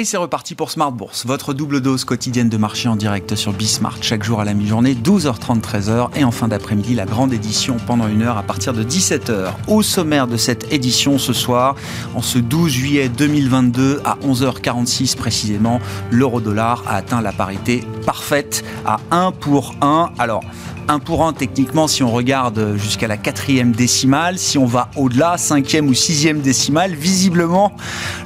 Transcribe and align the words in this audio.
Et 0.00 0.06
c'est 0.06 0.16
reparti 0.16 0.54
pour 0.54 0.70
Smart 0.70 0.92
Bourse, 0.92 1.26
votre 1.26 1.52
double 1.52 1.82
dose 1.82 2.06
quotidienne 2.06 2.48
de 2.48 2.56
marché 2.56 2.88
en 2.88 2.96
direct 2.96 3.34
sur 3.34 3.52
Bismart, 3.52 3.98
chaque 4.00 4.24
jour 4.24 4.40
à 4.40 4.46
la 4.46 4.54
mi-journée, 4.54 4.94
12h30, 4.94 5.60
13h, 5.60 6.16
et 6.16 6.24
en 6.24 6.30
fin 6.30 6.48
d'après-midi, 6.48 6.94
la 6.94 7.04
grande 7.04 7.34
édition 7.34 7.76
pendant 7.86 8.08
une 8.08 8.22
heure 8.22 8.38
à 8.38 8.42
partir 8.42 8.72
de 8.72 8.82
17h. 8.82 9.50
Au 9.68 9.82
sommaire 9.82 10.26
de 10.26 10.38
cette 10.38 10.72
édition 10.72 11.18
ce 11.18 11.34
soir, 11.34 11.74
en 12.14 12.22
ce 12.22 12.38
12 12.38 12.72
juillet 12.72 13.10
2022, 13.10 14.00
à 14.06 14.16
11h46 14.24 15.16
précisément, 15.16 15.80
l'euro-dollar 16.10 16.82
a 16.86 16.94
atteint 16.94 17.20
la 17.20 17.32
parité 17.32 17.84
parfaite 18.00 18.64
à 18.84 18.98
1 19.10 19.32
pour 19.32 19.74
1. 19.80 20.10
Alors, 20.18 20.42
1 20.88 20.98
pour 20.98 21.24
1 21.24 21.34
techniquement 21.34 21.86
si 21.86 22.02
on 22.02 22.10
regarde 22.10 22.74
jusqu'à 22.76 23.06
la 23.06 23.16
quatrième 23.16 23.72
décimale. 23.72 24.38
Si 24.38 24.58
on 24.58 24.66
va 24.66 24.90
au-delà, 24.96 25.38
cinquième 25.38 25.88
ou 25.88 25.94
sixième 25.94 26.40
décimale, 26.40 26.94
visiblement 26.94 27.72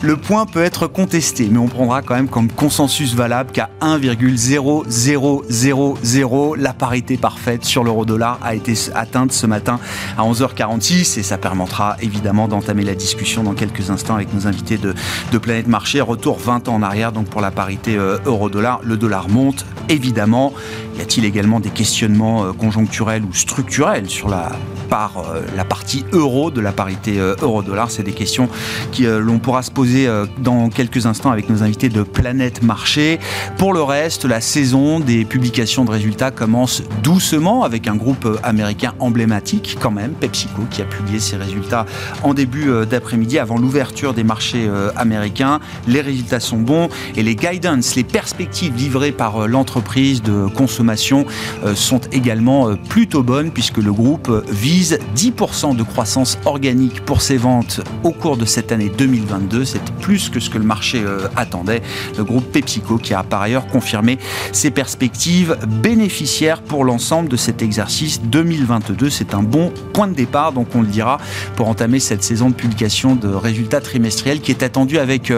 le 0.01 0.17
point 0.17 0.47
peut 0.47 0.63
être 0.63 0.87
contesté. 0.87 1.49
Mais 1.51 1.59
on 1.59 1.69
prendra 1.69 2.01
quand 2.01 2.15
même 2.15 2.29
comme 2.29 2.51
consensus 2.51 3.15
valable 3.15 3.53
qu'à 3.53 3.69
1,0000 3.83 6.55
la 6.57 6.73
parité 6.73 7.17
parfaite 7.17 7.65
sur 7.65 7.85
l'euro-dollar 7.85 8.39
a 8.43 8.55
été 8.55 8.75
atteinte 8.95 9.33
ce 9.33 9.47
matin 9.47 9.79
à 10.17 10.23
11h46 10.23 11.19
et 11.19 11.23
ça 11.23 11.39
permettra 11.39 11.97
évidemment 12.01 12.49
d'entamer 12.49 12.83
la 12.83 12.95
discussion 12.95 13.43
dans 13.43 13.55
quelques 13.55 13.91
instants 13.91 14.15
avec 14.15 14.33
nos 14.33 14.47
invités 14.47 14.79
de, 14.79 14.95
de 15.33 15.39
Planète 15.39 15.67
Marché. 15.67 16.01
Retour 16.01 16.39
20 16.39 16.69
ans 16.69 16.77
en 16.77 16.83
arrière 16.83 17.13
donc 17.13 17.27
pour 17.27 17.41
la 17.41 17.51
parité 17.51 17.97
euh, 17.97 18.19
euro-dollar. 18.25 18.81
Le 18.83 18.97
dollar 18.97 19.29
monte 19.29 19.64
évidemment. 19.89 20.53
Y 20.97 21.01
a-t-il 21.01 21.25
également 21.25 21.59
des 21.59 21.71
questionnements 21.71 22.45
euh, 22.45 22.53
conjoncturels 22.53 23.25
ou 23.25 23.35
structurels 23.35 24.09
sur 24.09 24.29
la, 24.29 24.53
par, 24.89 25.19
euh, 25.19 25.43
la 25.57 25.65
partie 25.65 26.05
euro 26.13 26.53
de 26.53 26.61
la 26.61 26.71
parité 26.71 27.19
euh, 27.19 27.35
euro-dollar? 27.43 27.91
C'est 27.91 28.05
des 28.05 28.13
questions 28.13 28.49
que 28.97 29.17
l'on 29.17 29.41
pourra 29.41 29.63
se 29.63 29.73
poser 29.73 30.09
dans 30.39 30.69
quelques 30.69 31.07
instants 31.07 31.31
avec 31.31 31.51
nos 31.51 31.63
invités 31.63 31.89
de 31.89 32.03
Planète 32.03 32.63
Marché. 32.63 33.19
Pour 33.59 33.73
le 33.73 33.83
reste, 33.83 34.25
la 34.25 34.41
saison 34.41 35.01
des 35.01 35.25
publications 35.25 35.85
de 35.85 35.91
résultats 35.91 36.31
commence 36.31 36.83
doucement 37.03 37.65
avec 37.65 37.89
un 37.89 37.97
groupe 37.97 38.39
américain 38.43 38.95
emblématique 39.01 39.77
quand 39.81 39.91
même, 39.91 40.13
PepsiCo, 40.13 40.63
qui 40.71 40.83
a 40.83 40.85
publié 40.85 41.19
ses 41.19 41.37
résultats 41.37 41.87
en 42.23 42.35
début 42.35 42.71
d'après-midi 42.89 43.39
avant 43.39 43.59
l'ouverture 43.59 44.15
des 44.15 44.25
marchés 44.25 44.69
américains. 44.97 45.61
Les 45.89 46.01
résultats 46.01 46.41
sont 46.41 46.59
bons 46.59 46.89
et 47.17 47.23
les 47.23 47.35
guidance, 47.35 47.97
les 47.97 48.05
perspectives 48.05 48.77
livrées 48.77 49.13
par 49.13 49.49
l'entreprise 49.55 50.21
de 50.21 50.47
consommation 50.49 51.27
euh, 51.65 51.77
sont 51.77 52.01
également 52.11 52.69
euh, 52.69 52.75
plutôt 52.89 53.23
bonnes 53.23 53.53
puisque 53.53 53.79
le 53.79 53.93
groupe 53.93 54.29
vise 54.51 54.99
10% 55.17 55.77
de 55.77 55.83
croissance 55.85 56.39
organique 56.45 57.05
pour 57.05 57.23
ses 57.23 57.37
ventes 57.37 57.81
au 58.03 58.11
cours 58.11 58.37
de 58.37 58.47
cette 58.47 58.73
année 58.73 58.91
2022. 58.99 59.65
C'est 59.65 59.85
plus 60.01 60.29
que 60.29 60.41
ce 60.41 60.51
que 60.51 60.59
le 60.59 60.65
marché 60.65 61.03
euh, 61.05 61.29
attendait. 61.37 61.83
Le 62.19 62.25
groupe 62.25 62.51
PepsiCo 62.51 62.99
qui 62.99 63.15
a 63.15 63.23
par 63.23 63.43
ailleurs 63.43 63.69
confirmé 63.69 64.19
ses 64.51 64.73
perspectives 64.73 65.57
bénéficiaires 65.83 66.61
pour 66.61 66.85
l'ensemble 66.85 67.29
de 67.29 67.37
cet 67.37 67.63
exercice 67.63 68.21
2022. 68.23 69.09
C'est 69.09 69.35
un 69.35 69.43
bon 69.45 69.73
point 69.93 70.09
de 70.09 70.15
départ, 70.15 70.53
donc 70.53 70.75
on 70.75 70.81
le 70.81 70.89
dira, 70.89 71.19
pour 71.55 71.69
entamer 71.69 72.01
cette 72.01 72.25
saison 72.25 72.51
de 72.51 72.55
publication 72.55 73.15
de 73.15 73.29
résultats 73.29 73.81
trimestriels 73.81 74.41
qui 74.41 74.51
est 74.51 74.65
attendue 74.65 74.99
avec 74.99 75.33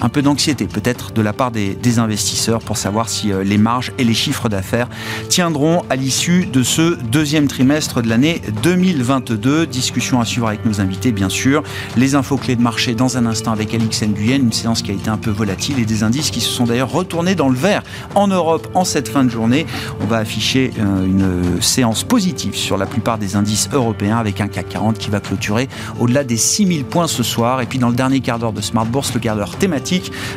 un 0.00 0.08
peu 0.08 0.22
d'anxiété 0.22 0.66
peut-être 0.66 1.12
de 1.12 1.22
la 1.22 1.32
part 1.32 1.50
des, 1.50 1.76
investisseurs 1.98 2.60
pour 2.60 2.76
savoir 2.76 3.08
si 3.08 3.32
euh, 3.32 3.42
les 3.42 3.56
marges 3.58 3.92
et 3.98 4.04
les 4.04 4.14
chiffres 4.14 4.48
d'affaires 4.48 4.88
tiendront 5.28 5.84
à 5.88 5.96
l'issue 5.96 6.46
de 6.46 6.62
ce 6.62 6.94
deuxième 7.02 7.48
trimestre 7.48 8.02
de 8.02 8.08
l'année 8.08 8.42
2022. 8.62 9.66
Discussion 9.66 10.20
à 10.20 10.24
suivre 10.26 10.48
avec 10.48 10.64
nos 10.66 10.80
invités 10.80 11.12
bien 11.12 11.30
sûr. 11.30 11.62
Les 11.96 12.14
infos 12.14 12.36
clés 12.36 12.56
de 12.56 12.62
marché 12.62 12.94
dans 12.94 13.16
un 13.16 13.26
instant 13.26 13.52
avec 13.52 13.74
Alix 13.74 14.02
Nguyen, 14.02 14.36
une 14.36 14.52
séance 14.52 14.82
qui 14.82 14.90
a 14.90 14.94
été 14.94 15.08
un 15.08 15.16
peu 15.16 15.30
volatile 15.30 15.78
et 15.78 15.86
des 15.86 16.02
indices 16.02 16.30
qui 16.30 16.40
se 16.40 16.50
sont 16.50 16.64
d'ailleurs 16.64 16.92
retournés 16.92 17.34
dans 17.34 17.48
le 17.48 17.56
vert 17.56 17.82
en 18.14 18.28
Europe 18.28 18.68
en 18.74 18.84
cette 18.84 19.08
fin 19.08 19.24
de 19.24 19.30
journée. 19.30 19.66
On 20.00 20.06
va 20.06 20.18
afficher 20.18 20.70
euh, 20.78 21.06
une 21.06 21.62
séance 21.62 22.04
positive 22.04 22.54
sur 22.54 22.76
la 22.76 22.86
plupart 22.86 23.18
des 23.18 23.34
indices 23.34 23.70
européens 23.72 24.18
avec 24.18 24.40
un 24.40 24.48
CAC 24.48 24.68
40 24.68 24.98
qui 24.98 25.10
va 25.10 25.20
clôturer 25.20 25.68
au-delà 25.98 26.22
des 26.22 26.36
6000 26.36 26.84
points 26.84 27.08
ce 27.08 27.22
soir. 27.22 27.62
Et 27.62 27.66
puis 27.66 27.78
dans 27.78 27.88
le 27.88 27.96
dernier 27.96 28.20
quart 28.20 28.38
d'heure 28.38 28.52
de 28.52 28.60
Smart 28.60 28.86
Bourse, 28.86 29.14
le 29.14 29.20
quart 29.20 29.34
d'heure 29.34 29.56
thématique 29.56 29.87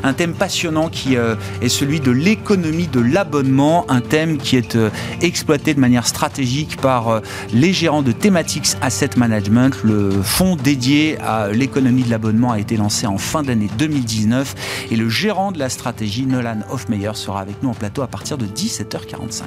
un 0.04 0.14
thème 0.14 0.34
passionnant 0.34 0.90
qui 0.90 1.18
euh, 1.18 1.36
est 1.62 1.70
celui 1.70 2.00
de 2.00 2.12
l'économie 2.12 2.88
de 2.88 3.00
l'abonnement, 3.00 3.86
un 3.90 4.02
thème 4.02 4.38
qui 4.38 4.56
est 4.56 4.76
euh, 4.76 4.90
exploité 5.22 5.74
de 5.74 5.80
manière 5.80 6.08
stratégique 6.08 6.78
par 6.78 7.10
euh, 7.10 7.20
les 7.54 7.74
gérants 7.74 8.02
de 8.02 8.12
Thematics 8.12 8.76
Asset 8.82 9.12
Management. 9.18 9.84
Le 9.84 10.12
fonds 10.12 10.56
dédié 10.56 11.18
à 11.20 11.50
l'économie 11.52 12.04
de 12.04 12.10
l'abonnement 12.10 12.52
a 12.52 12.60
été 12.60 12.78
lancé 12.78 13.08
en 13.08 13.18
fin 13.18 13.44
d'année 13.44 13.70
2019 13.78 14.88
et 14.92 14.96
le 14.96 15.10
gérant 15.10 15.52
de 15.52 15.60
la 15.60 15.70
stratégie, 15.70 16.26
Nolan 16.26 16.60
Hofmeyer, 16.70 17.12
sera 17.16 17.42
avec 17.42 17.62
nous 17.64 17.70
en 17.70 17.74
plateau 17.74 18.02
à 18.02 18.08
partir 18.08 18.38
de 18.38 18.46
17h45. 18.46 19.44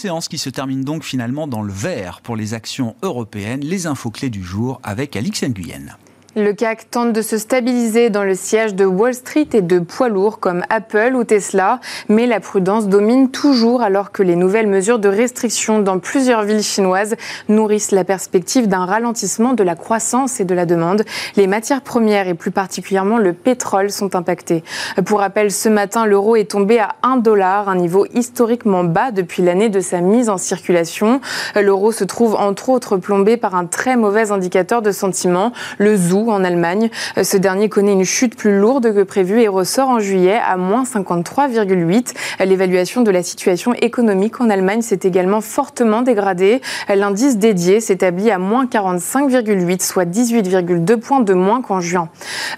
Séance 0.00 0.28
qui 0.28 0.38
se 0.38 0.48
termine 0.48 0.82
donc 0.82 1.04
finalement 1.04 1.46
dans 1.46 1.60
le 1.60 1.72
vert 1.72 2.22
pour 2.22 2.34
les 2.34 2.54
actions 2.54 2.96
européennes. 3.02 3.60
Les 3.60 3.86
infos 3.86 4.10
clés 4.10 4.30
du 4.30 4.42
jour 4.42 4.80
avec 4.82 5.14
Alix 5.14 5.42
Nguyen. 5.44 5.96
Le 6.36 6.52
CAC 6.52 6.92
tente 6.92 7.12
de 7.12 7.22
se 7.22 7.38
stabiliser 7.38 8.08
dans 8.08 8.22
le 8.22 8.36
siège 8.36 8.76
de 8.76 8.84
Wall 8.84 9.14
Street 9.14 9.48
et 9.52 9.62
de 9.62 9.80
poids 9.80 10.08
lourds 10.08 10.38
comme 10.38 10.62
Apple 10.70 11.14
ou 11.16 11.24
Tesla, 11.24 11.80
mais 12.08 12.24
la 12.28 12.38
prudence 12.38 12.86
domine 12.86 13.32
toujours 13.32 13.82
alors 13.82 14.12
que 14.12 14.22
les 14.22 14.36
nouvelles 14.36 14.68
mesures 14.68 15.00
de 15.00 15.08
restriction 15.08 15.80
dans 15.80 15.98
plusieurs 15.98 16.42
villes 16.42 16.62
chinoises 16.62 17.16
nourrissent 17.48 17.90
la 17.90 18.04
perspective 18.04 18.68
d'un 18.68 18.84
ralentissement 18.84 19.54
de 19.54 19.64
la 19.64 19.74
croissance 19.74 20.38
et 20.38 20.44
de 20.44 20.54
la 20.54 20.66
demande. 20.66 21.02
Les 21.34 21.48
matières 21.48 21.82
premières 21.82 22.28
et 22.28 22.34
plus 22.34 22.52
particulièrement 22.52 23.18
le 23.18 23.32
pétrole 23.32 23.90
sont 23.90 24.14
impactées. 24.14 24.62
Pour 25.06 25.18
rappel, 25.18 25.50
ce 25.50 25.68
matin, 25.68 26.06
l'euro 26.06 26.36
est 26.36 26.52
tombé 26.52 26.78
à 26.78 26.90
1 27.02 27.16
dollar, 27.16 27.68
un 27.68 27.74
niveau 27.74 28.06
historiquement 28.14 28.84
bas 28.84 29.10
depuis 29.10 29.42
l'année 29.42 29.68
de 29.68 29.80
sa 29.80 30.00
mise 30.00 30.28
en 30.28 30.38
circulation. 30.38 31.20
L'euro 31.60 31.90
se 31.90 32.04
trouve 32.04 32.36
entre 32.36 32.68
autres 32.68 32.98
plombé 32.98 33.36
par 33.36 33.56
un 33.56 33.66
très 33.66 33.96
mauvais 33.96 34.30
indicateur 34.30 34.80
de 34.80 34.92
sentiment, 34.92 35.50
le 35.78 35.96
ZOO 35.96 36.19
en 36.28 36.44
Allemagne. 36.44 36.90
Euh, 37.16 37.24
ce 37.24 37.36
dernier 37.36 37.68
connaît 37.68 37.92
une 37.92 38.04
chute 38.04 38.36
plus 38.36 38.58
lourde 38.58 38.94
que 38.94 39.02
prévu 39.02 39.40
et 39.40 39.48
ressort 39.48 39.88
en 39.88 40.00
juillet 40.00 40.38
à 40.46 40.56
moins 40.56 40.84
53,8. 40.84 42.14
L'évaluation 42.44 43.02
de 43.02 43.10
la 43.10 43.22
situation 43.22 43.72
économique 43.74 44.40
en 44.40 44.50
Allemagne 44.50 44.82
s'est 44.82 45.00
également 45.02 45.40
fortement 45.40 46.02
dégradée. 46.02 46.60
L'indice 46.88 47.38
dédié 47.38 47.80
s'établit 47.80 48.30
à 48.30 48.38
moins 48.38 48.66
45,8, 48.66 49.82
soit 49.82 50.04
18,2 50.04 50.96
points 50.96 51.20
de 51.20 51.34
moins 51.34 51.62
qu'en 51.62 51.80
juin. 51.80 52.08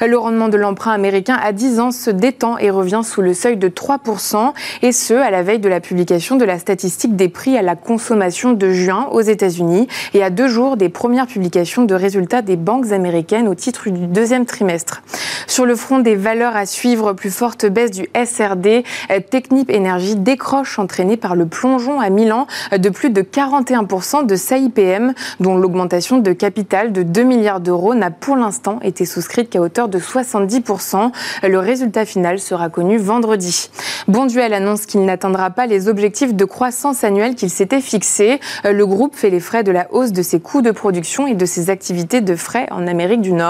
Le 0.00 0.16
rendement 0.18 0.48
de 0.48 0.56
l'emprunt 0.56 0.92
américain 0.92 1.38
à 1.42 1.52
10 1.52 1.80
ans 1.80 1.90
se 1.90 2.10
détend 2.10 2.58
et 2.58 2.70
revient 2.70 3.02
sous 3.04 3.22
le 3.22 3.34
seuil 3.34 3.56
de 3.56 3.68
3%, 3.68 4.52
et 4.82 4.92
ce, 4.92 5.14
à 5.14 5.30
la 5.30 5.42
veille 5.42 5.58
de 5.58 5.68
la 5.68 5.80
publication 5.80 6.36
de 6.36 6.44
la 6.44 6.58
statistique 6.58 7.16
des 7.16 7.28
prix 7.28 7.56
à 7.56 7.62
la 7.62 7.76
consommation 7.76 8.52
de 8.52 8.70
juin 8.70 9.08
aux 9.12 9.20
États-Unis 9.20 9.88
et 10.14 10.22
à 10.22 10.30
deux 10.30 10.48
jours 10.48 10.76
des 10.76 10.88
premières 10.88 11.26
publications 11.26 11.84
de 11.84 11.94
résultats 11.94 12.42
des 12.42 12.56
banques 12.56 12.92
américaines 12.92 13.48
au 13.52 13.54
titre 13.54 13.90
du 13.90 14.06
deuxième 14.06 14.46
trimestre. 14.46 15.02
Sur 15.46 15.66
le 15.66 15.76
front 15.76 15.98
des 15.98 16.16
valeurs 16.16 16.56
à 16.56 16.64
suivre, 16.64 17.12
plus 17.12 17.30
forte 17.30 17.66
baisse 17.66 17.90
du 17.90 18.08
SRD, 18.16 18.82
Technip 19.28 19.68
Énergie 19.68 20.16
décroche 20.16 20.78
entraînée 20.78 21.18
par 21.18 21.36
le 21.36 21.44
plongeon 21.44 22.00
à 22.00 22.08
Milan 22.08 22.46
de 22.74 22.88
plus 22.88 23.10
de 23.10 23.20
41% 23.20 24.24
de 24.24 24.36
sa 24.36 24.56
IPM, 24.56 25.12
dont 25.40 25.58
l'augmentation 25.58 26.16
de 26.16 26.32
capital 26.32 26.92
de 26.92 27.02
2 27.02 27.22
milliards 27.24 27.60
d'euros 27.60 27.94
n'a 27.94 28.10
pour 28.10 28.36
l'instant 28.36 28.80
été 28.80 29.04
souscrite 29.04 29.50
qu'à 29.50 29.60
hauteur 29.60 29.88
de 29.88 29.98
70%. 29.98 31.12
Le 31.42 31.58
résultat 31.58 32.06
final 32.06 32.38
sera 32.38 32.70
connu 32.70 32.96
vendredi. 32.96 33.68
Bonduel 34.08 34.54
annonce 34.54 34.86
qu'il 34.86 35.04
n'atteindra 35.04 35.50
pas 35.50 35.66
les 35.66 35.88
objectifs 35.88 36.34
de 36.34 36.44
croissance 36.46 37.04
annuelle 37.04 37.34
qu'il 37.34 37.50
s'était 37.50 37.82
fixés. 37.82 38.40
Le 38.64 38.86
groupe 38.86 39.14
fait 39.14 39.28
les 39.28 39.40
frais 39.40 39.62
de 39.62 39.72
la 39.72 39.88
hausse 39.92 40.12
de 40.12 40.22
ses 40.22 40.40
coûts 40.40 40.62
de 40.62 40.70
production 40.70 41.26
et 41.26 41.34
de 41.34 41.44
ses 41.44 41.68
activités 41.68 42.22
de 42.22 42.34
frais 42.34 42.66
en 42.70 42.86
Amérique 42.86 43.20
du 43.20 43.34
Nord. 43.34 43.41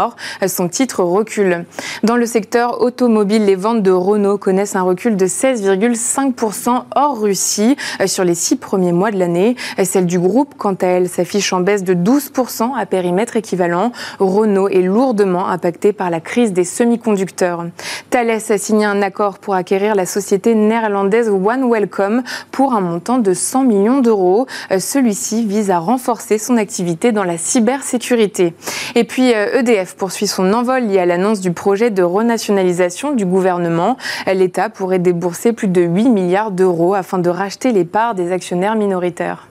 Son 0.47 0.69
titre 0.69 1.03
recule. 1.03 1.65
Dans 2.03 2.17
le 2.17 2.27
secteur 2.27 2.81
automobile, 2.81 3.45
les 3.45 3.57
ventes 3.57 3.83
de 3.83 3.91
Renault 3.91 4.39
connaissent 4.39 4.77
un 4.77 4.83
recul 4.83 5.17
de 5.17 5.27
16,5% 5.27 6.85
hors 6.95 7.21
Russie 7.21 7.77
sur 8.07 8.25
les 8.25 8.35
six 8.35 8.57
premiers 8.57 8.93
mois 8.93 9.11
de 9.11 9.19
l'année. 9.19 9.57
Celle 9.85 10.07
du 10.07 10.19
groupe, 10.19 10.55
quant 10.57 10.75
à 10.75 10.87
elle, 10.87 11.09
s'affiche 11.09 11.53
en 11.53 11.61
baisse 11.61 11.85
de 11.85 11.95
12% 11.95 12.77
à 12.77 12.87
périmètre 12.87 13.37
équivalent. 13.37 13.93
Renault 14.19 14.69
est 14.69 14.83
lourdement 14.83 15.49
impacté 15.49 15.93
par 15.93 16.11
la 16.11 16.21
crise 16.21 16.53
des 16.53 16.65
semi-conducteurs. 16.65 17.67
Thales 18.11 18.31
a 18.31 18.59
signé 18.59 18.85
un 18.85 19.03
accord 19.03 19.39
pour 19.39 19.55
acquérir 19.55 19.95
la 19.95 20.07
société 20.07 20.55
néerlandaise 20.55 21.29
One 21.29 21.71
Welcome 21.71 22.23
pour 22.51 22.75
un 22.75 22.81
montant 22.81 23.19
de 23.19 23.35
100 23.35 23.65
millions 23.65 24.01
d'euros. 24.01 24.47
Celui-ci 24.79 25.45
vise 25.45 25.71
à 25.71 25.79
renforcer 25.79 26.39
son 26.39 26.57
activité 26.57 27.13
dans 27.13 27.25
la 27.25 27.39
cybersécurité. 27.39 28.55
Et 28.95 29.05
puis 29.05 29.31
EDF 29.31 29.82
poursuit 29.97 30.27
son 30.27 30.53
envol 30.53 30.85
lié 30.85 30.99
à 30.99 31.07
l'annonce 31.07 31.41
du 31.41 31.53
projet 31.53 31.73
projet 31.73 31.91
de 31.91 32.03
renationalisation 32.03 33.15
du 33.15 33.25
gouvernement. 33.25 33.97
L'État 34.27 34.69
pourrait 34.69 34.99
débourser 34.99 35.55
plus 35.55 35.69
de 35.69 35.81
8 35.81 36.11
milliards 36.11 36.51
d'euros 36.51 36.93
afin 36.93 37.19
de 37.19 37.31
racheter 37.31 37.73
les 37.73 37.87
parts 37.87 38.15
des 38.15 38.31
actionnaires 38.31 38.75
minoritaires. 38.75 39.49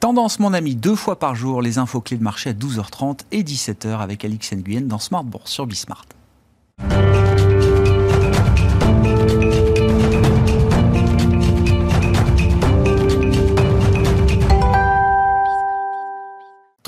Tendance, 0.00 0.38
mon 0.38 0.54
ami, 0.54 0.76
deux 0.76 0.94
fois 0.94 1.18
par 1.18 1.34
jour, 1.34 1.60
les 1.60 1.76
infos 1.76 2.00
clés 2.00 2.16
de 2.16 2.22
marché 2.22 2.50
à 2.50 2.52
12h30 2.54 3.18
et 3.32 3.42
17h 3.42 3.98
avec 3.98 4.24
Alix 4.24 4.52
Nguyen 4.52 4.82
dans 4.82 4.98
Smart 4.98 5.24
Bourse 5.24 5.50
sur 5.50 5.66
Bismart. 5.66 6.06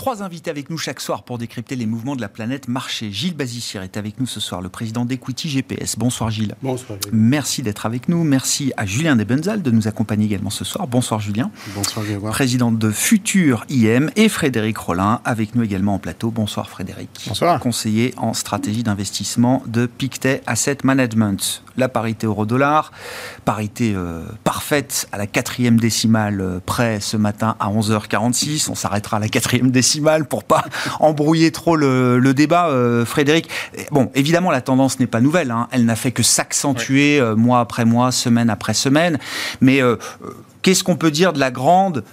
Trois 0.07 0.23
invités 0.23 0.53
avec 0.53 0.71
nous 0.71 0.79
chaque 0.79 1.01
soir 1.01 1.25
pour 1.25 1.37
décrypter 1.37 1.75
les 1.75 1.85
mouvements 1.85 2.15
de 2.15 2.21
la 2.21 2.29
planète 2.29 2.69
marché. 2.69 3.11
Gilles 3.11 3.35
Bazichir 3.35 3.83
est 3.83 3.97
avec 3.97 4.21
nous 4.21 4.27
ce 4.27 4.39
soir, 4.39 4.61
le 4.61 4.69
président 4.69 5.05
d'Equity 5.05 5.49
GPS. 5.49 5.99
Bonsoir 5.99 6.31
Gilles. 6.31 6.55
Bonsoir. 6.63 6.97
Merci 7.11 7.61
d'être 7.61 7.87
avec 7.87 8.09
nous. 8.09 8.23
Merci 8.23 8.73
à 8.77 8.87
Julien 8.87 9.17
Debenzal 9.17 9.63
de 9.63 9.71
nous 9.73 9.89
accompagner 9.89 10.27
également 10.27 10.51
ce 10.51 10.65
soir. 10.65 10.87
Bonsoir 10.87 11.19
Julien. 11.19 11.51
Bonsoir 11.75 12.07
Grégoire. 12.07 12.33
Président 12.33 12.71
de 12.71 12.93
Futur 12.93 13.65
IM 13.69 14.13
et 14.15 14.29
Frédéric 14.29 14.79
Rollin 14.79 15.21
avec 15.25 15.57
nous 15.57 15.65
également 15.65 15.95
en 15.95 15.99
plateau. 15.99 16.31
Bonsoir 16.31 16.71
Frédéric. 16.71 17.11
Bonsoir. 17.27 17.59
Conseiller 17.59 18.15
en 18.17 18.33
stratégie 18.33 18.85
d'investissement 18.85 19.65
de 19.67 19.87
Pictet 19.87 20.41
Asset 20.47 20.79
Management. 20.85 21.65
La 21.77 21.89
parité 21.89 22.27
euro-dollar, 22.27 22.93
parité 23.45 23.93
euh, 23.95 24.25
parfaite 24.45 25.09
à 25.13 25.19
la 25.19 25.27
quatrième 25.27 25.79
décimale 25.79 26.41
euh, 26.41 26.61
près 26.65 27.01
ce 27.01 27.17
matin 27.17 27.57
à 27.61 27.71
11h46. 27.71 28.71
On 28.71 28.75
s'arrêtera 28.75 29.19
à 29.19 29.21
la 29.21 29.29
quatrième 29.29 29.71
décimale 29.71 29.97
mal 30.01 30.25
pour 30.25 30.45
pas 30.45 30.65
embrouiller 31.01 31.51
trop 31.51 31.77
le, 31.77 32.33
débat, 32.33 32.69
euh, 32.69 33.05
Frédéric. 33.05 33.49
Bon, 33.91 34.11
évidemment, 34.15 34.51
la 34.51 34.61
tendance 34.61 34.99
n'est 35.01 35.07
pas 35.07 35.21
nouvelle. 35.21 35.51
Hein. 35.51 35.69
Elle 35.71 35.85
n'a 35.85 35.97
fait 35.97 36.13
que 36.13 36.23
s'accentuer 36.23 37.21
euh, 37.21 37.37
mois 37.37 37.61
après 37.61 37.85
mois, 37.85 38.13
semaine 38.13 38.51
après 38.51 38.75
semaine. 38.75 39.19
Mais 39.61 39.81
qu'est-ce 40.63 40.85
qu'on 40.85 40.97
peut 40.97 41.11
dire 41.11 41.33
de 41.33 41.41
la 41.41 41.51
grande 41.51 42.05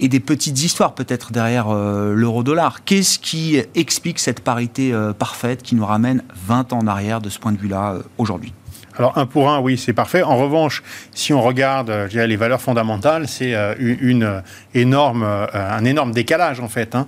et 0.00 0.08
des 0.08 0.20
petites 0.20 0.62
histoires 0.62 0.94
peut-être 0.94 1.32
derrière 1.32 1.72
l'euro-dollar? 1.72 2.84
Qu'est-ce 2.84 3.18
qui 3.18 3.60
explique 3.74 4.18
cette 4.18 4.40
parité 4.40 4.92
parfaite 5.18 5.62
qui 5.62 5.74
nous 5.74 5.84
ramène 5.84 6.22
20 6.46 6.72
ans 6.72 6.78
en 6.78 6.86
arrière 6.86 7.20
de 7.20 7.28
ce 7.28 7.38
point 7.38 7.52
de 7.52 7.58
vue-là 7.58 7.96
aujourd'hui? 8.16 8.52
Alors 8.98 9.16
un 9.16 9.26
pour 9.26 9.48
un, 9.48 9.60
oui, 9.60 9.78
c'est 9.78 9.92
parfait. 9.92 10.22
En 10.22 10.36
revanche, 10.36 10.82
si 11.14 11.32
on 11.32 11.40
regarde 11.40 11.88
euh, 11.88 12.26
les 12.26 12.36
valeurs 12.36 12.60
fondamentales, 12.60 13.28
c'est 13.28 13.54
euh, 13.54 13.74
une 13.78 14.24
euh, 14.24 14.40
énorme, 14.74 15.22
un 15.22 15.84
énorme 15.84 16.10
décalage 16.12 16.60
en 16.60 16.68
fait. 16.68 16.94
Hein. 16.94 17.06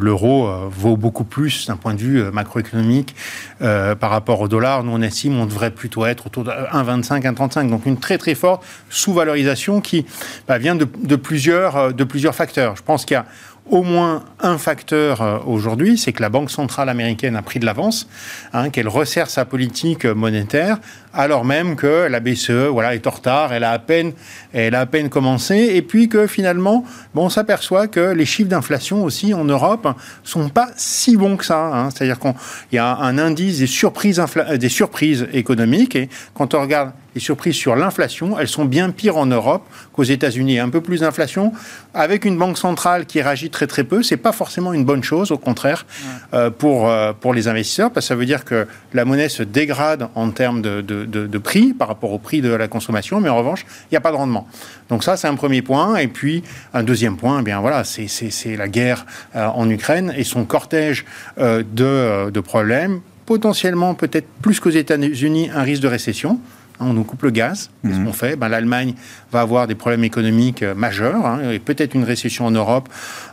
L'euro 0.00 0.48
vaut 0.70 0.96
beaucoup 0.96 1.24
plus 1.24 1.66
d'un 1.66 1.76
point 1.76 1.94
de 1.94 1.98
vue 1.98 2.22
macroéconomique 2.30 3.16
par 3.58 4.10
rapport 4.10 4.40
au 4.40 4.46
dollar. 4.46 4.84
Nous, 4.84 4.92
on 4.92 5.02
estime 5.02 5.40
on 5.40 5.46
devrait 5.46 5.72
plutôt 5.72 6.06
être 6.06 6.26
autour 6.26 6.44
de 6.44 6.50
1,25, 6.50 7.22
1,35. 7.22 7.68
Donc 7.68 7.86
une 7.86 7.98
très 7.98 8.16
très 8.18 8.36
forte 8.36 8.64
sous-valorisation 8.90 9.80
qui 9.80 10.06
bah, 10.46 10.58
vient 10.58 10.76
de, 10.76 10.86
de, 11.02 11.16
plusieurs, 11.16 11.92
de 11.92 12.04
plusieurs 12.04 12.34
facteurs. 12.34 12.76
Je 12.76 12.82
pense 12.82 13.04
qu'il 13.04 13.14
y 13.14 13.18
a 13.18 13.26
au 13.70 13.82
moins 13.82 14.24
un 14.40 14.58
facteur 14.58 15.22
euh, 15.22 15.38
aujourd'hui, 15.46 15.96
c'est 15.96 16.12
que 16.12 16.20
la 16.20 16.28
Banque 16.28 16.50
centrale 16.50 16.88
américaine 16.88 17.36
a 17.36 17.42
pris 17.42 17.58
de 17.58 17.66
l'avance, 17.66 18.08
hein, 18.52 18.70
qu'elle 18.70 18.88
resserre 18.88 19.30
sa 19.30 19.44
politique 19.44 20.04
monétaire, 20.04 20.78
alors 21.14 21.44
même 21.44 21.76
que 21.76 22.06
la 22.08 22.20
BCE 22.20 22.68
voilà, 22.70 22.94
est 22.94 23.06
en 23.06 23.10
retard, 23.10 23.52
elle 23.52 23.64
a 23.64 23.70
à 23.70 23.78
peine, 23.78 24.12
elle 24.52 24.74
a 24.74 24.80
à 24.80 24.86
peine 24.86 25.08
commencé, 25.08 25.70
et 25.74 25.82
puis 25.82 26.08
que 26.08 26.26
finalement, 26.26 26.84
bon, 27.14 27.26
on 27.26 27.30
s'aperçoit 27.30 27.86
que 27.86 28.12
les 28.12 28.26
chiffres 28.26 28.50
d'inflation 28.50 29.04
aussi 29.04 29.32
en 29.32 29.44
Europe 29.44 29.88
sont 30.24 30.48
pas 30.48 30.68
si 30.76 31.16
bons 31.16 31.36
que 31.36 31.44
ça. 31.44 31.66
Hein. 31.66 31.90
C'est-à-dire 31.90 32.18
qu'il 32.18 32.34
y 32.72 32.78
a 32.78 32.96
un 32.96 33.18
indice 33.18 33.58
des 33.58 33.66
surprises, 33.66 34.22
des 34.56 34.68
surprises 34.68 35.28
économiques, 35.32 35.96
et 35.96 36.08
quand 36.34 36.54
on 36.54 36.60
regarde 36.60 36.92
les 37.14 37.20
surprises 37.20 37.54
sur 37.54 37.76
l'inflation, 37.76 38.38
elles 38.38 38.48
sont 38.48 38.64
bien 38.64 38.90
pires 38.90 39.16
en 39.16 39.26
Europe 39.26 39.64
qu'aux 39.92 40.02
États-Unis. 40.02 40.58
Un 40.58 40.70
peu 40.70 40.80
plus 40.80 41.00
d'inflation, 41.00 41.52
avec 41.94 42.24
une 42.24 42.38
banque 42.38 42.58
centrale 42.58 43.06
qui 43.06 43.20
réagit 43.20 43.50
très 43.50 43.66
très 43.66 43.84
peu, 43.84 44.02
c'est 44.02 44.16
pas 44.16 44.32
forcément 44.32 44.72
une 44.72 44.84
bonne 44.84 45.02
chose, 45.02 45.30
au 45.30 45.38
contraire, 45.38 45.86
euh, 46.32 46.50
pour, 46.50 46.88
euh, 46.88 47.12
pour 47.12 47.34
les 47.34 47.48
investisseurs, 47.48 47.90
parce 47.90 48.06
que 48.06 48.08
ça 48.08 48.14
veut 48.14 48.26
dire 48.26 48.44
que 48.44 48.66
la 48.92 49.04
monnaie 49.04 49.28
se 49.28 49.42
dégrade 49.42 50.08
en 50.14 50.30
termes 50.30 50.62
de, 50.62 50.80
de, 50.80 51.04
de, 51.04 51.38
prix 51.38 51.72
par 51.72 51.88
rapport 51.88 52.12
au 52.12 52.18
prix 52.18 52.40
de 52.40 52.52
la 52.52 52.68
consommation, 52.68 53.20
mais 53.20 53.28
en 53.28 53.36
revanche, 53.36 53.66
il 53.84 53.92
n'y 53.92 53.98
a 53.98 54.00
pas 54.00 54.12
de 54.12 54.16
rendement. 54.16 54.46
Donc 54.88 55.04
ça, 55.04 55.16
c'est 55.16 55.28
un 55.28 55.34
premier 55.34 55.62
point. 55.62 55.96
Et 55.96 56.08
puis, 56.08 56.42
un 56.72 56.82
deuxième 56.82 57.16
point, 57.16 57.40
eh 57.40 57.42
bien 57.42 57.60
voilà, 57.60 57.84
c'est 57.84 58.56
la 58.56 58.68
guerre 58.68 59.06
euh, 59.36 59.46
en 59.46 59.68
Ukraine 59.68 60.14
et 60.16 60.24
son 60.24 60.44
cortège 60.44 61.04
de, 61.38 62.30
de 62.30 62.40
problèmes, 62.40 63.00
potentiellement 63.26 63.94
peut-être 63.94 64.26
plus 64.40 64.60
qu'aux 64.60 64.70
États-Unis, 64.70 65.50
un 65.54 65.62
risque 65.62 65.82
de 65.82 65.88
récession. 65.88 66.40
Hein, 66.82 66.86
on 66.88 66.94
nous 66.94 67.04
coupe 67.04 67.22
le 67.22 67.30
gaz. 67.30 67.70
Qu'est-ce 67.82 67.98
mhm. 67.98 68.06
qu'on 68.06 68.12
fait? 68.12 68.36
Ben, 68.36 68.48
L'Allemagne 68.48 68.94
va 69.30 69.40
avoir 69.40 69.66
des 69.66 69.74
problèmes 69.74 70.04
économiques 70.04 70.62
euh, 70.62 70.74
majeurs 70.74 71.24
hein, 71.26 71.40
et 71.50 71.58
peut-être 71.58 71.94
une 71.94 72.04
récession 72.04 72.46
en 72.46 72.50
Europe 72.50 72.88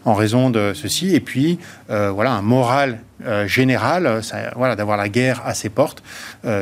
en 0.06 0.14
raison 0.14 0.50
de 0.50 0.72
ceci. 0.74 1.16
Et 1.16 1.20
puis, 1.20 1.60
euh, 1.90 2.12
voilà, 2.12 2.34
un 2.34 2.42
moral 2.42 3.00
euh, 3.26 3.48
général, 3.48 4.22
voilà, 4.56 4.78
d'avoir 4.78 4.96
la 4.96 5.10
guerre 5.10 5.42
à 5.46 5.54
ses 5.54 5.68
portes, 5.68 6.02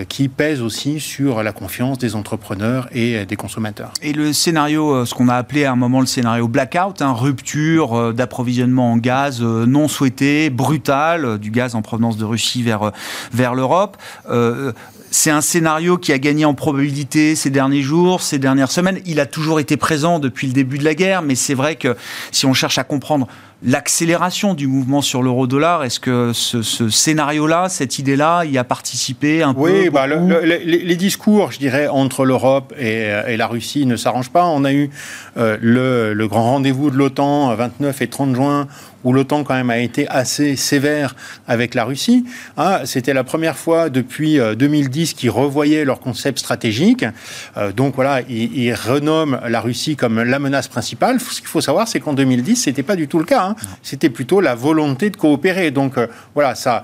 qui 0.10 0.28
pèse 0.28 0.62
aussi 0.62 1.00
sur 1.00 1.44
la 1.44 1.52
confiance 1.52 2.00
des 2.00 2.16
entrepreneurs 2.16 2.88
et 2.92 3.26
des 3.26 3.36
consommateurs. 3.36 3.94
Et 4.02 4.12
le 4.12 4.34
scénario, 4.34 5.06
ce 5.06 5.14
qu'on 5.14 5.30
a 5.30 5.36
appelé 5.36 5.66
à 5.66 5.72
un 5.72 5.76
moment 5.76 6.00
le 6.00 6.08
scénario 6.08 6.48
blackout, 6.48 7.02
hein, 7.02 7.14
rupture 7.14 8.12
d'approvisionnement 8.12 8.94
en 8.94 8.98
gaz 8.98 9.42
non 9.42 9.88
souhaité, 9.88 10.50
brutale, 10.50 11.38
du 11.38 11.52
gaz 11.52 11.76
en 11.76 11.84
provenance 11.84 12.18
de 12.18 12.26
Russie 12.26 12.64
vers, 12.64 12.92
vers 13.32 13.54
l'Europe 13.54 13.98
c'est 15.12 15.32
un 15.32 15.42
scénario 15.42 15.98
qui 15.98 16.12
a 16.12 16.20
gagné 16.20 16.46
en 16.46 16.54
probabilité 16.54 17.36
ces 17.36 17.50
derniers 17.50 17.82
jours, 17.82 18.22
ces 18.22 18.40
dernières 18.40 18.72
semaines. 18.72 19.00
Il 19.06 19.20
a 19.20 19.26
toujours 19.26 19.60
été 19.60 19.78
présent 19.78 20.20
depuis 20.20 20.48
le 20.48 20.54
début 20.54 20.78
de 20.78 20.84
la 20.84 20.96
guerre, 20.96 21.22
mais 21.22 21.36
c'est 21.36 21.54
vrai 21.54 21.76
que 21.76 21.96
si 22.32 22.46
on 22.46 22.54
cherche 22.54 22.78
à 22.78 22.84
comprendre 22.84 23.28
l'accélération 23.64 24.54
du 24.54 24.68
mouvement 24.68 25.02
sur 25.02 25.24
l'euro-dollar, 25.24 25.84
est-ce 25.84 26.00
que 26.00 26.32
ce, 26.34 26.90
scénario-là, 26.90 27.70
cette 27.70 27.98
idée-là, 27.98 28.44
y 28.46 28.58
a 28.58 28.64
participé 28.64 29.42
un 29.42 29.54
peu 29.54 29.62
Oui, 29.62 29.90
bah, 29.90 30.06
les, 30.08 30.96
discours, 30.96 31.52
je 31.52 31.60
dirais, 31.60 31.88
entre 31.88 32.24
l'Europe 32.26 32.74
et, 32.80 33.36
la 33.38 33.48
Russie 33.48 33.86
ne 33.86 33.96
s'arrangent 33.96 34.30
pas. 34.30 34.46
On 34.46 34.64
a 34.64 34.74
eu 34.74 34.90
euh, 35.38 35.58
le, 35.62 36.14
le, 36.14 36.28
grand 36.28 36.44
rendez-vous 36.44 36.92
de 36.92 36.98
l'OTAN, 36.98 37.56
29 37.56 38.02
et 38.02 38.08
30 38.08 38.36
juin, 38.36 38.68
où 39.08 39.14
l'OTAN 39.14 39.46
quand 39.46 39.54
même 39.54 39.70
a 39.70 39.78
été 39.78 40.06
assez 40.10 40.58
sévère 40.58 41.16
avec 41.48 41.76
la 41.76 41.86
Russie. 41.86 42.26
Hein, 42.58 42.82
C'était 42.84 43.14
la 43.14 43.24
première 43.24 43.58
fois 43.58 43.90
depuis 43.90 44.38
2010 44.38 45.12
euh, 45.12 45.16
qu'ils 45.16 45.30
revoyaient 45.30 45.86
leur 45.86 46.02
concept 46.02 46.40
stratégique. 46.40 47.06
Euh, 47.56 47.72
donc 47.72 47.96
voilà, 47.96 48.20
ils, 48.28 48.74
renomment 48.74 49.40
la 49.48 49.62
Russie 49.62 49.96
comme 49.96 50.22
la 50.22 50.40
menace 50.40 50.68
principale. 50.68 51.22
Ce 51.22 51.40
qu'il 51.40 51.48
faut 51.48 51.62
savoir, 51.62 51.88
c'est 51.88 52.02
qu'en 52.02 52.12
2010, 52.12 52.58
c'était 52.58 52.84
pas 52.84 52.98
du 52.98 53.08
tout 53.08 53.18
le 53.18 53.24
cas. 53.24 53.44
Hein. 53.44 53.56
C'était 53.82 54.10
plutôt 54.10 54.42
la 54.42 54.56
volonté 54.56 55.10
de 55.10 55.16
coopérer. 55.16 55.72
Donc 55.72 55.98
euh, 55.98 56.08
voilà, 56.34 56.54
ça, 56.56 56.84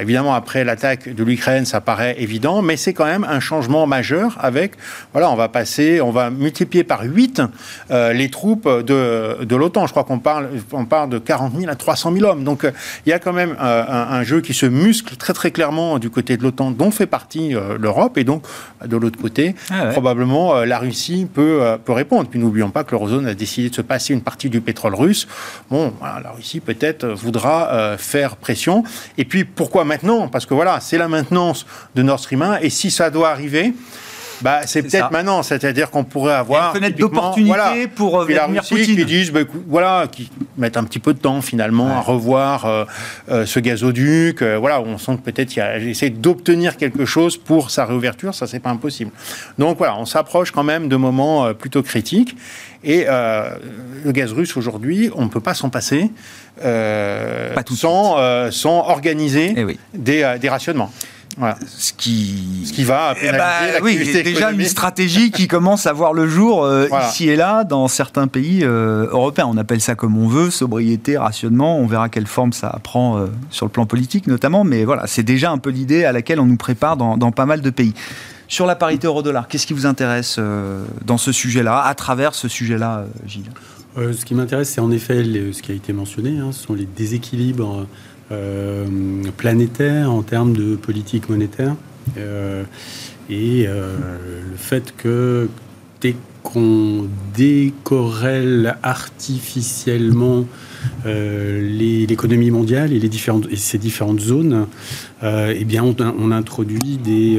évidemment, 0.00 0.32
après 0.32 0.64
l'attaque 0.64 1.14
de 1.14 1.22
l'Ukraine, 1.22 1.66
ça 1.66 1.82
paraît 1.82 2.16
évident, 2.18 2.62
mais 2.62 2.78
c'est 2.78 2.94
quand 2.94 3.04
même 3.04 3.24
un 3.24 3.40
changement 3.40 3.86
majeur 3.86 4.38
avec, 4.40 4.72
voilà, 5.12 5.30
on 5.30 5.36
va 5.36 5.50
passer, 5.50 6.00
on 6.00 6.12
va 6.12 6.30
multiplier 6.30 6.82
par 6.82 7.02
8 7.02 7.42
les 7.90 8.30
troupes 8.30 8.68
de, 8.68 9.44
de 9.44 9.56
l'OTAN. 9.56 9.86
Je 9.86 9.90
crois 9.90 10.04
qu'on 10.04 10.18
parle, 10.18 10.48
on 10.72 10.86
parle 10.86 11.10
de 11.10 11.18
40 11.18 11.57
000 11.58 11.70
à 11.70 11.74
300 11.74 12.12
000 12.12 12.24
hommes. 12.24 12.44
Donc 12.44 12.64
euh, 12.64 12.70
il 13.06 13.10
y 13.10 13.12
a 13.12 13.18
quand 13.18 13.32
même 13.32 13.56
euh, 13.60 13.84
un, 13.88 14.22
jeu 14.22 14.40
qui 14.40 14.54
se 14.54 14.66
muscle 14.66 15.16
très 15.16 15.32
très 15.32 15.50
clairement 15.50 15.98
du 15.98 16.10
côté 16.10 16.36
de 16.36 16.42
l'OTAN, 16.42 16.70
dont 16.70 16.90
fait 16.90 17.06
partie 17.06 17.54
euh, 17.54 17.76
l'Europe, 17.78 18.18
et 18.18 18.24
donc 18.24 18.44
de 18.84 18.96
l'autre 18.96 19.18
côté, 19.20 19.54
ah 19.70 19.86
probablement 19.86 20.64
la 20.64 20.78
Russie 20.78 21.26
peut, 21.32 21.60
peut 21.84 21.92
répondre. 21.92 22.28
Puis 22.28 22.38
n'oublions 22.38 22.70
pas 22.70 22.84
que 22.84 22.92
l'eurozone 22.92 23.26
a 23.26 23.34
décidé 23.34 23.70
de 23.70 23.74
se 23.74 23.82
passer 23.82 24.14
une 24.14 24.22
partie 24.22 24.50
du 24.50 24.60
pétrole 24.60 24.94
russe. 24.94 25.26
Bon, 25.70 25.92
la 26.00 26.30
Russie 26.30 26.60
peut-être 26.60 27.06
voudra 27.06 27.96
faire 27.98 28.36
pression. 28.36 28.84
Et 29.16 29.24
puis 29.24 29.44
pourquoi 29.44 29.84
maintenant? 29.84 30.28
Parce 30.28 30.46
que 30.46 30.54
voilà, 30.54 30.80
c'est 30.80 30.98
la 30.98 31.08
maintenance 31.08 31.66
de 31.94 32.02
Nord 32.02 32.20
Stream 32.20 32.42
1, 32.42 32.58
et 32.60 32.70
si 32.70 32.90
ça 32.90 33.10
doit 33.10 33.30
arriver, 33.30 33.72
bah, 34.42 34.60
c'est 34.66 34.82
peut-être 34.82 35.10
maintenant, 35.10 35.42
c'est-à-dire 35.42 35.90
qu'on 35.90 36.04
pourrait 36.04 36.34
avoir 36.34 36.74
une 36.74 36.80
fenêtre 36.80 36.98
d'opportunité 36.98 37.88
pour 37.88 38.20
euh, 38.20 38.24
venir 38.24 38.62
Poutine. 38.62 38.96
qui 38.96 39.04
disent, 39.04 39.32
bah, 39.32 39.40
voilà, 39.66 40.06
qui 40.10 40.30
mettent 40.56 40.76
un 40.76 40.84
petit 40.84 40.98
peu 40.98 41.14
de 41.14 41.18
temps 41.18 41.40
finalement 41.40 41.88
à 41.88 42.00
revoir 42.00 42.66
euh, 42.66 42.84
euh, 43.30 43.46
ce 43.46 43.60
gazoduc. 43.60 44.42
voilà, 44.42 44.80
on 44.80 44.98
sent 44.98 45.16
que 45.16 45.30
peut-être 45.30 45.48
qu'il 45.48 45.88
essaie 45.88 46.10
d'obtenir 46.10 46.76
quelque 46.76 47.04
chose 47.04 47.36
pour 47.36 47.70
sa 47.70 47.84
réouverture, 47.84 48.34
ça 48.34 48.46
c'est 48.46 48.60
pas 48.60 48.70
impossible. 48.70 49.10
Donc 49.58 49.78
voilà, 49.78 49.96
on 49.98 50.06
s'approche 50.06 50.50
quand 50.50 50.64
même 50.64 50.88
de 50.88 50.96
moments 50.96 51.52
plutôt 51.54 51.82
critiques. 51.82 52.36
Et 52.84 53.06
le 53.06 54.12
gaz 54.12 54.32
russe 54.32 54.56
aujourd'hui, 54.56 55.10
on 55.14 55.24
ne 55.24 55.28
peut 55.28 55.40
pas 55.40 55.54
s'en 55.54 55.68
passer 55.68 56.10
sans, 56.62 58.50
sans 58.50 58.78
organiser 58.88 59.54
eh 59.56 59.78
des, 59.94 60.36
des 60.40 60.48
rationnements. 60.48 60.92
Ce, 61.66 61.92
qui... 61.92 62.64
ce 62.64 62.72
qui 62.72 62.84
va 62.84 63.14
eh 63.22 63.30
ben, 63.30 63.80
oui, 63.82 63.96
déjà 64.22 64.50
une 64.50 64.64
stratégie 64.64 65.30
qui 65.30 65.46
commence 65.48 65.86
à 65.86 65.92
voir 65.92 66.12
le 66.12 66.26
jour 66.26 66.64
euh, 66.64 66.88
ici 67.08 67.28
et 67.28 67.36
là 67.36 67.64
dans 67.64 67.88
certains 67.88 68.26
pays 68.26 68.60
euh, 68.62 69.06
européens. 69.10 69.46
On 69.48 69.56
appelle 69.56 69.80
ça 69.80 69.94
comme 69.94 70.18
on 70.18 70.28
veut, 70.28 70.50
sobriété, 70.50 71.16
rationnement. 71.16 71.78
On 71.78 71.86
verra 71.86 72.08
quelle 72.08 72.26
forme 72.26 72.52
ça 72.52 72.78
prend 72.82 73.26
sur 73.50 73.66
le 73.66 73.70
plan 73.70 73.86
politique 73.86 74.26
notamment. 74.26 74.64
Mais 74.64 74.84
voilà, 74.84 75.06
c'est 75.06 75.22
déjà 75.22 75.50
un 75.50 75.58
peu 75.58 75.70
l'idée 75.70 76.04
à 76.04 76.12
laquelle 76.12 76.40
on 76.40 76.46
nous 76.46 76.56
prépare 76.56 76.96
dans, 76.96 77.16
dans 77.16 77.32
pas 77.32 77.46
mal 77.46 77.60
de 77.60 77.70
pays. 77.70 77.94
Sur 78.48 78.66
la 78.66 78.76
parité 78.76 79.06
euro-dollar, 79.06 79.46
qu'est-ce 79.46 79.66
qui 79.66 79.74
vous 79.74 79.86
intéresse 79.86 80.40
dans 81.04 81.18
ce 81.18 81.32
sujet-là, 81.32 81.82
à 81.82 81.94
travers 81.94 82.34
ce 82.34 82.48
sujet-là, 82.48 83.04
Gilles? 83.26 83.50
Euh, 83.98 84.12
ce 84.12 84.24
qui 84.24 84.34
m'intéresse, 84.34 84.70
c'est 84.70 84.80
en 84.80 84.90
effet 84.90 85.24
ce 85.52 85.62
qui 85.62 85.72
a 85.72 85.74
été 85.74 85.92
mentionné, 85.92 86.38
hein, 86.38 86.52
ce 86.52 86.62
sont 86.62 86.74
les 86.74 86.86
déséquilibres 86.86 87.86
euh, 88.30 88.86
planétaires 89.36 90.12
en 90.12 90.22
termes 90.22 90.54
de 90.54 90.76
politique 90.76 91.28
monétaire. 91.28 91.74
Euh, 92.16 92.64
et 93.30 93.66
le 93.66 94.56
fait 94.56 94.94
que 94.96 95.48
dès 96.00 96.16
qu'on 96.42 97.06
décorrèle 97.36 98.78
artificiellement 98.82 100.46
l'économie 101.04 102.50
mondiale 102.50 102.94
et, 102.94 102.98
les 102.98 103.10
différentes, 103.10 103.54
ces 103.54 103.76
différentes 103.76 104.20
zones, 104.20 104.66
eh 105.22 105.64
bien 105.66 105.84
on, 105.84 106.30
introduit 106.30 106.96
des, 106.96 107.38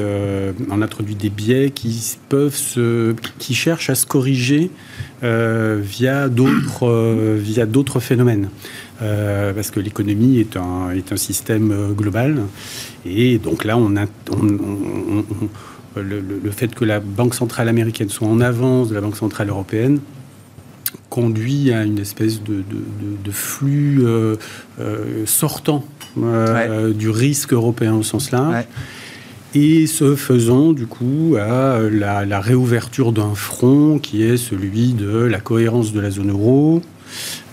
on 0.70 0.84
introduit 0.84 1.16
des 1.16 1.32
biais 1.32 1.72
qui 1.72 2.18
peuvent 2.28 2.56
se, 2.56 3.16
qui 3.40 3.56
cherchent 3.56 3.90
à 3.90 3.96
se 3.96 4.06
corriger 4.06 4.70
euh, 5.22 5.82
euh, 6.82 7.38
via 7.42 7.66
d'autres 7.66 8.00
phénomènes. 8.00 8.50
Euh, 9.02 9.54
parce 9.54 9.72
que 9.72 9.80
l'économie 9.80 10.40
est 10.40 10.58
un, 10.58 10.92
est 10.92 11.14
un 11.14 11.18
système 11.18 11.94
global. 11.94 12.42
Et 13.06 13.38
donc 13.38 13.64
là, 13.64 13.78
on 13.78 13.96
a, 13.96 14.06
le, 15.96 16.52
fait 16.52 16.76
que 16.76 16.84
la 16.84 17.00
Banque 17.00 17.34
centrale 17.34 17.70
américaine 17.70 18.10
soit 18.10 18.28
en 18.28 18.42
avance 18.42 18.90
de 18.90 18.96
la 18.96 19.02
Banque 19.02 19.18
centrale 19.18 19.50
européenne 19.50 20.00
conduit 21.10 21.72
à 21.72 21.84
une 21.86 22.00
espèce 22.00 22.44
de, 22.44 22.64
de, 23.24 23.32
flux 23.32 24.04
sortant 25.26 25.84
du 26.16 27.10
risque 27.10 27.54
européen 27.54 27.96
au 27.96 28.04
sens 28.04 28.32
large 28.32 28.66
et 29.56 29.88
ce 29.88 30.16
faisant 30.16 30.74
du 30.74 30.86
coup 30.86 31.36
à 31.40 31.80
la, 31.90 32.40
réouverture 32.40 33.12
d'un 33.12 33.34
front 33.34 34.00
qui 34.00 34.24
est 34.24 34.38
celui 34.38 34.94
de 34.94 35.18
la 35.18 35.40
cohérence 35.40 35.92
de 35.92 36.00
la 36.00 36.12
zone 36.12 36.32
euro. 36.32 36.82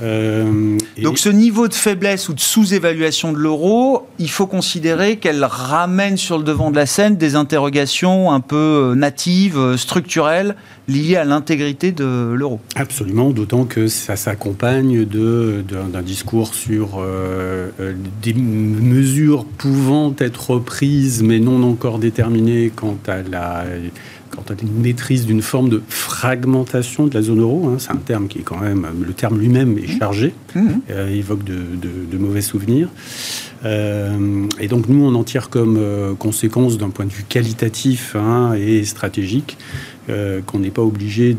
Euh, 0.03 0.77
Donc 1.03 1.19
ce 1.19 1.29
niveau 1.29 1.69
de 1.69 1.75
faiblesse 1.75 2.29
ou 2.29 2.35
de 2.35 2.41
sous-évaluation 2.41 3.33
de 3.33 3.39
l'euro, 3.39 4.07
il 4.19 4.31
faut 4.31 4.47
considérer 4.47 5.19
qu'elle 5.19 5.45
ramène 5.45 6.17
sur 6.17 6.39
le 6.39 6.45
devant 6.45 6.71
de 6.71 6.77
la 6.77 6.87
scène 6.87 7.17
des 7.17 7.37
interrogations 7.37 8.33
un 8.33 8.41
peu 8.41 8.57
euh, 8.57 8.95
natives, 8.95 9.59
euh, 9.59 9.77
structurelles, 9.77 10.57
liées 10.89 11.17
à 11.17 11.25
l'intégrité 11.25 11.93
de 11.93 12.33
l'euro. 12.35 12.61
Absolument, 12.77 13.31
d'autant 13.31 13.65
que 13.65 13.89
ça 13.89 14.17
s'accompagne 14.17 15.05
d'un 15.05 16.03
discours 16.03 16.55
sur 16.55 17.03
des 18.23 18.35
mesures 18.35 19.45
pouvant 19.45 20.15
être 20.19 20.59
prises 20.59 21.23
mais 21.23 21.41
non 21.41 21.63
encore 21.65 21.99
déterminées 21.99 22.71
quant 22.75 22.99
à 23.09 23.23
la 23.23 23.65
quand 24.31 24.51
on 24.51 24.55
a 24.55 24.63
une 24.63 24.81
maîtrise 24.83 25.27
d'une 25.27 25.43
forme 25.43 25.69
de 25.69 25.83
fragmentation 25.89 27.07
de 27.07 27.15
la 27.15 27.23
zone 27.23 27.41
euro, 27.41 27.69
hein, 27.69 27.77
c'est 27.79 27.93
un 27.93 27.97
terme 27.97 28.29
qui 28.29 28.39
est 28.39 28.43
quand 28.43 28.59
même, 28.59 28.87
le 29.07 29.13
terme 29.13 29.39
lui-même 29.39 29.79
est 29.79 29.99
chargé, 29.99 30.35
mmh. 30.55 30.61
Mmh. 30.61 30.81
Euh, 30.91 31.09
évoque 31.09 31.45
de, 31.45 32.19
mauvais 32.19 32.41
souvenirs. 32.41 32.89
Euh, 33.65 34.47
et 34.59 34.69
donc 34.69 34.89
nous, 34.89 35.05
on 35.05 35.15
en 35.15 35.25
tire 35.25 35.51
comme 35.51 35.77
euh, 35.79 36.15
conséquence 36.15 36.79
d'un 36.79 36.91
point 36.91 37.05
de 37.05 37.13
vue 37.13 37.25
qualitatif 37.29 38.17
hein, 38.17 38.55
et 38.55 38.85
stratégique 38.85 39.59
qu'on 40.47 40.61
n'est 40.61 40.71
pas 40.71 40.83
obligé 40.83 41.37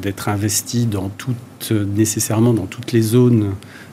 d'être 0.00 0.30
investi 0.30 0.86
dans 0.86 1.10
toutes, 1.10 1.72
nécessairement 1.72 2.54
dans 2.54 2.64
toutes 2.64 2.92
les 2.92 3.02
zones 3.02 3.50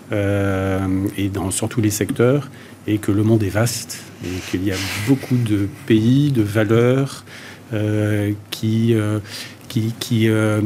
et 0.09 1.27
dans, 1.27 1.51
sur 1.51 1.67
tous 1.67 1.81
les 1.81 1.89
secteurs, 1.89 2.49
et 2.87 2.97
que 2.97 3.11
le 3.11 3.23
monde 3.23 3.43
est 3.43 3.49
vaste, 3.49 3.99
et 4.23 4.39
qu'il 4.49 4.63
y 4.63 4.71
a 4.71 4.77
beaucoup 5.05 5.35
de 5.35 5.67
pays, 5.85 6.31
de 6.31 6.41
valeurs, 6.41 7.25
qui, 8.51 8.93
euh, 8.93 9.19
qui, 9.67 9.93
qui, 9.99 10.29
euh, 10.29 10.61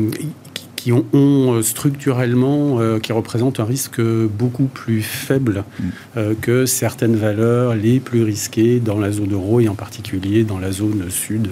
qui 0.75 0.91
ont, 0.91 1.61
structurellement, 1.63 2.79
qui 2.99 3.11
représentent 3.11 3.59
un 3.59 3.65
risque 3.65 3.99
beaucoup 4.01 4.67
plus 4.67 5.01
faible 5.01 5.65
mm. 5.79 6.35
que 6.41 6.65
certaines 6.65 7.17
valeurs 7.17 7.75
les 7.75 7.99
plus 7.99 8.23
risquées 8.23 8.79
dans 8.79 8.97
la 8.97 9.11
zone 9.11 9.33
euro 9.33 9.59
et 9.59 9.67
en 9.67 9.75
particulier 9.75 10.45
dans 10.45 10.59
la 10.59 10.71
zone 10.71 11.09
sud. 11.09 11.49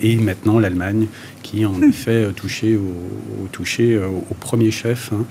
et 0.00 0.16
maintenant 0.16 0.58
l'Allemagne 0.58 1.08
qui 1.42 1.66
en 1.66 1.82
effet 1.82 2.28
touché 2.34 2.76
au, 2.76 3.46
touché 3.52 3.98
au, 3.98 4.34
premier 4.40 4.70
chef 4.70 5.12
hein, 5.12 5.26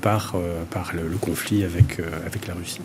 par, 0.00 0.36
par 0.70 0.92
le, 0.94 1.08
le, 1.08 1.16
conflit 1.16 1.64
avec, 1.64 2.00
avec 2.24 2.46
la 2.46 2.54
Russie 2.54 2.82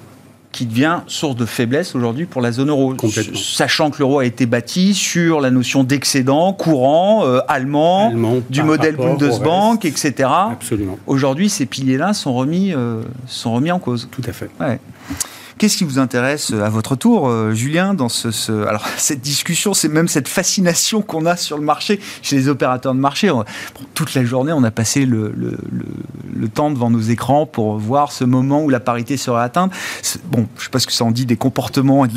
qui 0.52 0.66
devient 0.66 1.02
source 1.08 1.36
de 1.36 1.46
faiblesse 1.46 1.96
aujourd'hui 1.96 2.26
pour 2.26 2.42
la 2.42 2.52
zone 2.52 2.70
euro. 2.70 2.96
Sachant 3.36 3.92
que 3.92 4.00
l'euro 4.00 4.20
a 4.20 4.26
été 4.26 4.46
bâti 4.46 4.94
sur 4.94 5.42
la 5.42 5.52
notion 5.52 5.84
d'excédent 5.84 6.54
courant 6.54 7.26
euh, 7.26 7.40
allemand, 7.48 8.12
du 8.50 8.64
modèle 8.64 8.96
Bundesbank, 8.96 9.86
etc. 9.86 10.30
Absolument. 10.52 10.98
Aujourd'hui, 11.08 11.50
ces 11.50 11.66
piliers-là 11.66 12.14
sont, 12.14 12.34
remis, 12.34 12.74
euh, 12.74 13.02
sont 13.28 13.54
remis 13.54 13.72
en 13.72 13.80
cause. 13.80 14.08
Tout 14.12 14.24
à 14.28 14.34
fait. 14.34 14.50
Ouais. 14.60 14.80
Qu'est-ce 15.60 15.76
qui 15.76 15.84
vous 15.84 16.00
intéresse 16.00 16.52
euh, 16.54 16.64
à 16.64 16.70
votre 16.70 16.96
tour, 16.96 17.28
euh, 17.28 17.52
Julien, 17.54 17.94
dans 17.94 18.08
ce, 18.08 18.66
alors 18.66 18.88
cette 18.98 19.20
discussion, 19.20 19.74
c'est 19.74 19.90
même 19.90 20.08
cette 20.08 20.30
fascination 20.30 21.02
qu'on 21.02 21.26
a 21.26 21.36
sur 21.36 21.58
le 21.58 21.66
marché 21.66 22.00
chez 22.22 22.38
les 22.38 22.48
opérateurs 22.48 22.96
de 22.96 23.00
marché. 23.00 23.30
toute 23.94 24.14
la 24.14 24.24
journée, 24.24 24.54
on 24.54 24.64
a 24.64 24.72
passé 24.72 25.06
le, 25.06 25.30
temps 26.54 26.72
devant 26.72 26.90
nos 26.90 27.02
écrans 27.02 27.46
pour 27.46 27.78
voir 27.78 28.14
ce 28.14 28.24
moment 28.24 28.64
où 28.64 28.70
la 28.70 28.80
parité 28.80 29.18
serait 29.18 29.44
atteinte. 29.44 29.74
Bon, 30.32 30.48
je 30.58 30.64
sais 30.64 30.70
pas 30.70 30.80
ce 30.80 30.88
que 30.88 30.94
ça 30.94 31.04
en 31.04 31.12
dit 31.12 31.26
des 31.26 31.36
comportements 31.36 32.06
et 32.06 32.08
de 32.08 32.16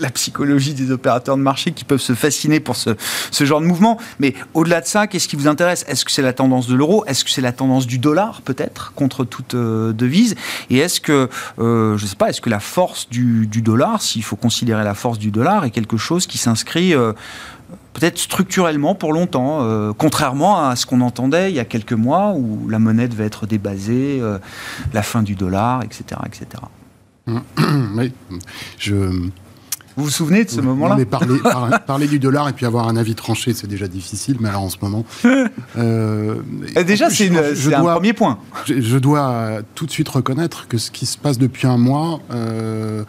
la, 0.00 0.10
psychologie 0.14 0.72
des 0.72 0.92
opérateurs 0.92 1.36
de 1.36 1.42
marché 1.42 1.72
qui 1.72 1.84
peuvent 1.84 2.00
se 2.00 2.14
fasciner 2.14 2.60
pour 2.60 2.76
ce, 2.76 2.94
genre 3.40 3.60
de 3.60 3.66
mouvement. 3.66 3.98
Mais 4.20 4.32
au-delà 4.54 4.80
de 4.80 4.86
ça, 4.86 5.08
qu'est-ce 5.08 5.26
qui 5.26 5.34
vous 5.34 5.48
intéresse? 5.48 5.84
Est-ce 5.88 6.04
que 6.04 6.12
c'est 6.12 6.22
la 6.22 6.32
tendance 6.32 6.68
de 6.68 6.76
l'euro? 6.76 7.04
Est-ce 7.06 7.24
que 7.24 7.30
c'est 7.30 7.42
la 7.42 7.52
tendance 7.52 7.88
du 7.88 7.98
dollar, 7.98 8.42
peut-être, 8.42 8.92
contre 8.94 9.24
toute 9.24 9.54
euh, 9.54 9.92
devise? 9.92 10.36
Et 10.70 10.78
est-ce 10.78 11.00
que, 11.00 11.28
je 11.58 11.92
ne 12.00 12.08
sais 12.08 12.14
pas, 12.14 12.30
est-ce 12.30 12.40
que 12.40 12.50
la 12.50 12.60
force 12.76 13.08
du, 13.08 13.62
dollar, 13.62 14.02
s'il 14.02 14.22
faut 14.22 14.36
considérer 14.36 14.84
la 14.84 14.92
force 14.92 15.18
du 15.18 15.30
dollar, 15.30 15.64
est 15.64 15.70
quelque 15.70 15.96
chose 15.96 16.26
qui 16.26 16.36
s'inscrit 16.36 16.92
euh, 16.92 17.14
peut-être 17.94 18.18
structurellement 18.18 18.94
pour 18.94 19.14
longtemps, 19.14 19.62
euh, 19.62 19.94
contrairement 19.96 20.68
à 20.68 20.76
ce 20.76 20.84
qu'on 20.84 21.00
entendait 21.00 21.50
il 21.50 21.56
y 21.56 21.58
a 21.58 21.64
quelques 21.64 21.94
mois 21.94 22.34
où 22.36 22.68
la 22.68 22.78
monnaie 22.78 23.08
devait 23.08 23.24
être 23.24 23.46
débasée, 23.46 24.18
euh, 24.20 24.36
la 24.92 25.02
fin 25.02 25.22
du 25.22 25.36
dollar, 25.36 25.84
etc. 25.84 26.20
etc. 26.26 26.62
Oui, 27.96 28.12
je, 28.78 29.30
vous 29.96 30.04
vous 30.04 30.10
souvenez 30.10 30.44
de 30.44 30.50
ce 30.50 30.60
moment-là 30.60 30.96
Mais 30.96 31.06
parler, 31.06 31.38
parler, 31.86 32.06
du 32.06 32.18
dollar 32.18 32.48
et 32.48 32.52
puis 32.52 32.66
avoir 32.66 32.88
un 32.88 32.96
avis 32.96 33.14
tranché, 33.14 33.54
c'est 33.54 33.66
déjà 33.66 33.88
difficile, 33.88 34.36
mais 34.40 34.50
alors 34.50 34.62
en 34.62 34.70
ce 34.70 34.76
moment. 34.80 35.04
Euh, 35.76 36.36
déjà, 36.86 37.10
c'est 37.10 37.74
un 37.74 37.82
premier 37.82 38.12
point. 38.12 38.38
Je, 38.66 38.98
dois 38.98 39.60
tout 39.74 39.86
de 39.86 39.90
suite 39.90 40.08
reconnaître 40.08 40.68
que 40.68 40.78
ce 40.78 40.90
qui 40.90 41.06
se 41.06 41.18
passe 41.18 41.38
depuis 41.38 41.66
un 41.66 41.76
mois, 41.76 42.20
euh, 42.30 43.04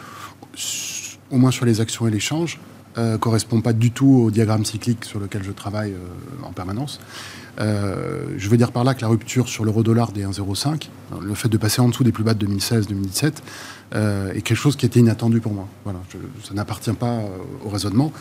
au 1.32 1.38
moins 1.38 1.52
sur 1.52 1.66
les 1.66 1.80
actions 1.82 2.08
et 2.08 2.12
l'échange, 2.12 2.60
euh, 2.98 3.18
correspond 3.18 3.62
pas 3.62 3.74
du 3.74 3.92
tout 3.92 4.24
au 4.26 4.32
diagramme 4.32 4.66
cyclique 4.66 5.06
sur 5.06 5.20
lequel 5.20 5.44
je 5.44 5.52
travaille 5.52 5.92
euh, 5.92 6.46
en 6.46 6.52
permanence. 6.52 7.00
je 7.60 8.50
veux 8.50 8.58
dire 8.58 8.72
par 8.72 8.84
là 8.84 8.94
que 8.94 9.02
la 9.02 9.08
rupture 9.08 9.48
sur 9.48 9.64
l'euro-dollar 9.64 10.12
des 10.12 10.26
1,05, 10.26 10.90
le 11.22 11.34
fait 11.34 11.50
de 11.50 11.58
passer 11.58 11.82
en 11.82 11.90
dessous 11.90 12.04
des 12.04 12.12
plus 12.12 12.24
bas 12.24 12.34
de 12.34 12.46
2016-2017, 12.46 13.34
euh, 13.96 14.34
et 14.34 14.42
quelque 14.42 14.58
chose 14.58 14.76
qui 14.76 14.86
était 14.86 15.00
inattendu 15.00 15.40
pour 15.40 15.54
moi. 15.54 15.68
Voilà, 15.84 16.00
ça 16.44 16.54
n'appartient 16.54 16.92
pas 16.94 17.06
euh, 17.06 17.28
au 17.66 17.70
raisonnement. 17.70 18.12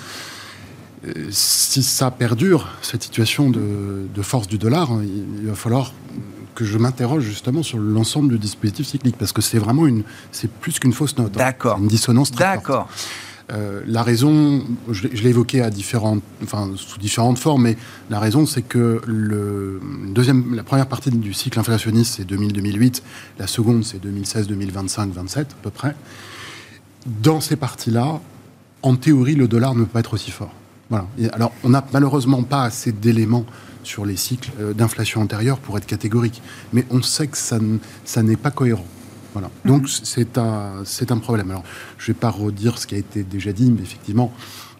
Euh, 1.07 1.27
si 1.31 1.83
ça 1.83 2.11
perdure, 2.11 2.69
cette 2.83 3.03
situation 3.03 3.51
de, 3.51 4.23
force 4.23 4.47
du 4.47 4.59
dollar, 4.59 4.93
hein, 4.93 5.03
il, 5.41 5.47
va 5.47 5.55
falloir 5.55 5.93
que 6.55 6.65
je 6.65 6.79
m'interroge 6.79 7.25
justement 7.25 7.63
sur 7.63 7.79
l'ensemble 7.79 8.33
du 8.33 8.39
dispositif 8.39 8.87
cyclique, 8.87 9.17
parce 9.19 9.33
que 9.33 9.43
c'est 9.43 9.59
vraiment 9.59 9.87
une, 9.87 10.05
c'est 10.33 10.51
plus 10.51 10.79
qu'une 10.79 10.93
fausse 10.93 11.19
note. 11.19 11.33
Hein. 11.35 11.39
D'accord. 11.39 11.79
Une 11.79 11.89
dissonance 11.89 12.31
très 12.31 12.45
D'accord. 12.45 12.89
Euh, 13.53 13.83
la 13.87 14.03
raison, 14.03 14.65
je, 14.91 15.07
l'ai 15.07 15.31
évoqué 15.31 15.63
à 15.63 15.71
différentes, 15.71 16.23
enfin, 16.43 16.71
sous 16.77 16.99
différentes 16.99 17.39
formes, 17.39 17.63
mais 17.63 17.77
la 18.11 18.19
raison, 18.19 18.45
c'est 18.45 18.63
que 18.63 19.01
la 19.07 20.63
première 20.65 20.87
partie 20.87 21.11
du 21.11 21.33
cycle 21.33 21.59
inflationniste, 21.61 22.17
c'est 22.17 22.29
2000-2008, 22.29 23.03
la 23.39 23.47
seconde, 23.47 23.85
c'est 23.85 24.05
2016-2025-27 24.05 25.39
à 25.39 25.45
peu 25.63 25.71
près. 25.71 25.95
Dans 27.23 27.41
ces 27.41 27.57
parties-là, 27.57 28.21
en 28.83 28.97
théorie, 28.97 29.37
le 29.37 29.47
dollar 29.47 29.75
ne 29.75 29.81
peut 29.81 29.91
pas 29.91 30.01
être 30.01 30.15
aussi 30.15 30.33
fort. 30.33 30.53
Voilà. 30.91 31.07
alors, 31.33 31.53
on 31.65 31.71
n'a 31.71 31.85
malheureusement 31.93 32.45
pas 32.45 32.63
assez 32.63 32.93
d'éléments 32.93 33.45
sur 33.83 34.05
les 34.05 34.17
cycles 34.17 34.51
euh, 34.61 34.73
d'inflation 34.73 35.21
antérieure 35.21 35.59
pour 35.59 35.77
être 35.79 35.87
catégorique, 35.87 36.43
mais 36.73 36.85
on 36.91 37.03
sait 37.03 37.27
que 37.27 37.37
ça 37.37 38.23
n'est 38.23 38.37
pas 38.37 38.51
cohérent. 38.51 38.87
Donc 39.65 39.89
c'est 39.89 40.39
un, 40.39 41.19
problème. 41.21 41.51
Alors, 41.51 41.65
je 41.99 42.11
ne 42.11 42.15
vais 42.15 42.21
pas 42.21 42.31
redire 42.31 42.79
ce 42.79 42.87
qui 42.87 42.95
a 42.95 42.99
été 42.99 43.23
déjà 43.23 43.53
dit, 43.53 43.71
mais 43.71 43.83
effectivement, 43.83 44.33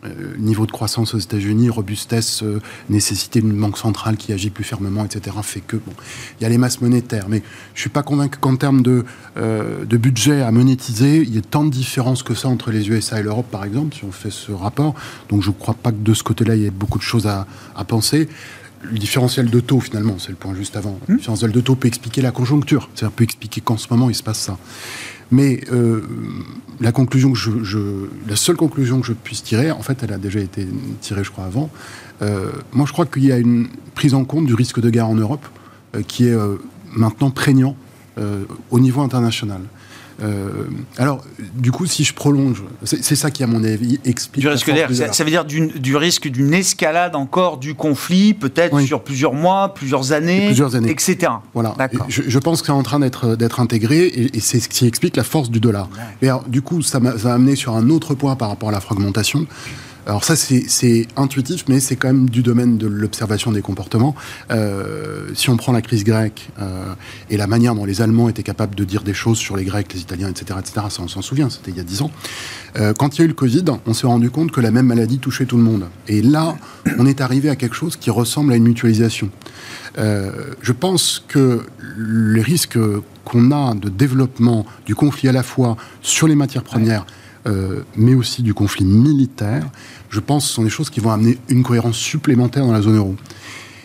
euh, 0.05 0.37
niveau 0.39 0.67
de 0.67 0.73
croissance 0.73 1.15
aux 1.15 1.19
États-Unis, 1.19 1.71
robustesse, 1.71 2.43
euh, 2.43 2.61
nécessité 2.91 3.41
d'une 3.41 3.59
banque 3.59 3.79
centrale 3.79 4.17
qui 4.17 4.33
agit 4.33 4.51
plus 4.51 4.65
fermement, 4.65 5.05
etc., 5.05 5.37
fait 5.43 5.61
que 5.61 5.77
bon, 5.77 5.93
il 6.39 6.43
y 6.43 6.47
a 6.47 6.49
les 6.49 6.59
masses 6.59 6.81
monétaires. 6.81 7.27
Mais 7.29 7.43
je 7.75 7.81
suis 7.81 7.91
pas 7.91 8.03
convaincu 8.03 8.39
qu'en 8.39 8.57
termes 8.57 8.83
de, 8.83 9.05
euh, 9.37 9.85
de 9.85 9.97
budget 9.97 10.43
à 10.43 10.53
monétiser, 10.53 11.23
il 11.23 11.35
y 11.35 11.39
ait 11.39 11.43
tant 11.43 11.65
de 11.65 11.71
différences 11.71 12.23
que 12.23 12.35
ça 12.35 12.49
entre 12.49 12.71
les 12.71 12.89
USA 12.89 13.19
et 13.21 13.23
l'Europe, 13.23 13.47
par 13.51 13.65
exemple, 13.65 13.97
si 13.97 14.05
on 14.05 14.13
fait 14.13 14.31
ce 14.31 14.53
rapport. 14.53 14.95
Donc 15.29 15.43
je 15.43 15.51
ne 15.51 15.55
crois 15.55 15.75
pas 15.75 15.93
que 15.93 16.03
de 16.03 16.15
ce 16.15 16.23
côté-là, 16.23 16.57
il 16.57 16.63
y 16.63 16.67
ait 16.67 16.71
beaucoup 16.71 16.99
de 16.99 17.05
choses 17.05 17.27
à 17.27 17.47
penser 17.87 18.29
le 18.91 18.99
différentiel 18.99 19.51
de 19.51 19.61
taux, 19.61 19.81
finalement, 19.81 20.17
c'est 20.19 20.31
le 20.31 20.37
point 20.37 20.55
juste 20.55 20.77
avant. 20.77 20.99
Le 21.09 21.17
différentiel 21.17 21.53
de 21.53 21.61
taux 21.61 21.75
peut 21.75 21.89
expliquer 21.89 22.23
la 22.23 22.31
conjoncture. 22.31 22.89
C'est-à-dire 22.95 23.15
peut 23.15 23.25
expliquer 23.25 23.61
qu'en 23.61 23.77
ce 23.77 23.87
moment, 23.91 24.09
il 24.09 24.15
se 24.15 24.23
passe 24.23 24.39
ça. 24.39 24.59
Mais 25.31 25.61
euh, 25.73 26.03
la 26.81 26.93
conclusion 26.93 27.33
que 27.33 27.39
je, 27.39 27.81
la 28.29 28.37
seule 28.37 28.57
conclusion 28.57 29.01
que 29.01 29.07
je 29.07 29.13
puisse 29.13 29.43
tirer, 29.43 29.71
en 29.71 29.83
fait, 29.83 30.03
elle 30.03 30.13
a 30.13 30.19
déjà 30.19 30.41
été 30.41 30.67
tirée, 31.01 31.25
je 31.25 31.31
crois, 31.31 31.45
avant. 31.45 31.71
Euh, 32.23 32.51
moi, 32.73 32.87
je 32.87 32.93
crois 32.93 33.07
qu'il 33.07 33.25
y 33.25 33.33
a 33.33 33.39
une 33.39 33.69
prise 33.95 34.15
en 34.15 34.25
compte 34.25 34.47
du 34.47 34.55
risque 34.55 34.81
de 34.81 34.91
guerre 34.91 35.09
en 35.09 35.17
Europe 35.17 35.47
euh, 35.95 36.03
qui 36.03 36.27
est 36.27 36.37
maintenant 36.93 37.31
prégnant 37.31 37.77
au 38.71 38.81
niveau 38.81 39.03
international. 39.03 39.61
Euh, 40.23 40.65
alors, 40.97 41.23
du 41.55 41.73
coup, 41.73 41.87
si 41.87 42.05
je 42.05 42.15
prolonge, 42.15 42.63
c'est 42.85 43.17
ça 43.17 43.31
qui, 43.31 43.43
à 43.43 43.47
mon 43.47 43.63
avis, 43.65 44.01
explique. 44.05 44.43
Du 44.43 44.49
risque 44.49 44.71
ça, 44.95 45.13
ça, 45.13 45.25
veut 45.25 45.31
dire 45.31 45.45
du, 45.45 45.97
risque 45.97 46.29
d'une 46.29 46.55
escalade 46.55 47.15
encore 47.15 47.59
du 47.59 47.75
conflit, 47.75 48.35
peut-être 48.35 48.81
sur 48.81 49.03
plusieurs 49.03 49.35
mois, 49.35 49.75
plusieurs 49.75 50.13
années, 50.13 50.47
plusieurs 50.47 50.75
années. 50.75 50.91
etc. 50.91 51.33
Voilà. 51.55 51.75
Je, 52.09 52.23
je, 52.27 52.39
pense 52.39 52.61
que 52.61 52.67
c'est 52.67 52.73
en 52.73 52.83
train 52.83 53.01
d'être 53.01 53.61
intégré 53.61 54.07
et, 54.07 54.41
c'est 54.41 54.61
ce 54.61 54.69
qui 54.69 54.87
explique 54.87 55.17
la 55.17 55.25
force 55.25 55.51
du 55.51 55.61
dollar. 55.61 55.89
Et 56.23 56.29
alors, 56.29 56.45
du 56.45 56.63
coup, 56.63 56.83
ça 56.83 57.01
m'a 57.01 57.13
amené 57.25 57.57
sur 57.57 57.75
un 57.75 57.91
autre 57.91 58.15
point 58.15 58.37
par 58.37 58.49
rapport 58.49 58.69
à 58.69 58.73
la 58.73 58.81
fragmentation. 58.81 59.47
Alors 60.07 60.23
ça, 60.23 60.37
c'est 60.37 61.09
intuitif, 61.17 61.65
mais 61.69 61.81
c'est 61.81 61.97
quand 61.97 62.07
même 62.07 62.31
du 62.31 62.43
domaine 62.43 62.79
de 62.79 62.87
l'observation 62.87 63.51
des 63.51 63.61
comportements. 63.61 64.15
Euh, 64.53 65.31
si 65.35 65.51
on 65.51 65.57
prend 65.57 65.73
la 65.73 65.83
crise 65.83 66.05
grecque 66.05 66.49
euh, 66.61 66.95
et 67.29 67.37
la 67.37 67.49
manière 67.49 67.75
dont 67.75 67.85
les 67.85 68.03
Allemands 68.03 68.29
étaient 68.29 68.45
capables 68.45 68.77
de 68.77 68.85
dire 68.85 69.03
des 69.03 69.15
choses 69.15 69.37
sur 69.37 69.57
les 69.57 69.65
Grecs, 69.65 69.93
les 69.93 70.01
Italiens, 70.01 70.29
etc., 70.29 70.61
etc., 70.61 70.87
ça 70.91 71.03
on 71.03 71.09
s'en 71.09 71.23
souvient, 71.23 71.51
c'était 71.51 71.73
il 71.73 71.77
y 71.77 71.81
a 71.81 71.83
dix 71.83 72.03
ans. 72.03 72.13
Euh, 72.77 72.93
quand 72.97 73.17
il 73.17 73.19
y 73.19 73.23
a 73.23 73.25
eu 73.25 73.29
le 73.29 73.35
Covid, 73.35 73.65
on 73.85 73.95
s'est 73.95 74.07
rendu 74.07 74.31
compte 74.31 74.53
que 74.53 74.61
la 74.61 74.71
même 74.71 74.87
maladie 74.87 75.19
touchait 75.19 75.45
tout 75.45 75.57
le 75.57 75.65
monde. 75.65 75.89
Et 76.07 76.23
là, 76.23 76.57
on 76.99 77.07
est 77.07 77.21
arrivé 77.21 77.51
à 77.51 77.57
quelque 77.57 77.75
chose 77.75 77.97
qui 77.97 78.11
ressemble 78.11 78.53
à 78.53 78.57
une 78.57 78.65
mutualisation. 78.65 79.31
je 79.97 80.73
pense 80.73 81.25
que 81.27 81.63
les 81.99 82.43
risques 82.43 82.79
qu'on 83.25 83.51
a 83.51 83.75
de 83.75 83.89
développement 83.89 84.67
du 84.85 84.95
conflit 84.95 85.29
à 85.29 85.33
la 85.33 85.43
fois 85.43 85.77
sur 86.01 86.29
les 86.29 86.37
matières 86.37 86.63
premières, 86.63 87.07
mais 87.97 88.15
aussi 88.15 88.43
du 88.43 88.55
conflit 88.55 88.85
militaire, 88.85 89.65
je 90.17 90.21
pense 90.21 90.49
ce 90.49 90.55
sont 90.55 90.63
des 90.63 90.71
choses 90.71 90.89
qui 90.89 91.01
vont 91.01 91.11
amener 91.11 91.37
une 91.51 91.63
cohérence 91.63 91.99
supplémentaire 91.99 92.65
dans 92.65 92.73
la 92.73 92.81
zone 92.81 92.97
euro. 92.97 93.17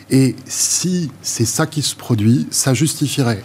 Et 0.09 0.33
si 0.45 1.11
c'est 1.21 1.43
ça 1.43 1.65
qui 1.65 1.81
se 1.81 1.93
produit, 1.93 2.47
ça 2.51 2.73
justifierait, 2.73 3.43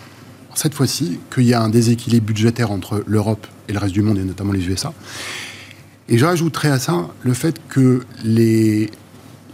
cette 0.54 0.72
fois-ci, 0.72 1.18
qu'il 1.34 1.46
y 1.46 1.54
a 1.54 1.60
un 1.60 1.68
déséquilibre 1.68 2.26
budgétaire 2.26 2.70
entre 2.70 3.02
l'Europe 3.04 3.44
et 3.68 3.72
le 3.72 3.80
reste 3.80 3.92
du 3.92 4.02
monde, 4.02 4.18
et 4.18 4.24
notamment 4.24 4.52
les 4.52 4.64
USA. 4.68 4.92
Et 6.08 6.16
j'ajouterais 6.16 6.70
à 6.70 6.78
ça 6.78 7.08
le 7.22 7.34
fait 7.34 7.56
que 7.68 8.04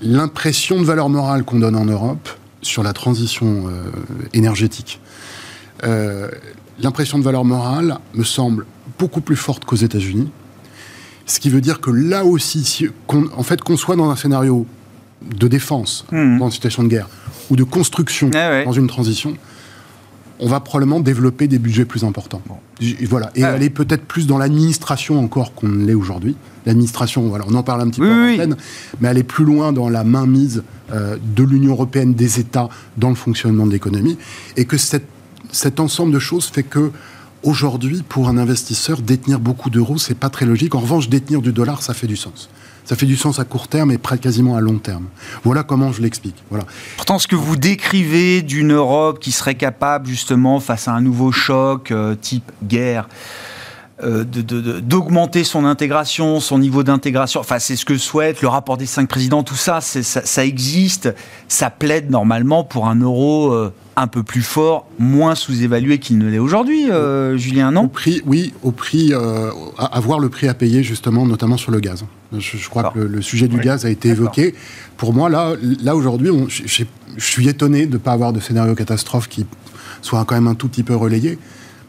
l'impression 0.03 0.79
de 0.79 0.85
valeur 0.85 1.09
morale 1.09 1.43
qu'on 1.45 1.59
donne 1.59 1.77
en 1.77 1.87
Europe 1.87 2.29
sur 2.61 2.83
la 2.83 2.93
transition 2.93 3.67
euh, 3.67 3.91
énergétique, 4.35 5.01
euh, 5.85 6.29
l'impression 6.81 7.19
de 7.19 7.25
valeur 7.25 7.47
morale 7.47 7.99
me 8.12 8.25
semble 8.25 8.67
beaucoup 8.99 9.23
plus 9.23 9.37
forte 9.37 9.65
qu'aux 9.65 9.77
États-Unis. 9.77 10.31
Ce 11.33 11.41
qui 11.41 11.49
veut 11.49 11.62
dire 11.62 11.81
que 11.81 11.91
là 11.91 12.27
aussi, 12.27 12.91
en 13.09 13.43
fait, 13.43 13.62
qu'on 13.62 13.79
soit 13.79 13.97
dans 13.97 14.11
un 14.11 14.17
scénario 14.17 14.67
de 15.23 15.49
défense, 15.49 16.05
hmm. 16.12 16.37
dans 16.37 16.45
une 16.45 16.53
situation 16.53 16.83
de 16.83 16.89
guerre, 16.89 17.09
ou 17.49 17.57
de 17.57 17.65
construction 17.65 18.31
ah 18.35 18.62
dans 18.65 18.73
une 18.73 18.87
transition, 18.87 19.35
on 20.41 20.47
va 20.47 20.61
probablement 20.61 21.01
développer 21.01 21.49
des 21.49 21.59
budgets 21.59 21.87
plus 21.87 22.05
importants. 22.05 22.43
Voilà. 23.09 23.31
Et 23.35 23.45
ah 23.45 23.53
aller 23.53 23.71
peut-être 23.71 24.05
plus 24.05 24.27
dans 24.27 24.37
l'administration 24.37 25.19
encore 25.25 25.55
qu'on 25.55 25.69
ne 25.69 25.87
l'est 25.87 25.95
aujourd'hui. 25.95 26.37
L'administration, 26.67 27.27
voilà, 27.29 27.47
on 27.49 27.55
en 27.55 27.62
parle 27.62 27.81
un 27.81 27.89
petit 27.89 28.01
peu 28.01 28.12
en 28.12 28.35
antenne, 28.35 28.57
mais 29.01 29.09
aller 29.09 29.23
plus 29.23 29.47
loin 29.47 29.73
dans 29.73 29.89
la 29.89 30.05
mainmise 30.05 30.62
euh, 30.92 31.16
de 31.35 31.45
l'Union 31.45 31.73
européenne, 31.73 32.12
des 32.12 32.40
États, 32.40 32.68
dans 32.99 33.09
le 33.09 33.14
fonctionnement 33.14 33.66
de 33.66 33.73
l'économie. 33.73 34.18
Et 34.59 34.66
que 34.66 34.77
cet 34.77 35.81
ensemble 35.81 36.12
de 36.12 36.18
choses 36.18 36.51
fait 36.51 36.62
que 36.62 36.90
Aujourd'hui, 37.42 38.05
pour 38.09 38.28
un 38.28 38.38
investisseur, 38.38 39.02
détenir 39.02 39.40
beaucoup 39.40 39.68
d'euros, 39.68 39.98
c'est 39.98 40.14
pas 40.14 40.31
très 40.31 40.46
logique. 40.46 40.76
En 40.76 40.81
revanche, 40.81 41.09
détenir 41.09 41.42
du 41.42 41.52
dollar, 41.52 41.83
ça 41.83 41.92
fait 41.92 42.07
du 42.07 42.16
sens. 42.16 42.48
Ça 42.85 42.94
fait 42.94 43.07
du 43.07 43.16
sens 43.16 43.40
à 43.40 43.44
court 43.44 43.66
terme 43.66 43.90
et 43.90 43.98
près 43.98 44.18
quasiment 44.18 44.55
à 44.55 44.61
long 44.61 44.78
terme. 44.78 45.07
Voilà 45.42 45.64
comment 45.64 45.92
je 45.92 46.02
l'explique. 46.02 46.37
Voilà. 46.50 46.66
Pourtant, 46.96 47.18
ce 47.18 47.26
que 47.26 47.35
vous 47.35 47.57
décrivez 47.57 48.42
d'une 48.42 48.72
Europe 48.72 49.18
qui 49.18 49.33
serait 49.33 49.57
capable, 49.57 50.07
justement, 50.07 50.61
face 50.61 50.87
à 50.87 50.92
un 50.92 51.00
nouveau 51.00 51.33
choc 51.33 51.90
euh, 51.90 52.14
type 52.14 52.52
guerre, 52.62 53.09
euh, 54.02 54.24
d'augmenter 54.24 55.44
son 55.44 55.64
intégration, 55.64 56.40
son 56.40 56.59
niveau 56.59 56.83
d'intégration. 56.83 57.40
Enfin, 57.40 57.59
c'est 57.59 57.76
ce 57.76 57.85
que 57.85 57.98
souhaite 57.98 58.40
le 58.42 58.48
rapport 58.48 58.76
des 58.76 58.87
cinq 58.87 59.07
présidents. 59.07 59.42
Tout 59.42 59.55
ça, 59.55 59.81
ça, 59.81 60.02
ça, 60.02 60.44
existe. 60.44 61.14
Ça 61.46 61.70
plaide 61.70 62.11
normalement 62.11 62.64
pour 62.64 62.88
un 62.88 62.96
euro 62.96 63.52
euh, 63.52 63.72
un 63.96 64.07
peu 64.07 64.22
plus 64.22 64.42
fort, 64.42 64.87
moins 64.98 65.35
sous-évalué 65.35 65.98
qu'il 65.98 66.18
ne 66.18 66.28
l'est 66.28 66.38
aujourd'hui, 66.38 66.90
euh, 66.90 67.37
Julien, 67.37 67.70
non? 67.70 67.85
au 67.85 67.88
prix, 67.88 68.22
Oui, 68.24 68.55
au 68.62 68.72
prix, 68.72 69.12
à, 69.12 70.00
voir 70.00 70.18
le 70.18 70.31
prix 70.31 70.48
à 70.48 70.55
payer 70.55 70.83
justement, 70.83 71.26
notamment 71.26 71.59
sur 71.59 71.70
le 71.70 71.78
gaz. 71.78 72.05
Je, 72.37 72.68
crois 72.70 72.90
que 72.94 72.98
le, 72.98 73.20
sujet 73.20 73.46
du 73.46 73.59
gaz 73.59 73.85
a 73.85 73.90
été 73.90 74.09
évoqué. 74.09 74.55
Pour 74.96 75.12
moi, 75.12 75.28
là, 75.28 75.52
là 75.83 75.94
aujourd'hui, 75.94 76.31
je 76.48 76.85
suis 77.18 77.48
étonné 77.48 77.87
de 77.87 77.92
ne 77.92 77.98
pas 77.98 78.12
avoir 78.12 78.33
de 78.33 78.40
scénario 78.40 78.74
catastrophe 78.74 79.28
qui 79.28 79.46
soit 80.00 80.24
quand 80.24 80.35
même 80.35 80.48
un 80.48 80.55
tout 80.55 80.68
petit 80.68 80.83
peu 80.83 80.96
relayé. 80.96 81.38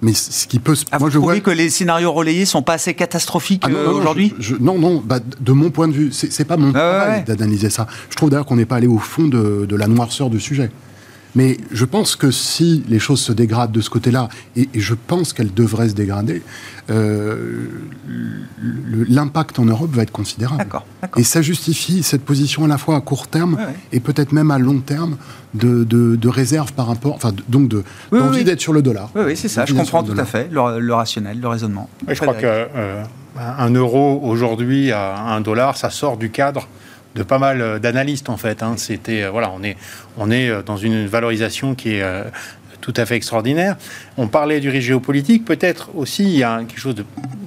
Mais 0.04 0.14
ce 0.14 0.48
qui 0.48 0.60
peut. 0.60 0.76
Ah, 0.92 1.00
moi, 1.00 1.08
vous 1.08 1.14
je 1.14 1.18
vois 1.18 1.40
que 1.40 1.50
les 1.50 1.70
scénarios 1.70 2.12
relayés 2.12 2.46
sont 2.46 2.62
pas 2.62 2.74
assez 2.74 2.94
catastrophiques 2.94 3.64
ah, 3.66 3.70
euh, 3.72 3.90
aujourd'hui 3.90 4.34
Non, 4.60 4.78
non. 4.78 5.02
Bah, 5.04 5.20
de 5.40 5.52
mon 5.54 5.72
point 5.72 5.88
de 5.88 5.94
vue, 5.94 6.12
c'est 6.12 6.46
pas 6.46 6.58
mon 6.58 6.70
ah, 6.70 6.72
travail 6.72 7.24
d'analyser 7.24 7.70
ça. 7.70 7.88
Je 8.10 8.16
trouve 8.16 8.30
d'ailleurs 8.30 8.46
qu'on 8.46 8.58
n'est 8.58 8.66
pas 8.66 8.76
allé 8.76 8.88
au 8.88 9.00
fond 9.00 9.24
de, 9.24 9.66
de, 9.66 9.76
la 9.76 9.88
noirceur 9.88 10.30
du 10.30 10.40
sujet. 10.40 10.70
Mais 11.36 11.58
je 11.72 11.86
pense 11.86 12.16
que 12.16 12.32
si 12.32 12.84
les 12.88 13.00
choses 13.00 13.22
se 13.22 13.32
dégradent 13.32 13.72
de 13.72 13.82
ce 13.82 13.90
côté-là, 13.90 14.30
et, 14.56 14.70
je 14.74 14.94
pense 14.94 15.34
qu'elles 15.34 15.54
devraient 15.54 15.90
se 15.90 15.96
dégrader, 15.96 16.42
euh, 16.90 17.68
l'impact 19.10 19.60
en 19.60 19.66
Europe 19.66 19.92
va 19.92 20.04
être 20.04 20.12
considérable. 20.12 20.66
Et 21.18 21.24
ça 21.24 21.42
justifie 21.42 22.04
cette 22.04 22.24
position 22.24 22.66
à 22.66 22.68
la 22.68 22.78
fois 22.78 22.96
à 22.96 23.02
court 23.02 23.28
terme 23.28 23.58
et 23.92 24.00
peut-être 24.00 24.32
même 24.32 24.52
à 24.52 24.60
long 24.60 24.80
terme 24.80 25.18
de, 25.54 25.84
de, 25.84 26.28
réserve 26.28 26.74
par 26.74 26.88
rapport, 26.88 27.14
enfin, 27.14 27.32
donc 27.48 27.68
de, 27.68 27.84
d'envie 28.12 28.44
d'être 28.44 28.62
sur 28.62 28.74
le 28.74 28.82
dollar. 28.82 29.10
Oui, 29.16 29.22
oui 29.26 29.38
c'est 29.38 29.48
ça, 29.48 29.66
je 29.66 29.74
comprends 29.74 30.04
tout 30.04 30.18
à 30.18 30.26
fait 30.26 30.50
le, 30.52 30.94
rationnel, 30.94 31.40
le 31.40 31.48
raisonnement. 31.48 31.90
je 32.08 32.20
crois 32.20 32.34
qu'un 32.34 32.68
euh, 32.76 33.04
euro 33.74 34.20
aujourd'hui 34.24 34.92
à 34.92 35.34
un 35.34 35.42
dollar, 35.42 35.78
ça 35.78 35.90
sort 35.90 36.18
du 36.18 36.32
cadre 36.32 36.68
de 37.16 37.24
pas 37.24 37.40
mal 37.40 37.62
euh, 37.62 37.80
d'analystes 37.80 38.30
en 38.30 38.38
fait. 38.38 38.64
Hein. 38.64 38.76
C'était 38.78 39.24
euh, 39.24 39.32
voilà, 39.32 39.52
on 39.52 39.64
est 39.64 39.78
on 40.18 40.32
est 40.32 40.50
euh, 40.50 40.62
dans 40.62 40.78
une 40.78 41.06
valorisation 41.06 41.76
qui 41.76 41.96
est 41.96 42.04
tout 42.82 42.94
à 42.98 43.06
fait 43.06 43.16
extraordinaire. 43.16 43.78
On 44.18 44.28
parlait 44.28 44.60
du 44.60 44.70
risque 44.70 44.88
géopolitique, 44.88 45.46
peut-être 45.46 45.90
aussi 45.96 46.24
il 46.24 46.38
y 46.38 46.44
a 46.44 46.60
quelque 46.60 46.80
chose 46.80 46.96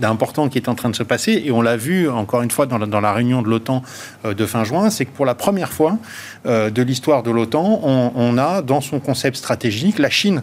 d'important 0.01 0.49
qui 0.49 0.57
est 0.57 0.69
en 0.69 0.75
train 0.75 0.89
de 0.89 0.97
se 0.97 1.03
passer, 1.03 1.43
et 1.45 1.51
on 1.51 1.61
l'a 1.61 1.77
vu 1.77 2.09
encore 2.09 2.41
une 2.41 2.51
fois 2.51 2.65
dans 2.65 2.79
la, 2.79 3.13
réunion 3.13 3.43
de 3.43 3.49
l'OTAN 3.49 3.83
de 4.25 4.47
fin 4.47 4.65
juin, 4.65 4.89
c'est 4.89 5.05
que 5.05 5.11
pour 5.11 5.27
la 5.27 5.35
première 5.35 5.73
fois 5.73 5.99
de 6.47 6.83
l'histoire 6.83 7.23
de 7.23 7.31
l'OTAN, 7.31 7.81
on, 7.83 8.13
on, 8.15 8.39
a 8.39 8.63
dans 8.63 8.81
son 8.81 8.99
concept 8.99 9.37
stratégique 9.37 9.99
la 9.99 10.09
Chine, 10.09 10.43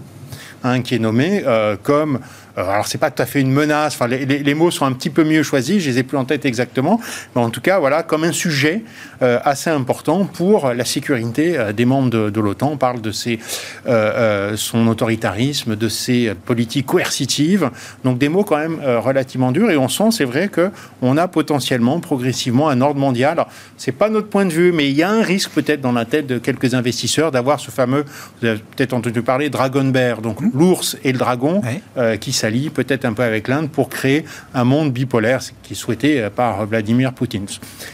hein, 0.64 0.84
qui 0.84 0.94
est 0.94 1.00
nommée 1.00 1.44
comme 1.82 2.20
euh, 2.58 2.70
alors 2.70 2.88
c'est 2.88 2.98
pas 2.98 3.12
tout 3.12 3.22
à 3.22 3.26
fait 3.26 3.42
une 3.42 3.52
menace. 3.52 3.96
Enfin, 3.96 4.08
les, 4.08 4.54
mots 4.54 4.72
sont 4.72 4.86
un 4.86 4.94
petit 4.94 5.10
peu 5.10 5.24
mieux 5.24 5.44
choisis. 5.44 5.82
Je 5.82 5.90
les 5.90 6.00
ai 6.00 6.04
plus 6.04 6.18
en 6.18 6.26
tête 6.26 6.46
exactement, 6.46 7.00
mais 7.36 7.42
en 7.42 7.50
tout 7.50 7.62
cas, 7.62 7.80
voilà, 7.80 8.04
comme 8.04 8.24
un 8.24 8.32
sujet 8.32 8.84
euh, 9.22 9.40
assez 9.44 9.70
important 9.70 10.26
pour 10.26 10.74
la 10.74 10.86
sécurité 10.86 11.58
euh, 11.58 11.74
des 11.74 11.86
membres 11.86 12.10
de, 12.10 12.40
l'OTAN. 12.40 12.72
On 12.74 12.78
parle 12.78 13.02
de 13.02 13.12
ses, 13.12 13.40
son 14.56 14.88
autoritarisme, 14.88 15.76
de 15.76 15.90
ses 15.90 16.34
politiques 16.46 16.86
coercitives. 16.86 17.70
Donc 18.04 18.18
des 18.18 18.30
mots 18.30 18.44
quand 18.44 18.58
même 18.58 18.80
relativement 18.84 19.52
durs. 19.52 19.72
Et 19.72 19.78
on 19.78 19.88
sent, 19.88 20.12
c'est 20.12 20.26
vrai 20.26 20.50
que 20.50 20.72
on 21.02 21.18
a 21.18 21.28
potentiellement, 21.28 22.00
progressivement, 22.00 22.70
un 22.70 22.82
ordre 22.82 23.00
mondial. 23.00 23.46
C'est 23.78 23.92
pas 23.92 24.10
notre 24.10 24.28
point 24.28 24.46
de 24.46 24.52
vue, 24.52 24.72
mais 24.72 24.90
il 24.90 24.96
y 24.96 25.04
a 25.04 25.10
un 25.10 25.22
risque 25.22 25.52
peut-être 25.52 25.82
dans 25.82 25.92
la 25.92 26.06
tête 26.06 26.28
de 26.28 26.38
quelques 26.38 26.74
investisseurs 26.74 27.32
d'avoir 27.32 27.60
ce 27.60 27.72
fameux, 27.72 28.04
vous 28.42 28.48
avez 28.48 28.60
peut-être 28.76 28.94
entendu 28.94 29.22
parler, 29.22 29.50
Dragon 29.50 29.86
Bear, 29.86 30.22
donc 30.22 30.42
mmh. 30.42 30.52
l'ours 30.54 30.98
et 31.04 31.12
le 31.12 31.18
dragon, 31.18 31.62
qui 32.20 32.34
peut-être 32.74 33.06
un 33.06 33.14
peu 33.14 33.24
avec 33.24 33.48
l'Inde 33.48 33.70
pour 33.70 33.90
créer 33.90 34.26
un 34.54 34.64
monde 34.64 34.92
bipolaire, 34.92 35.42
qui 35.62 35.74
est 35.74 35.76
souhaité 35.76 36.28
par 36.36 36.66
Vladimir 36.66 37.14
Poutine. 37.14 37.46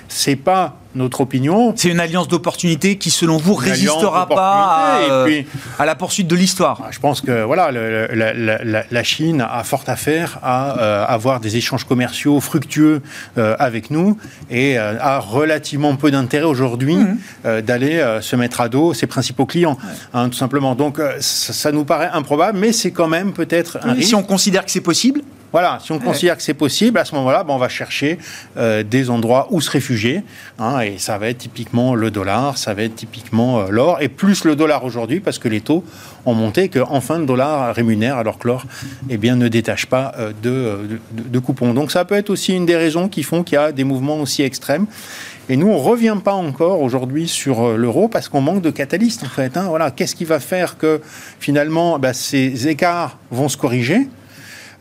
C'est 0.08 0.36
pas 0.36 0.80
notre 0.96 1.22
opinion. 1.22 1.74
C'est 1.76 1.90
une 1.90 2.00
alliance 2.00 2.28
d'opportunités 2.28 2.98
qui, 2.98 3.12
selon 3.12 3.38
vous, 3.38 3.54
résistera 3.54 4.28
pas 4.28 4.98
à, 4.98 5.26
puis, 5.26 5.46
à, 5.78 5.86
la 5.86 5.96
poursuite 5.96 6.28
de 6.28 6.36
l'histoire. 6.36 6.88
Je 6.92 7.00
pense 7.00 7.22
que 7.22 7.44
voilà, 7.44 7.72
le, 7.72 8.08
la, 8.14 8.34
la, 8.34 8.84
la, 8.90 9.04
Chine 9.04 9.46
a 9.48 9.64
fort 9.64 9.84
à 9.88 9.96
faire 9.96 10.40
à 10.44 11.04
avoir 11.06 11.40
des 11.40 11.58
échanges 11.58 11.84
commerciaux 11.84 12.40
fructueux 12.40 13.02
avec 13.38 13.92
nous 13.92 14.18
et 14.50 14.78
a 14.78 15.20
relativement 15.20 15.96
peu 15.96 16.12
d'intérêt 16.12 16.46
aujourd'hui 16.46 16.96
mmh. 16.96 17.62
d'aller 17.62 18.20
se 18.22 18.36
mettre 18.36 18.62
à 18.62 18.70
dos 18.70 18.94
ses 18.94 19.08
principaux 19.08 19.46
clients, 19.46 19.78
hein, 20.14 20.30
tout 20.30 20.38
simplement. 20.38 20.76
Donc 20.76 21.00
ça, 21.20 21.54
ça, 21.54 21.72
nous 21.72 21.86
paraît 21.86 22.10
improbable, 22.12 22.58
mais 22.58 22.72
c'est 22.74 22.92
quand 22.92 23.08
même 23.08 23.34
peut-être 23.34 23.80
un 23.84 23.94
risque. 23.94 24.10
Si 24.10 24.16
on 24.16 24.24
considère 24.24 24.66
que 24.66 24.72
c'est 24.72 24.82
possible 24.82 25.22
voilà, 25.52 25.80
si 25.82 25.92
on 25.92 26.00
considère 26.00 26.38
que 26.38 26.44
c'est 26.44 26.54
possible, 26.54 27.00
à 27.00 27.06
ce 27.06 27.16
moment-là, 27.16 27.44
ben, 27.44 27.54
on 27.54 27.58
va 27.58 27.70
chercher 27.70 28.20
euh, 28.58 28.84
des 28.84 29.10
endroits 29.10 29.48
où 29.50 29.62
se 29.62 29.72
réfugier. 29.72 30.24
Hein, 30.60 30.82
et 30.82 30.98
ça 31.00 31.18
va 31.18 31.30
être 31.30 31.40
typiquement 31.40 31.96
le 31.96 32.12
dollar, 32.12 32.58
ça 32.58 32.74
va 32.76 32.84
être 32.84 32.96
typiquement 32.96 33.60
euh, 33.60 33.70
l'or, 33.70 33.98
et 34.00 34.10
plus 34.10 34.44
le 34.44 34.56
dollar 34.56 34.84
aujourd'hui, 34.84 35.20
parce 35.20 35.40
que 35.40 35.48
les 35.48 35.62
taux 35.62 35.84
ont 36.26 36.36
monté, 36.36 36.70
qu'enfin 36.70 37.18
le 37.18 37.26
dollar 37.26 37.74
rémunère, 37.74 38.18
alors 38.18 38.38
que 38.38 38.48
l'or 38.48 38.66
eh 39.10 39.18
bien, 39.18 39.36
ne 39.36 39.48
détache 39.48 39.88
pas 39.88 40.14
euh, 40.20 40.34
de, 40.44 41.00
de, 41.12 41.40
coupons. 41.40 41.74
Donc 41.74 41.92
ça 41.92 42.06
peut 42.06 42.16
être 42.16 42.30
aussi 42.30 42.56
une 42.56 42.68
des 42.68 42.78
raisons 42.78 43.10
qui 43.10 43.24
font 43.24 43.44
qu'il 43.44 43.56
y 43.56 43.58
a 43.58 43.72
des 43.72 43.84
mouvements 43.84 44.18
aussi 44.18 44.44
extrêmes. 44.44 44.86
Et 45.52 45.58
nous, 45.58 45.68
on 45.68 45.82
ne 45.82 45.84
revient 45.84 46.18
pas 46.24 46.34
encore 46.34 46.80
aujourd'hui 46.84 47.28
sur 47.28 47.76
l'euro 47.76 48.08
parce 48.08 48.30
qu'on 48.30 48.42
manque 48.42 48.62
de 48.62 48.70
catalystes, 48.70 49.24
en 49.24 49.30
fait. 49.30 49.58
Hein. 49.58 49.66
Voilà, 49.68 49.90
qu'est-ce 49.90 50.16
qui 50.16 50.26
va 50.26 50.40
faire 50.40 50.78
que 50.78 51.02
finalement 51.40 51.98
ben, 51.98 52.14
ces 52.14 52.68
écarts 52.68 53.18
vont 53.32 53.50
se 53.50 53.58
corriger? 53.58 54.10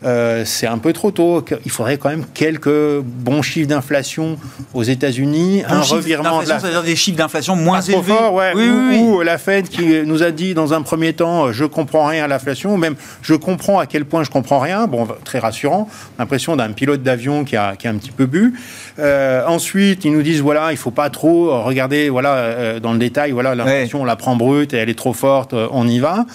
Euh, 0.05 0.45
c'est 0.45 0.67
un 0.67 0.79
peu 0.79 0.93
trop 0.93 1.11
tôt. 1.11 1.45
Il 1.65 1.71
faudrait 1.71 1.99
quand 1.99 2.09
même 2.09 2.25
quelques 2.33 3.01
bons 3.01 3.43
chiffres 3.43 3.69
d'inflation 3.69 4.39
aux 4.73 4.85
États-unis, 4.85 5.65
un 5.69 5.81
revirement. 5.81 6.43
De 6.43 6.49
la... 6.49 6.61
C'est-à-dire 6.61 6.83
des 6.85 6.97
chiffres 6.97 7.17
d'inflation 7.17 7.57
moins 7.57 7.81
élevés. 7.81 8.13
ouais, 8.33 8.55
ou, 8.55 9.23
la 9.23 9.39
Fed 9.39 9.69
qui 9.69 10.03
nous 10.05 10.23
a 10.23 10.31
dit 10.31 10.55
dans 10.55 10.73
un 10.73 10.83
premier 10.83 11.13
temps, 11.13 11.53
je 11.53 11.65
comprends 11.65 12.07
rien 12.07 12.25
à 12.25 12.29
l'inflation, 12.29 12.75
ou 12.75 12.77
même 12.77 12.95
je 13.23 13.35
comprends 13.35 13.79
à 13.79 13.87
quel 13.87 14.05
point 14.05 14.23
je 14.23 14.31
comprends 14.31 14.61
rien. 14.61 14.87
Bon, 14.87 15.09
très 15.25 15.41
rassurant. 15.41 15.89
L'impression 16.19 16.55
d'un 16.55 16.71
pilote 16.73 17.03
d'avion 17.03 17.45
qui 17.45 17.57
a, 17.57 17.75
qui 17.75 17.89
a 17.89 17.91
un 17.91 17.97
petit 17.97 18.13
peu 18.13 18.27
bu. 18.27 18.55
Euh, 18.99 19.45
ensuite, 19.47 20.05
ils 20.05 20.13
nous 20.13 20.23
disent 20.23 20.41
voilà, 20.41 20.73
il 20.73 20.77
faut 20.77 20.91
pas 20.91 21.09
trop 21.11 21.63
regarder 21.63 22.09
voilà 22.09 22.35
euh, 22.35 22.81
dans 22.81 22.93
le 22.93 22.99
détail. 22.99 23.31
Voilà, 23.33 23.55
l'inflation, 23.55 24.03
on 24.03 24.05
la 24.05 24.17
prend 24.17 24.37
brute 24.37 24.75
et 24.75 24.79
elle 24.79 24.89
est 24.89 24.99
trop 24.99 25.13
forte. 25.13 25.55
on 25.55 25.87
y 25.87 25.99
va. 25.99 26.27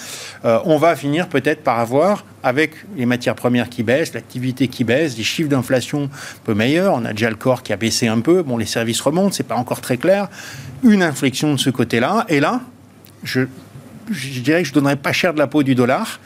on 0.43 0.77
va 0.77 0.95
finir 0.95 1.27
peut-être 1.27 1.63
par 1.63 1.79
avoir 1.79 2.25
avec 2.43 2.71
les 2.97 3.05
matières 3.05 3.35
premières 3.35 3.69
qui 3.69 3.83
baissent, 3.83 4.13
l'activité 4.13 4.67
qui 4.67 4.83
baisse, 4.83 5.15
des 5.15 5.23
chiffres 5.23 5.49
d'inflation 5.49 6.03
un 6.03 6.09
peu 6.43 6.53
meilleurs. 6.53 6.93
On 6.93 7.05
a 7.05 7.11
déjà 7.11 7.29
le 7.29 7.35
corps 7.35 7.63
qui 7.63 7.73
a 7.73 7.77
baissé 7.77 8.07
un 8.07 8.19
peu. 8.19 8.43
Bon, 8.43 8.57
les 8.57 8.65
services 8.65 9.01
remontent, 9.01 9.31
c'est 9.31 9.47
pas 9.47 9.55
encore 9.55 9.81
très 9.81 9.97
clair. 9.97 10.27
Une 10.83 11.03
inflexion 11.03 11.53
de 11.53 11.59
ce 11.59 11.69
côté-là. 11.69 12.25
Et 12.27 12.41
là, 12.41 12.61
je, 13.23 13.41
je 14.11 14.41
dirais 14.41 14.63
que 14.63 14.67
je 14.67 14.73
donnerais 14.73 14.97
pas 14.97 15.13
cher 15.13 15.33
de 15.33 15.39
la 15.39 15.47
peau 15.47 15.63
du 15.63 15.75
dollar, 15.75 16.19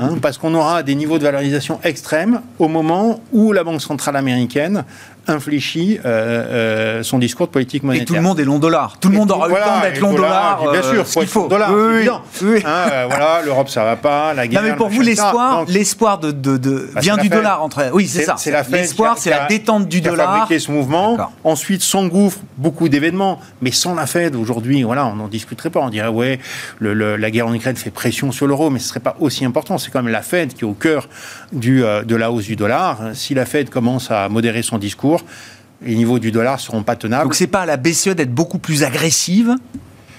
hein, 0.00 0.16
parce 0.20 0.38
qu'on 0.38 0.54
aura 0.54 0.82
des 0.82 0.94
niveaux 0.94 1.18
de 1.18 1.24
valorisation 1.24 1.80
extrêmes 1.82 2.42
au 2.58 2.68
moment 2.68 3.22
où 3.32 3.52
la 3.52 3.64
Banque 3.64 3.80
centrale 3.80 4.16
américaine 4.16 4.84
infléchit 5.28 5.98
euh, 6.04 6.06
euh, 6.06 7.02
son 7.02 7.18
discours 7.18 7.46
de 7.46 7.52
politique 7.52 7.82
monétaire. 7.82 8.02
Et 8.02 8.06
tout 8.06 8.14
le 8.14 8.20
monde 8.20 8.40
est 8.40 8.44
long 8.44 8.58
dollar. 8.58 8.96
Tout 8.98 9.08
le 9.08 9.16
monde 9.16 9.30
aura 9.30 9.48
eu 9.48 9.52
le 9.52 9.56
temps 9.56 9.80
d'être 9.80 10.00
long 10.00 10.14
dollar. 10.14 10.60
bien 10.70 10.82
euh, 10.82 11.04
sûr, 11.04 11.22
il 11.22 11.28
faut. 11.28 11.48
Dollar, 11.48 11.72
oui, 11.72 12.08
oui. 12.42 12.62
Hein, 12.64 13.06
voilà, 13.08 13.42
l'Europe 13.44 13.68
ça 13.68 13.84
va 13.84 13.96
pas, 13.96 14.34
la 14.34 14.46
guerre. 14.46 14.62
Non 14.62 14.68
mais 14.68 14.76
pour 14.76 14.88
vous 14.88 15.00
l'espoir, 15.00 15.64
l'espoir 15.68 16.18
de, 16.18 16.30
de, 16.30 16.56
de 16.56 16.90
bah, 16.94 17.00
vient 17.00 17.16
du 17.16 17.28
dollar 17.28 17.62
entre. 17.62 17.90
Oui 17.92 18.08
c'est 18.08 18.24
ça. 18.24 18.36
L'espoir, 18.70 19.16
c'est 19.18 19.30
la 19.30 19.46
détente 19.46 19.88
du 19.88 20.00
dollar. 20.00 20.30
A 20.30 20.32
fabriqué 20.40 20.58
ce 20.58 20.70
mouvement. 20.70 21.16
Ensuite 21.44 21.82
s'engouffre 21.82 22.38
beaucoup 22.56 22.88
d'événements, 22.88 23.40
mais 23.60 23.70
sans 23.70 23.94
la 23.94 24.06
Fed 24.06 24.34
aujourd'hui, 24.36 24.82
voilà, 24.82 25.06
on 25.06 25.16
n'en 25.16 25.28
discuterait 25.28 25.70
pas. 25.70 25.80
On 25.80 25.90
dirait 25.90 26.08
ouais, 26.08 26.38
le, 26.78 27.16
la 27.16 27.30
guerre 27.30 27.46
en 27.46 27.54
Ukraine 27.54 27.76
fait 27.76 27.90
pression 27.90 28.32
sur 28.32 28.46
l'euro, 28.46 28.70
mais 28.70 28.78
ce 28.78 28.88
serait 28.88 29.00
pas 29.00 29.16
aussi 29.20 29.44
important. 29.44 29.78
C'est 29.78 29.90
quand 29.90 30.02
même 30.02 30.12
la 30.12 30.22
Fed 30.22 30.54
qui 30.54 30.62
est 30.62 30.68
au 30.68 30.74
cœur 30.74 31.08
du, 31.52 31.80
de 31.80 32.16
la 32.16 32.30
hausse 32.30 32.46
du 32.46 32.56
dollar. 32.56 32.98
Si 33.14 33.34
la 33.34 33.46
Fed 33.46 33.70
commence 33.70 34.10
à 34.10 34.28
modérer 34.28 34.62
son 34.62 34.78
discours 34.78 35.11
les 35.84 35.94
niveaux 35.94 36.18
du 36.18 36.30
dollar 36.30 36.60
seront 36.60 36.82
pas 36.82 36.96
tenables. 36.96 37.24
Donc 37.24 37.34
c'est 37.34 37.46
pas 37.46 37.62
à 37.62 37.66
la 37.66 37.76
BCE 37.76 38.10
d'être 38.10 38.34
beaucoup 38.34 38.58
plus 38.58 38.84
agressive 38.84 39.56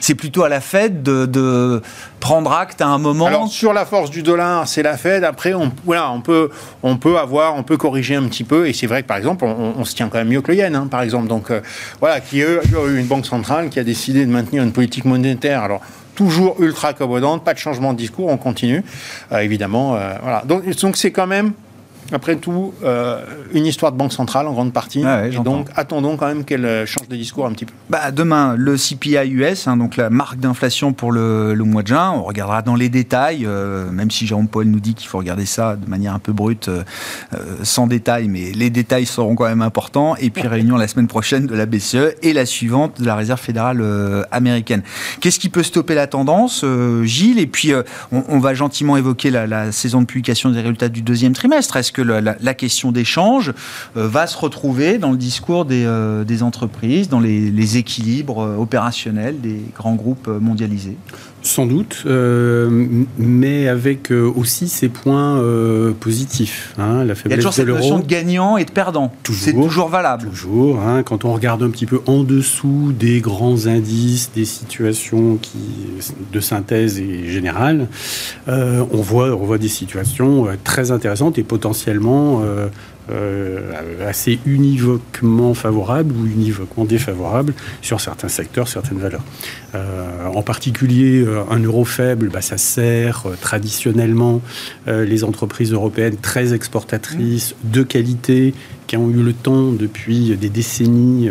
c'est 0.04 0.16
plutôt 0.16 0.44
à 0.44 0.50
la 0.50 0.60
Fed 0.60 1.02
de, 1.02 1.82
prendre 2.20 2.52
acte 2.52 2.82
à 2.82 2.88
un 2.88 2.98
moment. 2.98 3.28
Alors 3.28 3.48
sur 3.48 3.72
la 3.72 3.86
force 3.86 4.10
du 4.10 4.22
dollar, 4.22 4.68
c'est 4.68 4.84
la 4.84 4.98
Fed. 4.98 5.24
Après, 5.24 5.54
on, 5.54 5.72
voilà, 5.86 6.12
on 6.12 6.20
peut, 6.20 6.50
on 6.84 6.98
peut 6.98 7.18
avoir, 7.18 7.56
on 7.56 7.64
peut 7.64 7.78
corriger 7.78 8.16
un 8.16 8.24
petit 8.24 8.44
peu. 8.44 8.68
Et 8.68 8.74
c'est 8.74 8.86
vrai 8.86 9.04
que 9.04 9.08
par 9.08 9.16
exemple, 9.16 9.46
on, 9.46 9.86
se 9.86 9.96
tient 9.96 10.10
quand 10.10 10.18
même 10.18 10.28
mieux 10.28 10.42
que 10.42 10.52
le 10.52 10.58
yen, 10.58 10.76
hein, 10.76 10.88
par 10.92 11.04
exemple. 11.04 11.28
Donc 11.28 11.52
euh, 11.52 11.62
voilà, 12.02 12.20
qui 12.20 12.44
a 12.44 12.48
eu 12.48 13.00
une 13.00 13.06
banque 13.06 13.26
centrale 13.26 13.70
qui 13.70 13.80
a 13.80 13.86
décidé 13.86 14.26
de 14.26 14.32
maintenir 14.32 14.62
une 14.64 14.74
politique 14.74 15.06
monétaire. 15.06 15.64
Alors 15.64 15.80
toujours 16.16 16.62
ultra 16.62 16.90
accommodante, 16.90 17.46
pas 17.46 17.54
de 17.54 17.60
changement 17.60 17.94
de 17.94 17.98
discours, 17.98 18.28
on 18.28 18.38
continue, 18.38 18.84
euh, 19.32 19.40
évidemment. 19.40 19.96
Euh, 19.96 20.16
voilà. 20.22 20.44
Donc 20.46 20.98
c'est 20.98 21.12
quand 21.12 21.28
même 21.28 21.54
après 22.12 22.36
tout, 22.36 22.74
euh, 22.84 23.22
une 23.54 23.66
histoire 23.66 23.92
de 23.92 23.98
banque 23.98 24.14
centrale 24.14 24.48
en 24.48 24.54
grande 24.54 24.74
partie. 24.74 25.04
Ah 25.06 25.28
et 25.28 25.32
donc, 25.32 25.68
attendons 25.76 26.18
quand 26.18 26.28
même 26.28 26.44
qu'elle 26.44 26.66
euh, 26.66 26.86
change 26.86 27.08
de 27.08 27.16
discours 27.16 27.46
un 27.46 27.52
petit 27.52 27.66
peu. 27.66 27.74
Bah, 27.90 28.12
demain, 28.12 28.56
le 28.58 28.76
CPI 28.76 29.30
US, 29.30 29.68
hein, 29.68 29.78
donc 29.78 29.96
la 29.96 30.10
marque 30.10 30.38
d'inflation 30.38 30.94
pour 30.94 31.12
le, 31.12 31.56
mois 31.64 31.82
de 31.82 31.88
juin. 31.88 32.12
On 32.12 32.24
regardera 32.24 32.62
dans 32.62 32.76
les 32.76 32.90
détails, 32.90 33.46
euh, 33.46 33.90
même 33.92 34.12
si 34.12 34.28
Jérôme 34.28 34.48
Paul 34.48 34.66
nous 34.66 34.80
dit 34.80 34.96
qu'il 34.96 35.08
faut 35.08 35.18
regarder 35.18 35.46
ça 35.46 35.76
de 35.76 35.90
manière 35.90 36.14
un 36.14 36.20
peu 36.20 36.34
brute, 36.34 36.70
sans 37.64 37.88
détails, 37.88 38.28
mais 38.28 38.52
les 38.52 38.70
détails 38.70 39.06
seront 39.06 39.36
quand 39.36 39.48
même 39.48 39.62
importants. 39.62 40.16
Et 40.18 40.30
puis, 40.30 40.48
réunion 40.48 40.76
la 40.76 40.88
semaine 40.88 41.08
prochaine 41.08 41.48
de 41.48 41.56
la 41.56 41.66
BCE 41.66 42.16
et 42.22 42.34
la 42.34 42.46
suivante 42.46 43.00
de 43.00 43.06
la 43.06 43.16
Réserve 43.16 43.40
fédérale 43.40 43.84
américaine. 44.32 44.84
Qu'est-ce 45.22 45.40
qui 45.40 45.50
peut 45.50 45.64
stopper 45.64 45.96
la 45.96 46.08
tendance, 46.08 46.66
Gilles? 47.04 47.40
Et 47.40 47.48
puis, 47.48 47.72
on, 48.12 48.40
va 48.40 48.54
gentiment 48.54 48.98
évoquer 48.98 49.30
la, 49.30 49.48
la 49.48 49.72
saison 49.72 50.02
de 50.02 50.06
publication 50.06 50.50
des 50.50 50.60
résultats 50.60 50.90
du 50.90 51.02
deuxième 51.02 51.34
trimestre. 51.34 51.78
Est-ce 51.78 51.93
que 51.94 52.02
la, 52.02 52.54
question 52.54 52.92
d'échange 52.92 53.54
euh, 53.96 54.08
va 54.08 54.28
se 54.28 54.38
retrouver 54.38 54.98
dans 54.98 55.12
le 55.12 55.18
discours 55.18 55.66
des, 55.66 55.86
euh, 55.86 56.26
entreprises, 56.42 57.08
dans 57.08 57.20
les, 57.20 57.78
équilibres 57.78 58.42
euh, 58.42 58.58
opérationnels 58.58 59.40
des 59.40 59.62
grands 59.76 59.96
groupes 59.96 60.28
mondialisés 60.28 60.98
sans 61.44 61.66
doute, 61.66 62.06
mais 63.18 63.68
avec 63.68 64.12
aussi 64.12 64.68
ses 64.68 64.90
points 64.90 65.42
positifs. 66.00 66.74
Hein, 66.78 67.04
la 67.04 67.16
faiblesse 67.16 67.26
Il 67.26 67.32
y 67.32 67.34
a 67.34 67.38
toujours 67.38 67.54
cette 67.54 67.68
notion 67.68 68.00
de 68.00 68.06
gagnant 68.06 68.58
et 68.58 68.66
de 68.66 68.72
perdant. 68.72 69.14
C'est 69.32 69.54
toujours 69.54 69.90
valable. 69.90 70.30
Toujours. 70.30 70.80
Hein, 70.82 71.04
quand 71.04 71.26
on 71.26 71.34
regarde 71.34 71.62
un 71.64 71.70
petit 71.70 71.86
peu 71.86 72.02
en 72.06 72.24
dessous 72.24 72.94
des 72.98 73.22
grands 73.22 73.68
indices, 73.68 74.32
des 74.36 74.46
situations 74.46 75.38
qui, 75.38 75.60
de 76.32 76.40
synthèse 76.40 77.00
et 77.00 77.30
générale, 77.30 77.88
on, 78.48 79.02
voit, 79.02 79.36
on 79.36 79.46
voit 79.46 79.58
des 79.58 79.68
situations 79.68 80.48
très 80.64 80.92
intéressantes 80.92 81.38
et 81.38 81.44
potentiellement 81.44 82.42
euh, 83.12 83.74
euh, 83.74 84.10
assez 84.10 84.40
univoquement 84.46 85.54
favorable 85.54 86.14
ou 86.16 86.26
univoquement 86.26 86.86
défavorable 86.86 87.54
sur 87.82 88.00
certains 88.00 88.30
secteurs, 88.30 88.70
certaines 88.70 89.00
valeurs. 89.00 89.24
Euh, 89.76 90.26
en 90.34 90.42
particulier, 90.42 91.26
un 91.50 91.60
euro 91.60 91.84
faible, 91.84 92.30
bah, 92.30 92.42
ça 92.42 92.58
sert 92.58 93.26
traditionnellement 93.42 94.42
les 94.88 95.24
entreprises 95.24 95.74
européennes 95.74 96.18
très 96.22 96.54
exportatrices 96.54 97.56
de 97.64 97.84
qualité 97.84 98.54
qui 98.88 98.98
ont 98.98 99.10
eu 99.10 99.24
le 99.24 99.34
temps 99.34 99.72
depuis 99.72 100.36
des 100.38 100.50
décennies 100.50 101.30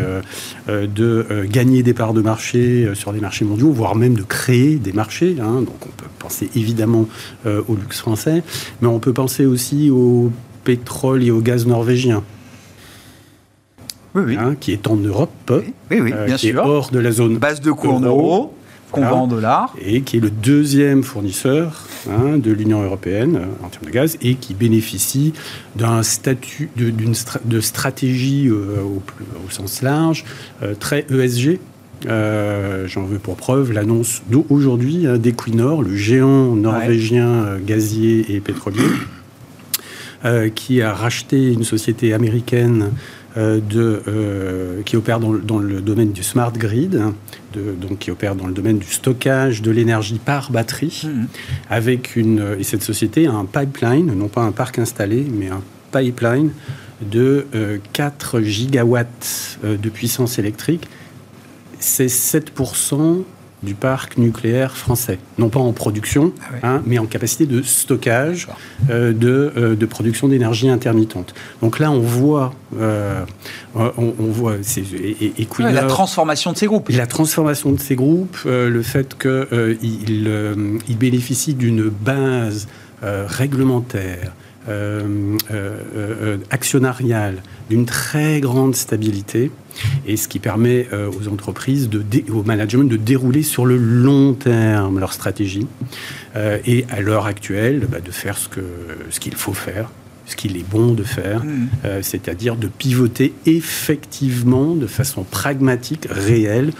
de 0.68 1.46
gagner 1.50 1.82
des 1.82 1.94
parts 1.94 2.14
de 2.14 2.22
marché 2.22 2.90
sur 2.94 3.12
des 3.12 3.20
marchés 3.20 3.44
mondiaux, 3.44 3.70
voire 3.70 3.94
même 3.94 4.14
de 4.14 4.22
créer 4.22 4.76
des 4.76 4.92
marchés. 4.92 5.36
Hein. 5.40 5.62
Donc 5.62 5.76
on 5.86 5.90
peut 5.90 6.08
penser 6.18 6.50
évidemment 6.54 7.06
au 7.46 7.74
luxe 7.76 8.00
français, 8.00 8.42
mais 8.80 8.88
on 8.88 8.98
peut 8.98 9.12
penser 9.12 9.46
aussi 9.46 9.90
aux 9.90 10.32
pétrole 10.64 11.22
et 11.22 11.30
au 11.30 11.40
gaz 11.40 11.66
norvégien. 11.66 12.22
Hein, 14.14 14.56
qui 14.60 14.72
est 14.72 14.88
en 14.88 14.96
Europe, 14.96 15.30
oui, 15.90 16.00
oui, 16.00 16.12
euh, 16.14 16.26
bien 16.26 16.36
qui 16.36 16.50
est 16.50 16.56
hors 16.56 16.90
de 16.90 16.98
la 16.98 17.12
zone 17.12 17.38
base 17.38 17.62
de 17.62 17.72
coût 17.72 17.88
en 17.88 18.00
euros, 18.00 18.54
qu'on 18.90 19.06
vend 19.06 19.22
en 19.22 19.26
dollars, 19.26 19.74
et 19.82 20.02
qui 20.02 20.18
est 20.18 20.20
le 20.20 20.28
deuxième 20.28 21.02
fournisseur 21.02 21.86
hein, 22.10 22.36
de 22.36 22.52
l'Union 22.52 22.82
européenne 22.82 23.36
euh, 23.36 23.64
en 23.64 23.68
termes 23.70 23.86
de 23.86 23.90
gaz 23.90 24.18
et 24.20 24.34
qui 24.34 24.52
bénéficie 24.52 25.32
d'un 25.76 26.02
statut, 26.02 26.68
d'une 26.76 27.14
de, 27.46 27.60
stratégie 27.62 28.48
euh, 28.48 28.82
au, 28.82 29.02
au, 29.46 29.50
sens 29.50 29.80
large 29.80 30.26
très 30.78 31.06
ESG. 31.10 31.58
J'en 32.04 33.04
veux 33.04 33.18
pour 33.18 33.36
preuve 33.36 33.72
l'annonce 33.72 34.20
d'aujourd'hui 34.28 35.06
hein, 35.06 35.16
d'Equinor, 35.16 35.82
le 35.82 35.96
géant 35.96 36.54
norvégien 36.54 37.56
gazier 37.64 38.34
et 38.34 38.40
pétrolier, 38.40 38.82
euh, 40.24 40.48
qui 40.48 40.82
a 40.82 40.92
racheté 40.92 41.52
une 41.52 41.64
société 41.64 42.12
américaine 42.12 42.90
euh, 43.36 43.60
de, 43.60 44.02
euh, 44.06 44.82
qui 44.82 44.96
opère 44.96 45.20
dans, 45.20 45.58
le 45.58 45.80
domaine 45.80 46.12
du 46.12 46.22
smart 46.22 46.52
grid, 46.52 46.96
hein, 46.96 47.14
de, 47.54 47.72
donc 47.72 47.98
qui 48.00 48.10
opère 48.10 48.34
dans 48.34 48.46
le 48.46 48.52
domaine 48.52 48.78
du 48.78 48.86
stockage 48.86 49.62
de 49.62 49.70
l'énergie 49.70 50.20
par 50.24 50.50
batterie, 50.50 51.02
mmh. 51.04 51.24
avec 51.70 52.16
une 52.16 52.56
et 52.58 52.62
cette 52.62 52.82
société 52.82 53.26
a 53.26 53.32
un 53.32 53.44
pipeline, 53.46 54.14
non 54.14 54.28
pas 54.28 54.42
un 54.42 54.52
parc 54.52 54.78
installé, 54.78 55.26
mais 55.30 55.48
un 55.48 55.62
pipeline 55.92 56.52
de 57.00 57.46
4 57.92 58.40
gigawatts 58.42 59.58
de 59.64 59.88
puissance 59.88 60.38
électrique 60.38 60.88
c'est 61.82 62.06
7% 62.06 63.24
du 63.62 63.74
parc 63.74 64.18
nucléaire 64.18 64.76
français. 64.76 65.18
Non 65.38 65.48
pas 65.48 65.60
en 65.60 65.72
production, 65.72 66.32
ah 66.40 66.56
hein, 66.62 66.82
mais 66.86 66.98
en 66.98 67.06
capacité 67.06 67.46
de 67.46 67.62
stockage 67.62 68.48
euh, 68.90 69.12
de, 69.12 69.52
euh, 69.56 69.76
de, 69.76 69.86
production 69.86 70.28
d'énergie 70.28 70.68
intermittente. 70.68 71.34
Donc 71.60 71.78
là, 71.78 71.90
on 71.90 72.00
voit... 72.00 72.52
Euh, 72.78 73.24
on, 73.74 74.12
voit 74.18 74.56
et, 74.56 75.32
et 75.38 75.46
la 75.58 75.84
transformation 75.84 76.52
de 76.52 76.58
ces 76.58 76.66
groupes. 76.66 76.88
La 76.90 77.06
transformation 77.06 77.72
de 77.72 77.80
ces 77.80 77.96
groupes, 77.96 78.38
le 78.44 78.82
fait 78.82 79.16
qu'ils 79.18 79.78
il 80.88 80.98
bénéficient 80.98 81.54
d'une 81.54 81.88
base 81.88 82.68
réglementaire, 83.02 84.32
actionnariale 86.50 87.42
d'une 87.70 87.86
très 87.86 88.40
grande 88.40 88.74
stabilité 88.74 89.50
et 90.06 90.16
ce 90.16 90.28
qui 90.28 90.38
permet 90.38 90.86
aux 90.92 91.28
entreprises, 91.28 91.88
de 91.88 92.02
au 92.30 92.42
management 92.42 92.84
de 92.84 92.96
dérouler 92.96 93.42
sur 93.42 93.66
le 93.66 93.76
long 93.76 94.34
terme 94.34 94.98
leur 94.98 95.12
stratégie 95.12 95.66
et 96.36 96.84
à 96.90 97.00
l'heure 97.00 97.26
actuelle 97.26 97.86
bah, 97.90 98.00
de 98.00 98.10
faire 98.10 98.38
ce 98.38 98.48
qu'il 98.48 98.62
ce 99.10 99.20
qu'il 99.20 99.34
faut 99.34 99.54
faire 99.54 99.90
ce 100.24 100.36
qu'il 100.36 100.56
est 100.56 100.68
bon 100.68 100.92
de 100.92 101.02
faire, 101.02 101.44
mmh. 101.44 101.68
c'est-à-dire 102.00 102.54
de 102.54 102.68
pivoter 102.68 103.34
effectivement 103.44 104.76
de 104.76 104.86
façon 104.86 105.24
pragmatique, 105.24 106.06
réelle, 106.08 106.72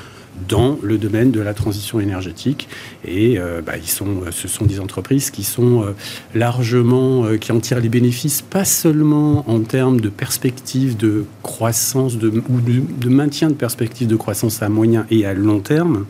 dans 0.49 0.79
le 0.83 0.99
domaine 0.99 1.31
de 1.31 1.41
la 1.41 1.55
transition 1.55 2.01
énergétique. 2.01 2.69
Et 3.05 3.39
euh, 3.39 3.61
bah, 3.65 3.75
sont, 3.85 4.23
ce 4.31 4.49
sont 4.49 4.65
des 4.65 4.81
entreprises 4.81 5.31
qui 5.31 5.45
sont 5.45 5.83
euh, 5.83 5.93
largement, 6.35 7.25
euh, 7.25 7.37
qui 7.37 7.53
en 7.53 7.61
tirent 7.61 7.81
les 7.81 7.89
bénéfices, 7.89 8.43
pas 8.43 8.65
seulement 8.65 9.49
en 9.49 9.61
termes 9.61 10.01
de 10.01 10.09
perspectives 10.09 10.97
de 10.97 11.25
croissance 11.43 12.15
ou 12.15 12.61
de, 12.61 13.09
maintien 13.09 13.49
de 13.49 13.55
perspectives 13.55 14.09
de 14.09 14.17
croissance 14.17 14.63
à 14.63 14.69
moyen 14.69 15.07
et 15.11 15.27
à 15.27 15.35
long 15.35 15.61
terme, 15.61 16.07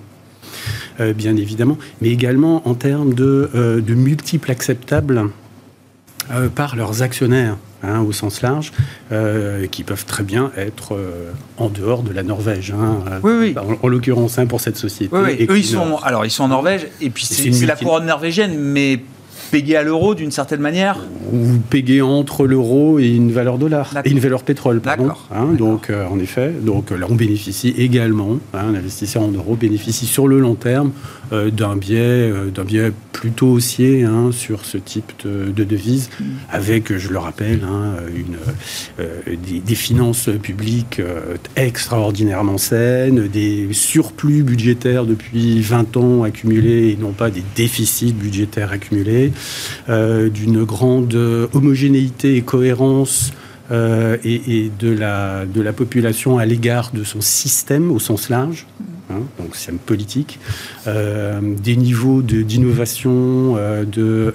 bien 1.16 1.36
évidemment, 1.36 1.78
mais 2.00 2.10
également 2.10 2.66
en 2.68 2.74
termes 2.74 3.14
de 3.14 3.94
multiples 3.94 4.50
acceptables 4.50 5.30
par 6.54 6.76
leurs 6.76 7.02
actionnaires. 7.02 7.56
Hein, 7.84 8.02
au 8.02 8.12
sens 8.12 8.42
large, 8.42 8.72
euh, 9.10 9.66
qui 9.66 9.82
peuvent 9.82 10.06
très 10.06 10.22
bien 10.22 10.52
être 10.56 10.94
euh, 10.94 11.32
en 11.56 11.68
dehors 11.68 12.04
de 12.04 12.12
la 12.12 12.22
Norvège. 12.22 12.70
Hein, 12.70 13.02
oui, 13.24 13.32
oui. 13.56 13.76
En, 13.82 13.88
l'occurrence, 13.88 14.38
hein, 14.38 14.46
pour 14.46 14.60
cette 14.60 14.76
société. 14.76 15.12
Oui, 15.12 15.48
Eux, 15.50 15.58
ils 15.58 15.64
sont, 15.64 15.96
alors, 16.04 16.24
ils 16.24 16.30
sont 16.30 16.44
en 16.44 16.48
Norvège, 16.48 16.86
et 17.00 17.10
puis 17.10 17.24
c'est 17.24 17.66
la 17.66 17.74
couronne 17.74 18.06
norvégienne, 18.06 18.56
mais 18.56 19.00
payer 19.50 19.76
à 19.76 19.82
l'euro 19.82 20.14
d'une 20.14 20.30
certaine 20.30 20.60
manière 20.60 20.98
Ou 21.32 21.58
payer 21.70 22.02
entre 22.02 22.46
l'euro 22.46 22.98
et 22.98 23.08
une 23.08 23.32
valeur 23.32 23.58
dollar, 23.58 23.92
et 24.04 24.10
une 24.10 24.18
valeur 24.18 24.42
pétrole, 24.42 24.80
pardon. 24.80 25.10
Hein, 25.30 25.52
donc, 25.58 25.90
euh, 25.90 26.06
en 26.06 26.18
effet, 26.18 26.50
donc 26.50 26.90
là, 26.90 27.06
on 27.08 27.14
bénéficie 27.14 27.74
également, 27.76 28.38
hein, 28.54 28.68
un 28.68 28.74
investisseur 28.74 29.22
en 29.22 29.30
euros 29.30 29.56
bénéficie 29.56 30.06
sur 30.06 30.28
le 30.28 30.38
long 30.38 30.54
terme 30.54 30.92
euh, 31.32 31.50
d'un 31.50 31.76
biais, 31.76 31.98
euh, 31.98 32.50
d'un 32.50 32.64
biais 32.64 32.92
plutôt 33.12 33.48
haussier 33.48 34.04
hein, 34.04 34.30
sur 34.32 34.64
ce 34.64 34.78
type 34.78 35.12
de, 35.24 35.52
de 35.52 35.64
devise, 35.64 36.10
avec, 36.50 36.96
je 36.96 37.08
le 37.10 37.18
rappelle, 37.18 37.60
une, 38.16 38.36
des, 39.36 39.60
des, 39.60 39.74
finances 39.74 40.28
publiques 40.42 41.00
extraordinairement 41.56 42.58
saines, 42.58 43.28
des 43.28 43.68
surplus 43.72 44.42
budgétaires 44.42 45.04
depuis 45.04 45.60
20 45.60 45.96
ans 45.96 46.22
accumulés 46.24 46.90
et 46.90 46.96
non 47.00 47.12
pas 47.12 47.30
des 47.30 47.42
déficits 47.54 48.12
budgétaires 48.12 48.72
accumulés. 48.72 49.31
Euh, 49.88 50.28
d'une 50.28 50.64
grande 50.64 51.14
homogénéité 51.52 52.36
et 52.36 52.42
cohérence 52.42 53.32
euh, 53.70 54.16
et, 54.24 54.70
de, 54.78 54.90
la, 54.90 55.44
de 55.44 55.60
la 55.60 55.72
population 55.72 56.38
à 56.38 56.46
l'égard 56.46 56.90
de 56.92 57.04
son 57.04 57.20
système 57.20 57.90
au 57.90 57.98
sens 57.98 58.28
large, 58.28 58.66
hein, 59.10 59.20
donc 59.38 59.56
système 59.56 59.78
politique, 59.78 60.38
euh, 60.86 61.40
des 61.42 61.76
niveaux 61.76 62.22
d'innovation, 62.22 63.56
de, 63.56 64.34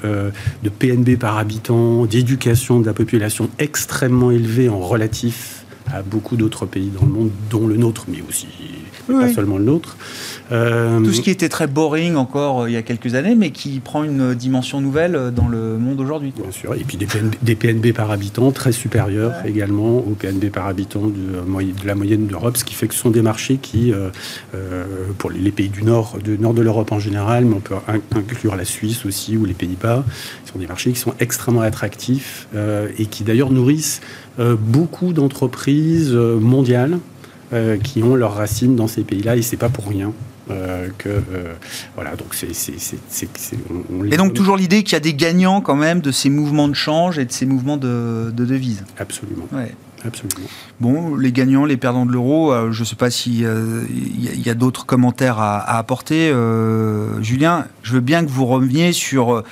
de, 0.64 0.70
PNB 0.70 1.18
par 1.18 1.38
habitant, 1.38 2.06
d'éducation 2.06 2.80
de 2.80 2.86
la 2.86 2.94
population 2.94 3.50
extrêmement 3.60 4.32
élevés 4.32 4.70
en 4.70 4.80
relatif 4.80 5.66
à 5.94 6.02
beaucoup 6.02 6.36
d'autres 6.36 6.66
pays 6.66 6.90
dans 6.90 7.06
le 7.06 7.12
monde, 7.12 7.32
dont 7.50 7.68
le 7.68 7.78
nôtre, 7.78 8.06
mais 8.10 8.22
aussi 8.28 8.48
pas 9.14 9.34
seulement 9.34 9.58
le 9.58 9.64
nôtre. 9.64 9.98
Euh, 10.52 11.00
Tout 11.02 11.14
ce 11.14 11.22
qui 11.22 11.30
était 11.30 11.50
très 11.50 11.68
boring 11.68 12.16
encore 12.16 12.62
euh, 12.62 12.70
il 12.70 12.74
y 12.74 12.78
a 12.78 12.82
quelques 12.82 13.16
années, 13.16 13.36
mais 13.36 13.52
qui 13.52 13.80
prend 13.80 14.04
une 14.04 14.34
dimension 14.34 14.80
nouvelle 14.80 15.16
euh, 15.16 15.32
dans 15.32 15.48
le 15.48 15.78
monde 15.78 16.00
aujourd'hui. 16.00 16.34
Bien 16.36 16.52
sûr, 16.52 16.74
et 16.74 16.84
puis 16.86 16.98
des 16.98 17.56
PNB, 17.56 17.94
par 17.94 18.12
habitant 18.12 18.52
très 18.52 18.72
supérieurs 18.72 19.34
également 19.46 19.98
aux 19.98 20.16
PNB 20.18 20.50
par 20.50 20.68
habitant 20.68 21.02
de, 21.08 21.86
la 21.86 21.96
moyenne 21.96 22.28
d'Europe, 22.28 22.58
ce 22.58 22.64
qui 22.64 22.76
fait 22.76 22.88
que 22.88 22.94
ce 22.94 23.02
sont 23.02 23.10
des 23.10 23.22
marchés 23.22 23.58
qui, 23.58 23.94
pour 25.18 25.32
les 25.32 25.52
pays 25.52 25.70
du 25.70 25.84
nord, 25.84 26.18
du 26.24 26.38
nord 26.38 26.54
de 26.54 26.62
l'Europe 26.62 26.92
en 26.92 27.00
général, 27.00 27.46
mais 27.46 27.56
on 27.56 27.60
peut 27.60 27.76
inclure 28.16 28.56
la 28.56 28.66
Suisse 28.66 29.06
aussi 29.06 29.38
ou 29.38 29.46
les 29.46 29.54
Pays-Bas, 29.54 30.04
sont 30.52 30.60
des 30.60 30.68
marchés 30.68 30.92
qui 30.92 31.00
sont 31.00 31.14
extrêmement 31.20 31.62
attractifs 31.62 32.48
et 32.98 33.06
qui 33.06 33.24
d'ailleurs 33.24 33.52
nourrissent 33.52 34.02
beaucoup 34.38 35.14
d'entreprises 35.14 36.14
mondiales. 36.14 37.00
Qui 37.84 38.04
ont 38.04 38.16
leurs 38.16 38.36
racines 38.36 38.76
dans 38.76 38.88
ces 38.88 39.04
pays-là 39.04 39.36
et 39.38 39.42
c'est 39.42 39.58
pas 39.58 39.70
pour 39.70 39.88
rien 39.88 40.12
euh, 40.50 40.88
que 40.98 41.10
euh, 41.10 41.54
voilà 41.96 42.16
donc 42.16 42.34
c'est 42.34 42.48
et 44.12 44.18
donc 44.18 44.34
toujours 44.34 44.56
l'idée 44.56 44.84
qu'il 44.84 44.94
y 44.94 44.96
a 44.96 45.02
des 45.02 45.14
gagnants 45.14 45.60
quand 45.60 45.76
même 45.76 46.00
de 46.00 46.12
ces 46.12 46.30
mouvements 46.30 46.70
de 46.70 46.74
change 46.74 47.20
et 47.20 47.26
de 47.26 47.34
ces 47.34 47.46
mouvements 47.46 47.76
de, 47.76 48.32
de 48.34 48.46
devises 48.46 48.86
absolument 48.98 49.48
Absolument. 50.06 50.48
Bon, 50.80 51.16
les 51.16 51.32
gagnants, 51.32 51.66
les 51.66 51.76
perdants 51.76 52.06
de 52.06 52.12
l'euro, 52.12 52.54
euh, 52.54 52.72
je 52.72 52.82
ne 52.82 52.86
sais 52.86 52.96
pas 52.96 53.10
s'il 53.10 53.42
il 53.42 54.46
y 54.46 54.50
a, 54.50 54.54
d'autres 54.54 54.86
commentaires 54.86 55.40
à, 55.40 55.58
à 55.58 55.80
apporter. 55.80 56.32
Julien, 57.20 57.66
je 57.82 57.94
veux 57.94 58.00
bien 58.00 58.24
que 58.24 58.30
vous 58.30 58.46
reveniez 58.46 58.94
sur 58.94 59.44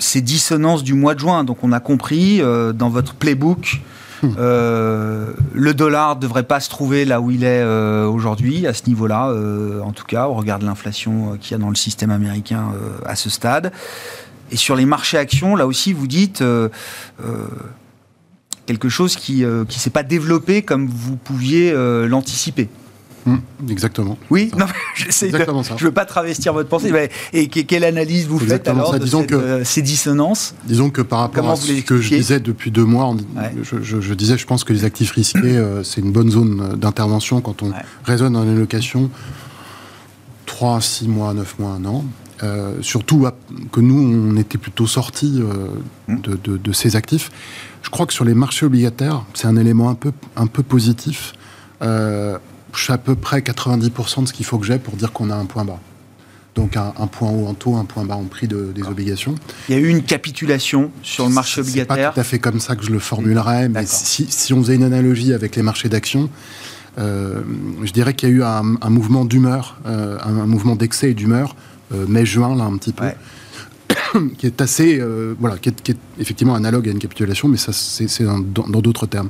ces 0.00 0.20
dissonances 0.20 0.82
du 0.82 0.94
mois 0.94 1.14
de 1.14 1.20
juin. 1.20 1.44
Donc 1.44 1.62
on 1.62 1.70
a 1.70 1.78
compris 1.78 2.42
dans 2.74 2.90
votre 2.90 3.14
playbook 3.14 3.80
euh, 4.24 5.32
le 5.52 5.74
dollar 5.74 6.16
ne 6.16 6.20
devrait 6.20 6.42
pas 6.42 6.60
se 6.60 6.68
trouver 6.70 7.04
là 7.04 7.20
où 7.20 7.30
il 7.30 7.44
est 7.44 7.62
euh, 7.62 8.06
aujourd'hui, 8.06 8.66
à 8.66 8.74
ce 8.74 8.86
niveau-là, 8.86 9.28
euh, 9.28 9.80
en 9.80 9.92
tout 9.92 10.04
cas, 10.04 10.26
au 10.28 10.34
regard 10.34 10.58
de 10.58 10.64
l'inflation 10.64 11.36
qu'il 11.40 11.52
y 11.52 11.54
a 11.54 11.58
dans 11.58 11.68
le 11.68 11.76
système 11.76 12.10
américain 12.10 12.72
à 13.04 13.16
ce 13.16 13.30
stade. 13.30 13.72
Et 14.50 14.56
sur 14.56 14.76
les 14.76 14.86
marchés 14.86 15.18
actions, 15.18 15.56
là 15.56 15.66
aussi, 15.66 15.92
vous 15.92 16.06
dites 16.06 16.42
quelque 18.66 18.88
chose 18.88 19.16
qui 19.16 19.42
ne 19.42 19.64
s'est 19.68 19.90
pas 19.90 20.02
développé 20.02 20.62
comme 20.62 20.86
vous 20.88 21.16
pouviez 21.16 21.72
l'anticiper. 22.06 22.68
Mmh, 23.28 23.70
exactement. 23.70 24.18
Oui, 24.30 24.50
non, 24.56 24.66
je 24.94 25.26
ne 25.26 25.78
veux 25.78 25.92
pas 25.92 26.04
travestir 26.04 26.52
votre 26.52 26.68
pensée. 26.68 26.92
et 27.32 27.48
quelle 27.48 27.84
analyse 27.84 28.26
vous 28.26 28.38
faites 28.38 28.68
alors 28.68 28.98
de 28.98 29.26
que, 29.26 29.34
euh, 29.34 29.64
ces 29.64 29.82
dissonances 29.82 30.54
Disons 30.64 30.90
que 30.90 31.02
par 31.02 31.20
rapport 31.20 31.50
à 31.50 31.56
ce 31.56 31.80
que 31.82 32.00
je 32.00 32.08
disais 32.08 32.40
depuis 32.40 32.70
deux 32.70 32.84
mois, 32.84 33.14
je, 33.62 34.14
disais, 34.14 34.38
je 34.38 34.46
pense 34.46 34.64
que 34.64 34.72
les 34.72 34.84
actifs 34.84 35.12
risqués, 35.12 35.56
euh, 35.56 35.82
c'est 35.82 36.00
une 36.00 36.12
bonne 36.12 36.30
zone 36.30 36.76
d'intervention 36.76 37.40
quand 37.40 37.62
on 37.62 37.72
raisonne 38.04 38.36
en 38.36 38.42
allocation 38.42 39.10
3, 40.46 40.80
6 40.80 41.08
mois, 41.08 41.34
9 41.34 41.58
mois, 41.58 41.72
1 41.72 41.84
an. 41.84 42.04
Euh, 42.44 42.76
surtout 42.82 43.26
que 43.72 43.80
nous, 43.80 44.30
on 44.32 44.36
était 44.36 44.58
plutôt 44.58 44.86
sortis 44.86 45.42
mmh. 46.08 46.16
de, 46.20 46.72
ces 46.72 46.96
actifs. 46.96 47.30
Je 47.82 47.90
crois 47.90 48.06
que 48.06 48.12
sur 48.12 48.24
les 48.24 48.34
marchés 48.34 48.66
obligataires, 48.66 49.24
c'est 49.34 49.46
un 49.46 49.56
élément 49.56 49.90
un 49.90 49.94
peu, 49.94 50.12
un 50.36 50.46
peu 50.46 50.62
positif 50.62 51.34
je 52.74 52.82
suis 52.82 52.92
à 52.92 52.98
peu 52.98 53.14
près 53.14 53.40
90% 53.40 54.22
de 54.22 54.26
ce 54.26 54.32
qu'il 54.32 54.46
faut 54.46 54.58
que 54.58 54.66
j'ai 54.66 54.78
pour 54.78 54.96
dire 54.96 55.12
qu'on 55.12 55.30
a 55.30 55.34
un 55.34 55.46
point 55.46 55.64
bas. 55.64 55.80
Donc 56.58 56.76
un, 56.76 56.90
point 57.06 57.30
haut 57.30 57.46
en 57.46 57.54
taux, 57.54 57.76
un 57.76 57.84
point 57.84 58.04
bas 58.04 58.16
en 58.16 58.24
prix 58.24 58.48
des 58.48 58.82
obligations. 58.82 59.36
Il 59.68 59.76
y 59.76 59.78
a 59.78 59.80
eu 59.80 59.86
une 59.86 60.02
capitulation 60.02 60.90
sur 61.04 61.28
le 61.28 61.32
marché 61.32 61.60
obligataire. 61.60 61.96
C'est 61.96 62.02
pas 62.02 62.12
tout 62.12 62.20
à 62.20 62.24
fait 62.24 62.38
comme 62.40 62.58
ça 62.58 62.74
que 62.74 62.84
je 62.84 62.90
le 62.90 62.98
formulerais, 62.98 63.68
mais 63.68 63.84
si, 63.86 64.52
on 64.52 64.60
faisait 64.60 64.74
une 64.74 64.82
analogie 64.82 65.32
avec 65.32 65.54
les 65.54 65.62
marchés 65.62 65.88
d'actions, 65.88 66.28
euh, 66.98 67.42
je 67.84 67.92
dirais 67.92 68.12
qu'il 68.14 68.28
y 68.28 68.32
a 68.32 68.34
eu 68.34 68.42
un, 68.42 68.90
mouvement 68.90 69.24
d'humeur, 69.24 69.78
euh, 69.86 70.18
un, 70.24 70.46
mouvement 70.46 70.74
d'excès 70.74 71.12
et 71.12 71.14
d'humeur, 71.14 71.54
euh, 71.94 72.06
mai-juin, 72.08 72.56
là, 72.56 72.64
un 72.64 72.76
petit 72.76 72.92
peu. 72.92 73.04
qui 74.36 74.46
est 74.46 74.60
assez, 74.60 75.00
voilà, 75.38 75.58
qui 75.58 75.68
est, 75.68 75.96
effectivement 76.18 76.56
analogue 76.56 76.88
à 76.88 76.90
une 76.90 76.98
capitulation, 76.98 77.46
mais 77.46 77.56
ça, 77.56 77.72
c'est 77.72 78.24
dans 78.24 78.40
d'autres 78.40 79.06
termes. 79.06 79.28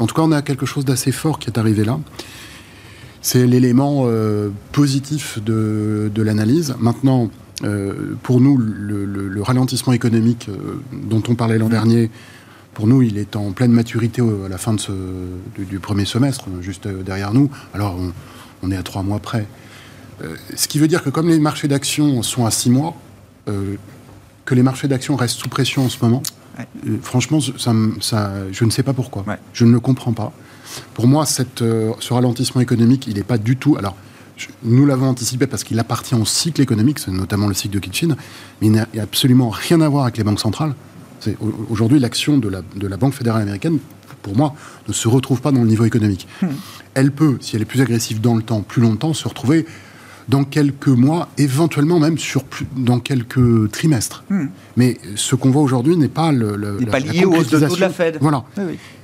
En 0.00 0.06
tout 0.06 0.14
cas, 0.16 0.22
on 0.22 0.32
a 0.32 0.42
quelque 0.42 0.66
chose 0.66 0.84
d'assez 0.84 1.12
fort 1.12 1.38
qui 1.38 1.50
est 1.50 1.58
arrivé 1.58 1.84
là. 1.84 2.00
C'est 3.24 3.46
l'élément 3.46 4.02
euh, 4.04 4.50
positif 4.72 5.42
de, 5.42 6.10
l'analyse. 6.14 6.74
Maintenant, 6.78 7.30
euh, 7.62 8.14
pour 8.22 8.38
nous, 8.38 8.58
le, 8.58 9.42
ralentissement 9.42 9.94
économique 9.94 10.50
euh, 10.50 10.82
dont 10.92 11.22
on 11.28 11.34
parlait 11.34 11.56
l'an 11.56 11.70
dernier, 11.70 12.10
pour 12.74 12.86
nous, 12.86 13.00
il 13.00 13.16
est 13.16 13.34
en 13.34 13.52
pleine 13.52 13.72
maturité 13.72 14.20
à 14.20 14.48
la 14.50 14.58
fin 14.58 14.74
de 14.74 14.80
ce, 14.80 14.92
du, 15.56 15.78
premier 15.78 16.04
semestre, 16.04 16.48
juste 16.60 16.86
derrière 16.86 17.32
nous. 17.32 17.50
Alors, 17.72 17.98
on, 18.62 18.70
est 18.70 18.76
à 18.76 18.82
trois 18.82 19.02
mois 19.02 19.20
près. 19.20 19.46
ce 20.54 20.68
qui 20.68 20.78
veut 20.78 20.88
dire 20.88 21.02
que 21.02 21.08
comme 21.08 21.28
les 21.28 21.38
marchés 21.38 21.68
d'actions 21.68 22.22
sont 22.22 22.44
à 22.44 22.50
six 22.50 22.68
mois, 22.68 22.94
que 23.46 24.54
les 24.54 24.62
marchés 24.62 24.88
d'actions 24.88 25.16
restent 25.16 25.38
sous 25.38 25.48
pression 25.48 25.86
en 25.86 25.88
ce 25.88 25.96
moment, 26.02 26.22
franchement, 27.00 27.38
ça, 27.40 28.32
je 28.52 28.64
ne 28.64 28.70
sais 28.70 28.82
pas 28.82 28.92
pourquoi. 28.92 29.24
Je 29.54 29.64
ne 29.64 29.72
le 29.72 29.80
comprends 29.80 30.12
pas. 30.12 30.32
Pour 30.94 31.06
moi, 31.06 31.26
cette, 31.26 31.62
euh, 31.62 31.92
ce 32.00 32.12
ralentissement 32.12 32.60
économique, 32.60 33.06
il 33.06 33.14
n'est 33.14 33.22
pas 33.22 33.38
du 33.38 33.56
tout. 33.56 33.76
Alors, 33.76 33.96
nous 34.62 34.86
l'avons 34.86 35.08
anticipé 35.08 35.46
parce 35.46 35.64
qu'il 35.64 35.78
appartient 35.78 36.14
au 36.14 36.24
cycle 36.24 36.60
économique, 36.60 36.98
c'est 36.98 37.10
notamment 37.10 37.46
le 37.46 37.54
cycle 37.54 37.74
de 37.74 37.78
Kitchen, 37.78 38.16
mais 38.60 38.66
il 38.66 38.72
n'a 38.72 38.86
absolument 39.00 39.50
rien 39.50 39.80
à 39.80 39.88
voir 39.88 40.04
avec 40.04 40.16
les 40.16 40.24
banques 40.24 40.40
centrales. 40.40 40.74
Aujourd'hui, 41.70 41.98
l'action 42.00 42.36
de 42.36 42.48
la, 42.48 42.60
de 42.76 42.86
la 42.86 42.96
Banque 42.96 43.14
fédérale 43.14 43.42
américaine, 43.42 43.78
pour 44.22 44.36
moi, 44.36 44.54
ne 44.88 44.92
se 44.92 45.08
retrouve 45.08 45.40
pas 45.40 45.52
dans 45.52 45.60
le 45.60 45.68
niveau 45.68 45.84
économique. 45.84 46.26
Hmm. 46.42 46.48
Elle 46.94 47.12
peut, 47.12 47.38
si 47.40 47.56
elle 47.56 47.62
est 47.62 47.66
plus 47.66 47.80
agressive 47.80 48.20
dans 48.20 48.34
le 48.34 48.42
temps, 48.42 48.62
plus 48.62 48.82
longtemps, 48.82 49.14
se 49.14 49.26
retrouver 49.28 49.66
dans 50.28 50.44
quelques 50.44 50.88
mois, 50.88 51.28
éventuellement 51.38 51.98
même 51.98 52.18
sur 52.18 52.44
plus, 52.44 52.66
dans 52.76 52.98
quelques 52.98 53.70
trimestres. 53.70 54.24
Hmm. 54.30 54.46
Mais 54.76 54.98
ce 55.16 55.34
qu'on 55.34 55.50
voit 55.50 55.62
aujourd'hui 55.62 55.96
n'est 55.96 56.08
pas 56.08 56.32
le, 56.32 56.56
le 56.56 56.76
pas 56.86 56.98
lié 56.98 57.24
au 57.24 57.42
de, 57.42 57.58
de 57.58 57.80
la 57.80 57.90
Fed. 57.90 58.18
Voilà. 58.20 58.44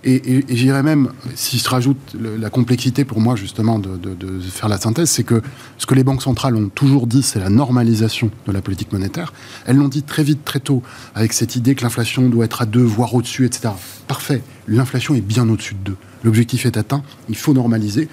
Et, 0.03 0.39
et, 0.39 0.57
j'irais 0.57 0.83
même, 0.83 1.11
s'il 1.35 1.61
se 1.61 1.69
rajoute 1.69 2.17
la 2.19 2.49
complexité 2.49 3.05
pour 3.05 3.21
moi 3.21 3.37
justement 3.37 3.79
de, 3.79 3.97
de 3.97 4.41
faire 4.41 4.69
la 4.69 4.79
synthèse, 4.79 5.11
c'est 5.11 5.25
que 5.25 5.43
ce 5.77 5.87
que 5.87 5.95
les 5.95 6.05
banques 6.05 6.23
centrales 6.23 6.57
ont 6.57 6.69
toujours 6.69 7.07
dit, 7.07 7.23
c'est 7.23 7.39
la 7.39 7.51
normalisation 7.51 8.31
de 8.47 8.53
la 8.53 8.63
politique 8.63 8.93
monétaire. 8.93 9.33
Elles 9.67 9.77
l'ont 9.77 9.89
dit 9.89 10.03
très 10.03 10.23
vite, 10.23 10.45
très 10.45 10.61
tôt, 10.61 10.83
avec 11.15 11.33
cette 11.33 11.57
idée 11.57 11.75
que 11.75 11.83
l'inflation 11.83 12.29
doit 12.29 12.47
être 12.47 12.63
à 12.63 12.67
2, 12.67 12.81
voire 12.81 13.15
au-dessus, 13.15 13.45
etc. 13.45 13.75
Parfait. 14.09 14.43
L'inflation 14.69 15.15
est 15.15 15.21
bien 15.21 15.49
au-dessus 15.49 15.75
de 15.75 15.91
2. 15.91 15.97
L'objectif 16.25 16.67
est 16.67 16.77
atteint, 16.77 17.03
il 17.29 17.37
faut 17.37 17.55
normaliser. 17.55 18.09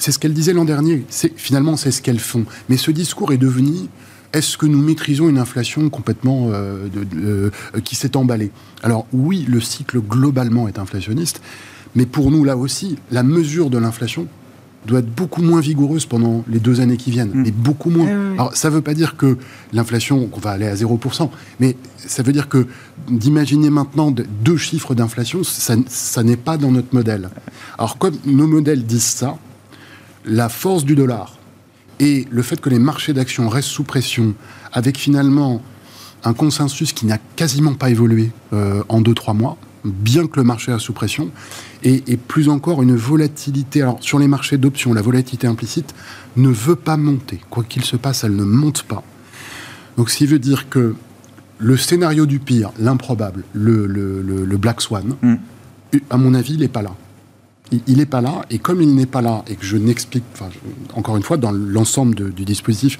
C'est 0.00 0.12
ce 0.12 0.18
qu'elle 0.18 0.32
disait 0.32 0.54
l'an 0.54 0.64
dernier. 0.64 1.04
C'est, 1.10 1.32
finalement, 1.36 1.76
c'est 1.76 1.90
ce 1.90 2.00
qu'elles 2.00 2.18
font. 2.18 2.46
Mais 2.70 2.78
ce 2.78 2.90
discours 2.90 3.32
est 3.32 3.38
devenu 3.38 3.88
est-ce 4.32 4.56
que 4.56 4.66
nous 4.66 4.80
maîtrisons 4.80 5.28
une 5.28 5.38
inflation 5.38 5.90
complètement 5.90 6.48
euh, 6.52 6.88
euh, 7.16 7.50
qui 7.84 7.96
s'est 7.96 8.16
emballée? 8.16 8.50
Alors 8.82 9.06
oui, 9.12 9.44
le 9.48 9.60
cycle 9.60 10.00
globalement 10.00 10.68
est 10.68 10.78
inflationniste, 10.78 11.42
mais 11.94 12.06
pour 12.06 12.30
nous 12.30 12.44
là 12.44 12.56
aussi, 12.56 12.96
la 13.10 13.22
mesure 13.24 13.70
de 13.70 13.78
l'inflation 13.78 14.26
doit 14.86 15.00
être 15.00 15.14
beaucoup 15.14 15.42
moins 15.42 15.60
vigoureuse 15.60 16.06
pendant 16.06 16.44
les 16.48 16.60
deux 16.60 16.80
années 16.80 16.96
qui 16.96 17.10
viennent, 17.10 17.44
et 17.44 17.50
mm. 17.50 17.54
beaucoup 17.54 17.90
moins. 17.90 18.08
Alors 18.34 18.56
ça 18.56 18.70
ne 18.70 18.74
veut 18.74 18.80
pas 18.80 18.94
dire 18.94 19.16
que 19.16 19.36
l'inflation, 19.72 20.26
qu'on 20.28 20.40
va 20.40 20.52
aller 20.52 20.66
à 20.66 20.74
0%, 20.74 21.28
mais 21.58 21.76
ça 21.96 22.22
veut 22.22 22.32
dire 22.32 22.48
que 22.48 22.66
d'imaginer 23.10 23.68
maintenant 23.68 24.10
deux 24.12 24.56
chiffres 24.56 24.94
d'inflation, 24.94 25.42
ça, 25.44 25.74
ça 25.88 26.22
n'est 26.22 26.38
pas 26.38 26.56
dans 26.56 26.70
notre 26.70 26.94
modèle. 26.94 27.30
Alors 27.78 27.98
comme 27.98 28.14
nos 28.24 28.46
modèles 28.46 28.86
disent 28.86 29.02
ça, 29.02 29.36
la 30.24 30.48
force 30.48 30.84
du 30.84 30.94
dollar 30.94 31.38
et 31.98 32.26
le 32.30 32.42
fait 32.42 32.60
que 32.60 32.70
les 32.70 32.78
marchés 32.78 33.12
d'actions 33.12 33.48
restent 33.48 33.68
sous 33.68 33.84
pression, 33.84 34.34
avec 34.72 34.98
finalement 34.98 35.62
un 36.24 36.32
consensus 36.32 36.92
qui 36.92 37.06
n'a 37.06 37.18
quasiment 37.36 37.74
pas 37.74 37.90
évolué 37.90 38.30
euh, 38.52 38.82
en 38.88 39.02
2-3 39.02 39.36
mois, 39.36 39.56
bien 39.84 40.26
que 40.26 40.38
le 40.38 40.44
marché 40.44 40.72
est 40.72 40.78
sous 40.78 40.92
pression, 40.92 41.30
et, 41.82 42.00
plus 42.16 42.48
encore 42.48 42.82
une 42.82 42.96
volatilité. 42.96 43.82
Alors 43.82 43.98
sur 44.00 44.18
les 44.18 44.28
marchés 44.28 44.58
d'options, 44.58 44.92
la 44.92 45.02
volatilité 45.02 45.46
implicite 45.46 45.94
ne 46.36 46.48
veut 46.48 46.76
pas 46.76 46.96
monter. 46.96 47.40
Quoi 47.50 47.64
qu'il 47.64 47.84
se 47.84 47.96
passe, 47.96 48.24
elle 48.24 48.36
ne 48.36 48.44
monte 48.44 48.82
pas. 48.82 49.02
Donc 49.96 50.10
ce 50.10 50.18
qui 50.18 50.26
veut 50.26 50.38
dire 50.38 50.68
que 50.68 50.94
le 51.58 51.76
scénario 51.76 52.26
du 52.26 52.38
pire, 52.38 52.72
l'improbable, 52.78 53.44
le, 53.52 54.56
Black 54.56 54.80
Swan, 54.80 55.16
mm. 55.20 55.34
à 56.08 56.16
mon 56.16 56.34
avis, 56.34 56.54
il 56.54 56.60
n'est 56.60 56.68
pas 56.68 56.82
là 56.82 56.94
il 57.86 57.98
n'est 57.98 58.06
pas 58.06 58.20
là, 58.20 58.42
et 58.50 58.58
comme 58.58 58.82
il 58.82 58.94
n'est 58.94 59.06
pas 59.06 59.22
là, 59.22 59.44
et 59.46 59.54
que 59.54 59.64
je 59.64 59.76
n'explique, 59.76 60.24
encore 60.94 61.16
une 61.16 61.22
fois, 61.22 61.36
dans 61.36 61.52
l'ensemble 61.52 62.32
du 62.32 62.44
dispositif, 62.44 62.98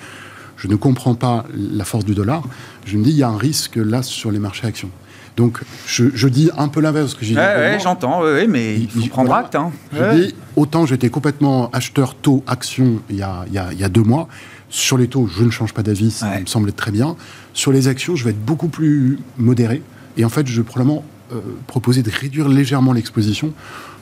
je 0.57 0.69
ne 0.69 0.77
comprends 0.77 1.15
pas 1.15 1.45
la 1.55 1.85
force 1.85 2.05
du 2.05 2.15
dollar, 2.15 2.43
je 2.85 2.97
me 2.97 3.05
dis, 3.05 3.11
il 3.11 3.17
y 3.17 3.23
a 3.23 3.29
un 3.29 3.39
risque 3.39 3.77
là 3.77 4.03
sur 4.03 4.31
les 4.31 4.39
marchés 4.39 4.67
actions. 4.67 4.91
Donc, 5.37 5.61
je, 5.87 6.29
dis 6.29 6.51
un 6.59 6.69
peu 6.69 6.81
l'inverse 6.81 7.15
que 7.15 7.25
j'ai 7.25 7.33
dit. 7.33 7.39
Ouais, 7.39 7.79
j'entends, 7.83 8.23
ouais, 8.23 8.47
mais 8.47 8.77
il 8.77 8.91
faut 8.91 9.09
prendre 9.09 9.33
acte. 9.33 9.55
Hein. 9.55 9.71
Je 9.93 10.21
dis, 10.21 10.35
autant 10.57 10.85
j'étais 10.85 11.09
complètement 11.09 11.71
acheteur 11.71 12.15
taux 12.15 12.45
action 12.47 13.01
il 13.09 13.17
y, 13.17 13.23
a, 13.23 13.45
il, 13.47 13.55
y 13.55 13.85
a, 13.85 13.89
deux 13.89 14.03
mois. 14.03 14.29
Sur 14.69 14.99
les 14.99 15.09
taux, 15.09 15.27
je 15.27 15.43
ne 15.43 15.51
change 15.51 15.73
pas 15.73 15.83
d'avis, 15.83 16.11
ça 16.11 16.39
me 16.39 16.47
semble 16.47 16.69
être 16.69 16.77
très 16.77 16.91
bien. 16.91 17.17
Sur 17.55 17.73
les 17.73 17.89
actions, 17.89 18.17
je 18.17 18.25
vais 18.25 18.31
être 18.31 18.45
beaucoup 18.45 18.69
plus 18.69 19.19
modéré. 19.39 19.83
Et 20.17 20.25
en 20.25 20.29
fait, 20.29 20.47
je 20.47 20.61
vais 20.61 20.65
probablement 20.65 21.05
euh, 21.33 21.41
proposer 21.67 22.03
de 22.03 22.11
réduire 22.11 22.49
légèrement 22.49 22.93
l'exposition 22.93 23.55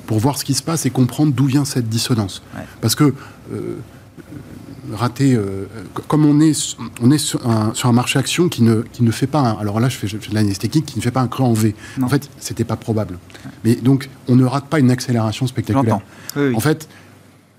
pour 0.09 0.18
voir 0.18 0.38
ce 0.38 0.44
qui 0.44 0.55
se 0.55 0.62
passe 0.62 0.87
et 0.87 0.90
comprendre 0.90 1.35
d'où 1.35 1.44
vient 1.44 1.66
cette 1.66 1.90
dissonance. 1.90 2.42
Parce 2.81 2.94
que 2.94 3.12
euh, 3.53 3.77
rater, 4.90 5.35
euh, 5.35 5.66
comme 6.09 6.25
on 6.25 6.40
est, 6.40 6.77
on 7.03 7.11
est 7.11 7.18
sur 7.18 7.40
un, 7.47 7.92
marché 7.92 8.18
action 8.18 8.49
qui 8.49 8.62
ne, 8.62 8.81
qui 8.90 9.03
ne 9.03 9.11
fait 9.11 9.27
pas, 9.27 9.40
un, 9.40 9.59
alors 9.59 9.81
là 9.81 9.90
je 9.90 9.99
fais, 9.99 10.09
je 10.09 10.16
fais 10.16 10.31
de 10.31 10.35
l'analyse 10.35 10.59
technique, 10.59 10.87
qui 10.87 10.99
ne 10.99 11.03
fait 11.03 11.11
pas 11.11 11.21
un 11.21 11.29
creux 11.29 11.44
en 11.44 11.53
V. 11.53 11.75
En 12.03 12.09
fait, 12.09 12.31
c'était 12.38 12.64
pas 12.64 12.77
probable. 12.77 13.18
Mais 13.64 13.75
donc, 13.75 14.09
on 14.29 14.35
ne 14.35 14.47
rate 14.47 14.64
pas 14.64 14.79
une 14.79 14.90
accélération 14.90 15.47
spectaculaire. 15.47 16.01
En 16.55 16.61
fait, 16.61 16.88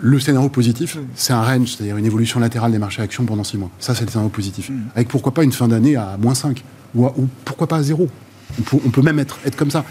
le 0.00 0.18
scénario 0.18 0.48
positif, 0.48 0.98
c'est 1.14 1.32
un 1.32 1.42
range, 1.42 1.76
c'est-à-dire 1.76 1.98
une 1.98 2.06
évolution 2.06 2.40
latérale 2.40 2.72
des 2.72 2.78
marchés 2.78 3.02
actions 3.02 3.24
pendant 3.26 3.44
six 3.44 3.58
mois. 3.58 3.70
Ça, 3.78 3.94
c'est 3.94 4.04
le 4.04 4.10
scénario 4.10 4.30
positif. 4.30 4.70
Hmm. 4.70 4.88
Avec 4.96 5.06
pourquoi 5.06 5.32
pas 5.32 5.44
une 5.44 5.52
fin 5.52 5.68
d'année 5.68 5.94
à 5.94 6.16
moins 6.18 6.34
5, 6.34 6.64
ou, 6.96 7.06
ou 7.06 7.28
pourquoi 7.44 7.68
pas 7.68 7.76
à 7.76 7.82
zéro. 7.84 8.08
On 8.58 8.62
peut, 8.62 8.76
on 8.84 8.90
peut 8.90 9.02
même 9.02 9.20
être, 9.20 9.38
être 9.46 9.54
comme 9.54 9.70
ça. 9.70 9.84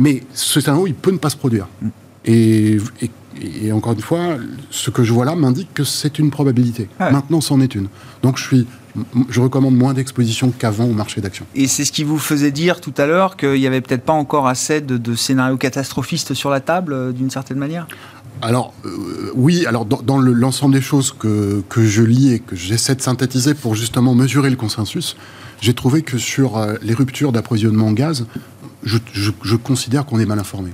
Mais 0.00 0.22
ce 0.32 0.60
scénario, 0.60 0.86
il 0.86 0.94
peut 0.94 1.12
ne 1.12 1.18
pas 1.18 1.28
se 1.28 1.36
produire. 1.36 1.68
Et, 2.24 2.78
encore 3.70 3.92
une 3.92 4.00
fois, 4.00 4.36
ce 4.70 4.90
que 4.90 5.04
je 5.04 5.12
vois 5.12 5.26
là 5.26 5.36
m'indique 5.36 5.72
que 5.74 5.84
c'est 5.84 6.18
une 6.18 6.30
probabilité. 6.30 6.88
Maintenant, 6.98 7.40
c'en 7.40 7.60
est 7.60 7.74
une. 7.74 7.88
Donc, 8.22 8.38
je 8.38 8.44
suis 8.44 8.66
je 9.28 9.40
recommande 9.40 9.76
moins 9.76 9.94
d'exposition 9.94 10.50
qu'avant 10.50 10.84
au 10.84 10.92
marché 10.92 11.20
d'action. 11.20 11.46
Et 11.54 11.68
c'est 11.68 11.84
ce 11.84 11.92
qui 11.92 12.02
vous 12.02 12.18
faisait 12.18 12.50
dire 12.50 12.80
tout 12.80 12.94
à 12.96 13.06
l'heure 13.06 13.36
qu'il 13.36 13.54
n'y 13.54 13.66
avait 13.68 13.80
peut-être 13.80 14.02
pas 14.02 14.12
encore 14.12 14.48
assez 14.48 14.80
de, 14.80 15.14
scénarios 15.14 15.58
catastrophistes 15.58 16.34
sur 16.34 16.50
la 16.50 16.58
table, 16.58 16.92
euh, 16.92 17.12
d'une 17.12 17.30
certaine 17.30 17.58
manière? 17.58 17.86
Alors 18.42 18.74
euh, 18.84 19.30
oui, 19.34 19.64
alors 19.66 19.84
dans, 19.84 20.18
l'ensemble 20.18 20.74
des 20.74 20.80
choses 20.80 21.12
que, 21.16 21.62
que, 21.68 21.84
je 21.84 22.02
lis 22.02 22.32
et 22.32 22.40
que 22.40 22.56
j'essaie 22.56 22.96
de 22.96 23.02
synthétiser 23.02 23.54
pour 23.54 23.76
justement 23.76 24.14
mesurer 24.14 24.50
le 24.50 24.56
consensus, 24.56 25.16
j'ai 25.60 25.74
trouvé 25.74 26.02
que 26.02 26.18
sur 26.18 26.56
euh, 26.56 26.74
les 26.82 26.94
ruptures 26.94 27.32
d'approvisionnement 27.32 27.88
en 27.88 27.92
gaz, 27.92 28.26
je, 28.84 29.56
considère 29.56 30.06
qu'on 30.06 30.18
est 30.18 30.26
mal 30.26 30.38
informé. 30.38 30.70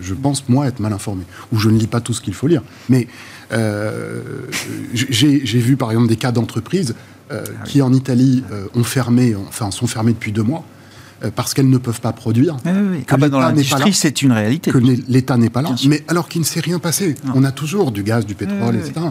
je, 0.00 0.14
pense, 0.14 0.48
moi, 0.48 0.66
être 0.66 0.80
mal 0.80 0.92
informé. 0.92 1.24
Ou 1.52 1.58
je 1.58 1.68
ne 1.68 1.78
lis 1.78 1.86
pas 1.86 2.00
tout 2.00 2.12
ce 2.12 2.20
qu'il 2.20 2.34
faut 2.34 2.46
lire. 2.46 2.62
Mais 2.88 3.06
euh, 3.52 4.22
j'ai 4.92 5.58
vu, 5.58 5.76
par 5.76 5.90
exemple, 5.90 6.08
des 6.08 6.16
cas 6.16 6.32
d'entreprises 6.32 6.94
euh, 7.30 7.44
ah 7.46 7.64
qui, 7.64 7.82
en 7.82 7.92
Italie, 7.92 8.44
euh, 8.52 8.66
ont 8.74 8.84
fermé, 8.84 9.34
enfin, 9.48 9.70
sont 9.70 9.86
fermées 9.86 10.12
depuis 10.12 10.32
deux 10.32 10.42
mois 10.42 10.64
parce 11.36 11.54
qu'elles 11.54 11.70
ne 11.70 11.78
peuvent 11.78 12.02
pas 12.02 12.12
produire. 12.12 12.58
Oui, 12.66 12.72
oui. 12.90 13.04
Ah 13.08 13.16
bah 13.16 13.30
dans 13.30 13.40
l'industrie, 13.40 13.94
c'est 13.94 14.20
une 14.20 14.32
réalité. 14.32 14.70
Que 14.70 14.76
l'État 14.76 15.38
n'est 15.38 15.48
pas 15.48 15.62
là. 15.62 15.70
Mais 15.88 16.04
alors 16.06 16.28
qu'il 16.28 16.42
ne 16.42 16.46
s'est 16.46 16.60
rien 16.60 16.78
passé. 16.78 17.14
On 17.34 17.44
a 17.44 17.52
toujours 17.52 17.92
du 17.92 18.02
gaz, 18.02 18.26
du 18.26 18.34
pétrole, 18.34 18.76
etc. 18.76 19.06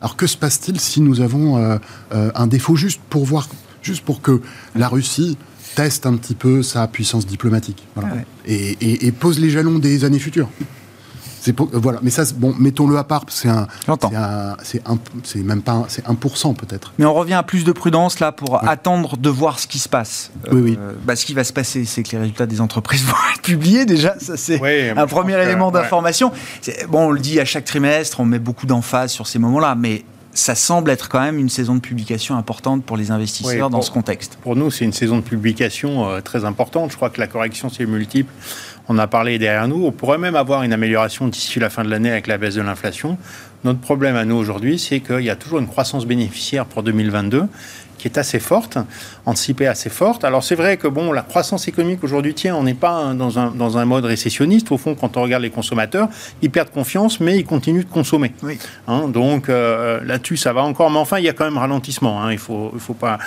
Alors 0.00 0.16
que 0.16 0.26
se 0.26 0.36
passe-t-il 0.36 0.80
si 0.80 1.00
nous 1.00 1.20
avons 1.20 1.78
un 2.10 2.46
défaut 2.48 2.74
juste 2.74 3.00
pour 3.08 3.24
voir, 3.24 3.48
juste 3.82 4.04
pour 4.04 4.22
que 4.22 4.40
la 4.74 4.88
Russie 4.88 5.36
teste 5.74 6.06
un 6.06 6.16
petit 6.16 6.34
peu 6.34 6.62
sa 6.62 6.86
puissance 6.86 7.26
diplomatique. 7.26 7.86
Ah 7.96 8.02
et, 8.46 9.12
pose 9.12 9.38
les 9.38 9.50
jalons 9.50 9.78
des 9.78 10.04
années 10.04 10.18
futures. 10.18 10.48
C'est 11.40 11.58
euh, 11.60 11.64
voilà, 11.72 11.98
mais 12.02 12.10
ça, 12.10 12.22
bon, 12.36 12.54
mettons-le 12.56 12.96
à 12.96 13.02
part. 13.02 13.24
C'est 13.28 13.48
un, 13.48 13.66
c'est 15.24 15.42
même 15.42 15.62
pas, 15.62 15.84
c'est 15.88 16.06
1% 16.06 16.54
peut-être. 16.54 16.92
Mais 16.98 17.04
on 17.04 17.14
revient 17.14 17.34
à 17.34 17.42
plus 17.42 17.64
de 17.64 17.72
prudence 17.72 18.20
là 18.20 18.30
pour 18.30 18.62
attendre 18.62 19.16
de 19.16 19.28
voir 19.28 19.58
ce 19.58 19.66
qui 19.66 19.80
se 19.80 19.88
passe. 19.88 20.30
Oui, 20.52 20.60
oui. 20.60 20.78
Euh, 20.80 20.92
bah, 21.04 21.16
ce 21.16 21.24
qui 21.24 21.34
va 21.34 21.42
se 21.42 21.52
passer, 21.52 21.84
c'est 21.84 22.04
que 22.04 22.12
les 22.12 22.18
résultats 22.18 22.46
des 22.46 22.60
entreprises 22.60 23.04
vont 23.06 23.14
être 23.34 23.42
publiés 23.42 23.86
déjà. 23.86 24.14
Ça, 24.20 24.36
c'est 24.36 24.60
un 24.96 25.06
premier 25.06 25.40
élément 25.42 25.72
d'information. 25.72 26.30
Bon, 26.88 27.08
on 27.08 27.10
le 27.10 27.18
dit 27.18 27.40
à 27.40 27.44
chaque 27.44 27.64
trimestre, 27.64 28.20
on 28.20 28.24
met 28.24 28.38
beaucoup 28.38 28.66
d'emphase 28.66 29.10
sur 29.10 29.26
ces 29.26 29.40
moments-là, 29.40 29.74
mais 29.74 30.04
ça 30.34 30.54
semble 30.54 30.90
être 30.90 31.08
quand 31.08 31.20
même 31.20 31.38
une 31.38 31.48
saison 31.48 31.74
de 31.74 31.80
publication 31.80 32.36
importante 32.36 32.84
pour 32.84 32.96
les 32.96 33.10
investisseurs 33.10 33.70
dans 33.70 33.82
ce 33.82 33.90
contexte. 33.90 34.38
Pour 34.42 34.56
nous, 34.56 34.70
c'est 34.70 34.84
une 34.84 34.92
saison 34.92 35.16
de 35.16 35.22
publication 35.22 36.08
euh, 36.08 36.20
très 36.20 36.44
importante. 36.44 36.90
Je 36.90 36.96
crois 36.96 37.10
que 37.10 37.20
la 37.20 37.26
correction, 37.26 37.68
c'est 37.68 37.86
multiple. 37.86 38.32
On 38.88 38.98
a 38.98 39.06
parlé 39.06 39.38
derrière 39.38 39.68
nous. 39.68 39.84
On 39.84 39.92
pourrait 39.92 40.18
même 40.18 40.34
avoir 40.34 40.62
une 40.62 40.72
amélioration 40.72 41.28
d'ici 41.28 41.60
la 41.60 41.70
fin 41.70 41.84
de 41.84 41.90
l'année 41.90 42.10
avec 42.10 42.26
la 42.26 42.38
baisse 42.38 42.54
de 42.54 42.62
l'inflation. 42.62 43.18
Notre 43.64 43.78
problème 43.78 44.16
à 44.16 44.24
nous 44.24 44.34
aujourd'hui, 44.34 44.78
c'est 44.78 45.00
qu'il 45.00 45.20
y 45.20 45.30
a 45.30 45.36
toujours 45.36 45.60
une 45.60 45.68
croissance 45.68 46.06
bénéficiaire 46.06 46.66
pour 46.66 46.82
2022 46.82 47.46
qui 48.02 48.08
est 48.08 48.18
assez 48.18 48.40
forte, 48.40 48.78
anticipée 49.26 49.68
assez 49.68 49.88
forte. 49.88 50.24
Alors 50.24 50.42
c'est 50.42 50.56
vrai 50.56 50.76
que 50.76 50.88
bon, 50.88 51.12
la 51.12 51.22
croissance 51.22 51.68
économique 51.68 52.02
aujourd'hui, 52.02 52.34
tiens, 52.34 52.56
on 52.56 52.64
n'est 52.64 52.74
pas 52.74 53.14
dans 53.14 53.38
un, 53.38 53.52
dans 53.52 53.78
un 53.78 53.84
mode 53.84 54.06
récessionniste. 54.06 54.72
Au 54.72 54.76
fond, 54.76 54.96
quand 54.96 55.16
on 55.16 55.22
regarde 55.22 55.44
les 55.44 55.50
consommateurs, 55.50 56.08
ils 56.42 56.50
perdent 56.50 56.70
confiance, 56.70 57.20
mais 57.20 57.38
ils 57.38 57.44
continuent 57.44 57.84
de 57.84 57.90
consommer. 57.90 58.32
Oui. 58.42 58.58
Hein, 58.88 59.06
donc 59.06 59.48
euh, 59.48 60.00
là-dessus, 60.04 60.36
ça 60.36 60.52
va 60.52 60.62
encore. 60.64 60.90
Mais 60.90 60.98
enfin, 60.98 61.20
il 61.20 61.24
y 61.24 61.28
a 61.28 61.32
quand 61.32 61.44
même 61.44 61.58
ralentissement. 61.58 62.20
Hein, 62.20 62.32
il 62.32 62.38
faut, 62.38 62.72
il 62.74 62.80
faut 62.80 62.94
pas, 62.94 63.18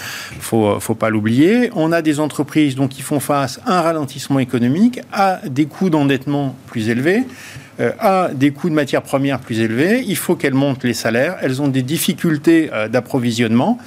faut, 0.41 0.77
faut 0.81 0.95
pas 0.95 1.09
l'oublier. 1.09 1.71
On 1.73 1.93
a 1.93 2.01
des 2.01 2.19
entreprises 2.19 2.75
donc 2.75 2.89
qui 2.89 3.01
font 3.01 3.21
face 3.21 3.61
à 3.65 3.77
un 3.77 3.81
ralentissement 3.81 4.39
économique, 4.39 4.99
à 5.13 5.39
des 5.47 5.67
coûts 5.67 5.89
d'endettement 5.89 6.53
plus 6.67 6.89
élevés. 6.89 7.23
Euh, 7.81 7.91
à 7.99 8.29
des 8.33 8.51
coûts 8.51 8.69
de 8.69 8.73
matières 8.73 9.01
premières 9.01 9.39
plus 9.39 9.59
élevés, 9.59 10.01
il 10.07 10.15
faut 10.15 10.37
qu'elles 10.37 10.53
montent 10.53 10.85
les 10.85 10.93
salaires, 10.93 11.35
elles 11.41 11.61
ont 11.61 11.67
des 11.67 11.81
difficultés 11.81 12.69
euh, 12.71 12.87
d'approvisionnement. 12.87 13.77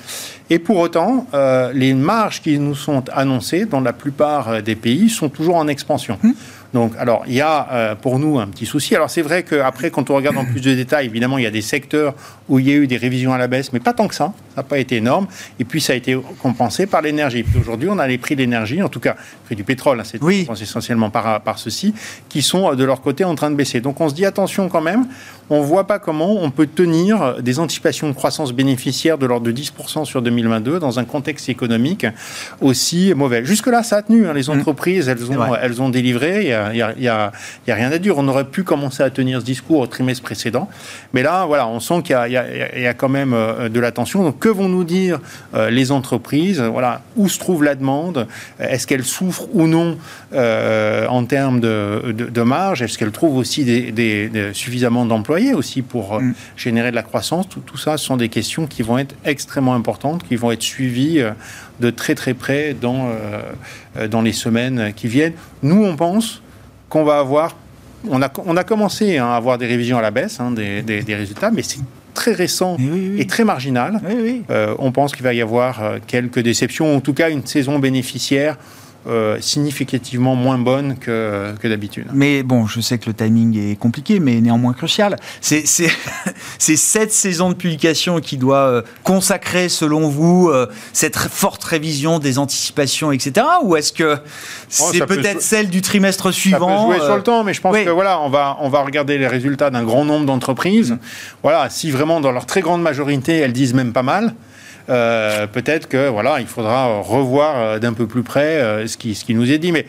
Et 0.51 0.59
pour 0.59 0.79
autant, 0.79 1.27
euh, 1.35 1.73
les 1.75 1.95
marges 1.95 2.41
qui 2.41 2.59
nous 2.59 2.75
sont 2.75 3.05
annoncées 3.13 3.67
dans 3.67 3.81
la 3.81 3.93
plupart 3.93 4.63
des 4.63 4.77
pays 4.77 5.11
sont 5.11 5.29
toujours 5.29 5.57
en 5.57 5.69
expansion. 5.69 6.19
Hum. 6.25 6.35
Donc, 6.75 6.93
alors, 6.99 7.23
il 7.27 7.33
y 7.33 7.41
a 7.41 7.67
euh, 7.73 7.95
pour 7.95 8.19
nous 8.19 8.39
un 8.39 8.47
petit 8.47 8.67
souci. 8.67 8.95
Alors, 8.95 9.09
c'est 9.09 9.23
vrai 9.23 9.43
qu'après, 9.43 9.91
quand 9.91 10.11
on 10.11 10.17
regarde 10.17 10.37
en 10.37 10.45
plus 10.45 10.61
de 10.61 10.75
détails, 10.75 11.07
évidemment, 11.07 11.39
il 11.39 11.45
y 11.45 11.47
a 11.47 11.51
des 11.51 11.63
secteurs 11.63 12.15
où 12.49 12.59
il 12.59 12.69
y 12.69 12.73
a 12.73 12.75
eu 12.75 12.87
des 12.87 12.99
révisions 12.99 13.33
à 13.33 13.39
la 13.39 13.47
baisse, 13.47 13.73
mais 13.73 13.81
pas 13.81 13.95
tant 13.95 14.07
que 14.07 14.15
ça. 14.15 14.33
Ça 14.55 14.59
n'a 14.59 14.63
pas 14.65 14.79
été 14.79 14.97
énorme. 14.97 15.27
Et 15.59 15.65
puis, 15.65 15.81
ça 15.81 15.95
a 15.95 15.97
été 15.97 16.19
compensé 16.43 16.87
par 16.87 17.01
l'énergie. 17.01 17.43
Puis 17.43 17.59
aujourd'hui, 17.59 17.89
on 17.91 17.99
a 17.99 18.07
les 18.07 18.19
prix 18.19 18.35
de 18.35 18.41
l'énergie, 18.41 18.83
en 18.83 18.91
tout 18.91 19.01
cas, 19.01 19.15
les 19.15 19.47
prix 19.47 19.57
du 19.57 19.65
pétrole, 19.65 20.01
hein, 20.01 20.03
c'est 20.05 20.63
essentiellement 20.63 21.09
par, 21.09 21.41
par 21.41 21.59
ceci, 21.59 21.95
qui 22.29 22.43
sont 22.43 22.75
de 22.75 22.85
leur 22.85 23.01
côté 23.01 23.25
en 23.25 23.35
train 23.35 23.51
de 23.51 23.57
baisser. 23.57 23.81
Donc, 23.81 24.01
on 24.01 24.09
se 24.11 24.15
dit 24.15 24.27
attention 24.27 24.69
quand 24.69 24.83
même 24.83 25.07
on 25.51 25.61
ne 25.61 25.65
voit 25.65 25.87
pas 25.87 25.99
comment 25.99 26.33
on 26.43 26.51
peut 26.51 26.67
tenir 26.67 27.43
des 27.43 27.59
anticipations 27.59 28.09
de 28.09 28.15
croissance 28.15 28.53
bénéficiaire 28.53 29.19
de 29.19 29.27
l'ordre 29.27 29.47
de 29.47 29.53
10% 29.53 30.05
sur 30.05 30.23
2022 30.23 30.79
dans 30.79 30.99
un 30.99 31.05
contexte 31.05 31.49
économique 31.49 32.07
aussi 32.61 33.13
mauvais. 33.15 33.45
Jusque-là, 33.45 33.83
ça 33.83 33.97
a 33.97 34.03
tenu. 34.03 34.27
Hein. 34.27 34.35
Les 34.35 34.49
mm. 34.49 34.59
entreprises, 34.59 35.09
elles 35.09 35.31
ont, 35.31 35.55
elles 35.55 35.83
ont 35.83 35.89
délivré. 35.89 36.43
Il 36.43 36.75
n'y 36.75 36.83
a, 36.83 36.95
y 36.99 37.09
a, 37.09 37.33
rien 37.67 37.93
à 37.93 37.99
dire. 37.99 38.19
On 38.19 38.29
aurait 38.29 38.45
pu 38.45 38.63
commencer 38.63 39.03
à 39.03 39.11
tenir 39.11 39.41
ce 39.41 39.45
discours 39.45 39.81
au 39.81 39.87
trimestre 39.87 40.23
précédent. 40.23 40.69
Mais 41.13 41.23
là, 41.23 41.47
voilà, 41.47 41.67
on 41.67 41.81
sent 41.81 42.03
qu'il 42.03 42.17
y, 42.17 42.87
a 42.87 42.95
quand 42.95 43.09
même 43.09 43.33
euh, 43.35 43.69
de 43.69 43.81
la 43.81 43.93
tension. 43.93 44.23
Donc, 44.23 44.39
que 44.39 44.49
vont 44.49 44.69
nous 44.69 44.85
dire 44.85 45.21
euh, 45.55 45.71
les 45.71 45.91
entreprises? 45.93 46.61
Voilà, 46.61 47.03
où 47.17 47.29
se 47.29 47.39
trouve 47.39 47.65
la 47.65 47.75
demande? 47.75 48.27
Est-ce 48.59 48.87
qu'elles 48.87 49.05
souffrent 49.05 49.49
ou 49.53 49.67
non 49.67 49.99
euh, 50.35 51.07
en 51.09 51.25
termes 51.25 51.61
de, 51.61 52.13
de, 52.13 52.43
marge? 52.43 52.83
Est-ce 52.83 52.99
qu'elles 52.99 53.13
trouvent 53.13 53.37
aussi 53.37 53.65
des, 53.65 54.31
suffisamment 54.53 55.05
d'emplois? 55.05 55.38
Aussi 55.55 55.82
pour 55.82 56.14
euh, 56.14 56.20
mm. 56.20 56.34
générer 56.57 56.91
de 56.91 56.97
la 56.97 57.03
croissance. 57.03 57.47
Tout, 57.49 57.76
ça, 57.76 57.97
ce 57.97 58.05
sont 58.05 58.16
des 58.16 58.28
questions 58.28 58.66
qui 58.66 58.82
vont 58.82 58.99
être 58.99 59.14
extrêmement 59.24 59.74
importantes, 59.74 60.26
qui 60.26 60.36
vont 60.36 60.51
être 60.51 60.62
suivies 60.62 61.20
euh, 61.20 61.30
de 61.80 61.91
très 61.91 62.14
très 62.14 62.34
près 62.34 62.74
dans, 62.74 63.11
euh, 63.97 64.09
dans 64.09 64.22
les 64.22 64.32
semaines 64.32 64.93
qui 64.95 65.09
viennent. 65.09 65.34
Nous, 65.62 65.82
on 65.82 65.97
pense 65.97 66.43
qu'on 66.89 67.05
va 67.05 67.18
avoir... 67.18 67.57
On 68.09 68.22
a, 68.22 68.30
on 68.47 68.57
a 68.57 68.62
commencé 68.62 69.18
hein, 69.18 69.26
à 69.26 69.36
avoir 69.36 69.59
des 69.59 69.66
révisions 69.66 69.99
à 69.99 70.03
la 70.03 70.12
baisse 70.12 70.39
hein, 70.39 70.53
des, 70.53 70.82
des, 70.82 71.14
résultats, 71.16 71.51
mais 71.51 71.62
c'est 71.62 71.80
très 72.14 72.32
récent 72.32 72.76
et 73.18 73.26
très 73.26 73.43
marginal. 73.43 74.01
on 74.78 74.93
pense 74.93 75.12
qu'il 75.12 75.24
va 75.24 75.34
y 75.34 75.43
avoir 75.43 75.80
quelques 76.07 76.39
déceptions, 76.39 76.97
en 76.97 77.01
tout 77.01 77.12
cas 77.12 77.28
une 77.28 77.45
saison 77.45 77.80
bénéficiaire 77.80 78.57
euh, 79.07 79.39
significativement 79.41 80.35
moins 80.35 80.59
bonne 80.59 80.97
que, 80.99 81.55
que 81.61 81.69
d'habitude. 81.69 82.09
Mais 82.13 82.43
bon, 82.43 82.67
je 82.67 82.81
sais 82.81 82.99
que 82.99 83.07
le 83.07 83.15
timing 83.15 83.57
est 83.57 83.77
compliqué, 83.77 84.19
mais 84.19 84.41
néanmoins 84.41 84.73
crucial. 84.73 85.17
C'est 85.41 85.65
cette 86.59 87.13
saison 87.13 87.49
de 87.49 87.55
publication 87.55 88.21
qui 88.21 88.37
doit 88.37 88.67
euh, 88.67 88.83
consacrer, 89.05 89.69
selon 89.69 90.09
vous, 90.09 90.49
euh, 90.49 90.67
cette 90.93 91.17
forte 91.17 91.63
révision 91.63 92.19
des 92.19 92.39
anticipations, 92.39 93.13
etc. 93.13 93.47
Ou 93.63 93.77
est-ce 93.77 93.93
que 93.93 94.17
oh, 94.19 94.89
c'est 94.93 95.07
peut-être 95.07 95.43
celle 95.43 95.71
du 95.71 95.81
trimestre 95.81 96.33
suivant 96.33 96.69
Ça 96.69 96.87
peut 96.87 96.95
jouer 96.99 97.07
sur 97.07 97.17
le 97.17 97.23
temps, 97.23 97.45
mais 97.45 97.55
je 97.55 97.61
pense 97.61 97.77
que 97.77 97.91
voilà, 97.91 98.21
on 98.21 98.29
va, 98.29 98.59
on 98.61 98.69
va 98.69 98.83
regarder 98.83 99.17
les 99.17 99.29
résultats 99.29 99.71
d'un 99.71 99.85
grand 99.85 100.05
nombre 100.05 100.27
d'entreprises. 100.27 100.93
Mm. 100.93 100.99
Voilà, 101.45 101.71
si 101.71 101.93
vraiment 101.93 102.21
dans 102.21 102.33
leur 102.33 102.47
très 102.47 102.61
grande 102.61 102.83
majorité, 102.83 103.39
elles 103.39 103.53
disent 103.53 103.75
même 103.75 103.93
pas 103.93 104.03
mal, 104.03 104.35
euh, 104.89 105.47
peut-être 105.47 105.89
que 105.89 106.09
voilà, 106.09 106.41
il 106.41 106.47
faudra 106.47 107.01
revoir 107.01 107.57
euh, 107.57 107.78
d'un 107.78 107.93
peu 107.93 108.07
plus 108.07 108.22
près 108.22 108.61
euh, 108.61 108.86
ce 108.86 108.97
qui, 108.97 109.14
ce 109.14 109.24
qui 109.24 109.34
nous 109.34 109.51
est 109.51 109.59
dit. 109.59 109.72
Mais 109.72 109.86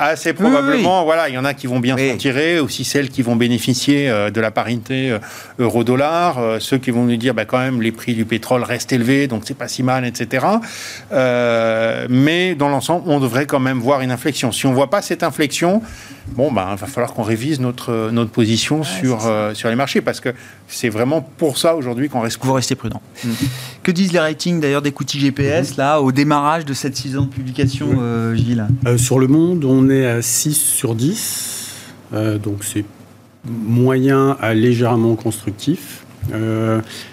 Assez 0.00 0.32
probablement, 0.32 1.02
voilà, 1.02 1.28
il 1.28 1.34
y 1.34 1.38
en 1.38 1.44
a 1.44 1.54
qui 1.54 1.66
vont 1.66 1.80
bien 1.80 1.96
s'en 1.96 2.16
tirer, 2.16 2.60
aussi 2.60 2.84
celles 2.84 3.08
qui 3.08 3.22
vont 3.22 3.34
bénéficier 3.34 4.08
de 4.32 4.40
la 4.40 4.52
parité 4.52 5.18
euro-dollar, 5.58 6.38
ceux 6.60 6.78
qui 6.78 6.92
vont 6.92 7.02
nous 7.02 7.16
dire, 7.16 7.34
bah, 7.34 7.46
quand 7.46 7.58
même, 7.58 7.82
les 7.82 7.90
prix 7.90 8.14
du 8.14 8.24
pétrole 8.24 8.62
restent 8.62 8.92
élevés, 8.92 9.26
donc 9.26 9.42
c'est 9.44 9.58
pas 9.58 9.66
si 9.66 9.82
mal, 9.82 10.04
etc. 10.06 10.46
mais 12.08 12.54
dans 12.54 12.68
l'ensemble, 12.68 13.10
on 13.10 13.18
devrait 13.18 13.46
quand 13.46 13.58
même 13.58 13.80
voir 13.80 14.00
une 14.00 14.12
inflexion. 14.12 14.52
Si 14.52 14.66
on 14.66 14.72
voit 14.72 14.88
pas 14.88 15.02
cette 15.02 15.24
inflexion, 15.24 15.82
bon, 16.36 16.52
ben, 16.52 16.68
il 16.72 16.78
va 16.78 16.86
falloir 16.86 17.14
qu'on 17.14 17.22
révise 17.22 17.60
notre, 17.60 18.10
notre 18.10 18.30
position 18.30 18.82
sur, 18.82 19.26
euh, 19.26 19.54
sur 19.54 19.68
les 19.68 19.74
marchés, 19.74 20.00
parce 20.00 20.20
que 20.20 20.30
c'est 20.68 20.88
vraiment 20.88 21.20
pour 21.20 21.58
ça 21.58 21.74
aujourd'hui 21.76 22.08
qu'on 22.08 22.20
reste... 22.20 22.38
Vous 22.42 22.52
restez 22.52 22.74
prudent. 22.74 23.00
Mm. 23.24 23.28
Que 23.82 23.92
disent 23.92 24.12
les 24.12 24.18
ratings 24.18 24.60
d'ailleurs 24.60 24.82
d'Equity 24.82 25.18
GPS, 25.18 25.76
là, 25.76 26.00
au 26.00 26.12
démarrage 26.12 26.64
de 26.64 26.74
cette 26.74 26.96
saison 26.96 27.22
de 27.22 27.30
publication, 27.30 27.88
euh, 28.00 28.34
Gilles? 28.34 28.66
Euh, 28.86 28.98
Sur 28.98 29.18
le 29.18 29.26
monde, 29.26 29.64
on 29.64 29.90
est 29.90 30.06
à 30.06 30.22
6 30.22 30.54
sur 30.54 30.94
10, 30.94 31.74
donc 32.42 32.64
c'est 32.64 32.84
moyen 33.44 34.36
à 34.40 34.54
légèrement 34.54 35.14
constructif. 35.14 36.04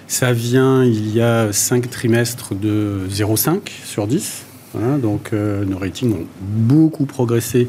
ça 0.08 0.32
vient 0.32 0.84
il 0.84 1.14
y 1.14 1.20
a 1.20 1.52
5 1.52 1.90
trimestres 1.90 2.54
de 2.54 3.06
0,5 3.10 3.60
sur 3.84 4.06
10. 4.06 4.42
Hein, 4.76 4.98
donc 4.98 5.32
nos 5.32 5.78
ratings 5.78 6.12
ont 6.12 6.26
beaucoup 6.40 7.06
progressé 7.06 7.68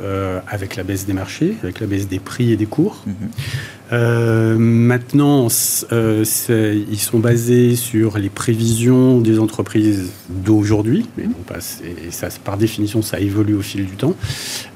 euh, 0.00 0.38
avec 0.46 0.76
la 0.76 0.84
baisse 0.84 1.06
des 1.06 1.12
marchés, 1.12 1.56
avec 1.64 1.80
la 1.80 1.88
baisse 1.88 2.06
des 2.06 2.20
prix 2.20 2.52
et 2.52 2.56
des 2.56 2.66
cours. 2.66 3.02
Mhm. 3.04 3.14
Euh, 3.90 4.56
maintenant, 4.56 5.48
euh, 5.90 6.24
ils 6.90 7.00
sont 7.00 7.18
basés 7.18 7.74
sur 7.74 8.16
les 8.16 8.28
prévisions 8.28 9.20
des 9.20 9.40
entreprises 9.40 10.12
d'aujourd'hui, 10.28 11.06
et 11.18 12.10
ça, 12.10 12.28
par 12.44 12.58
définition, 12.58 13.02
ça 13.02 13.18
évolue 13.18 13.54
au 13.54 13.62
fil 13.62 13.86
du 13.86 13.96
temps. 13.96 14.14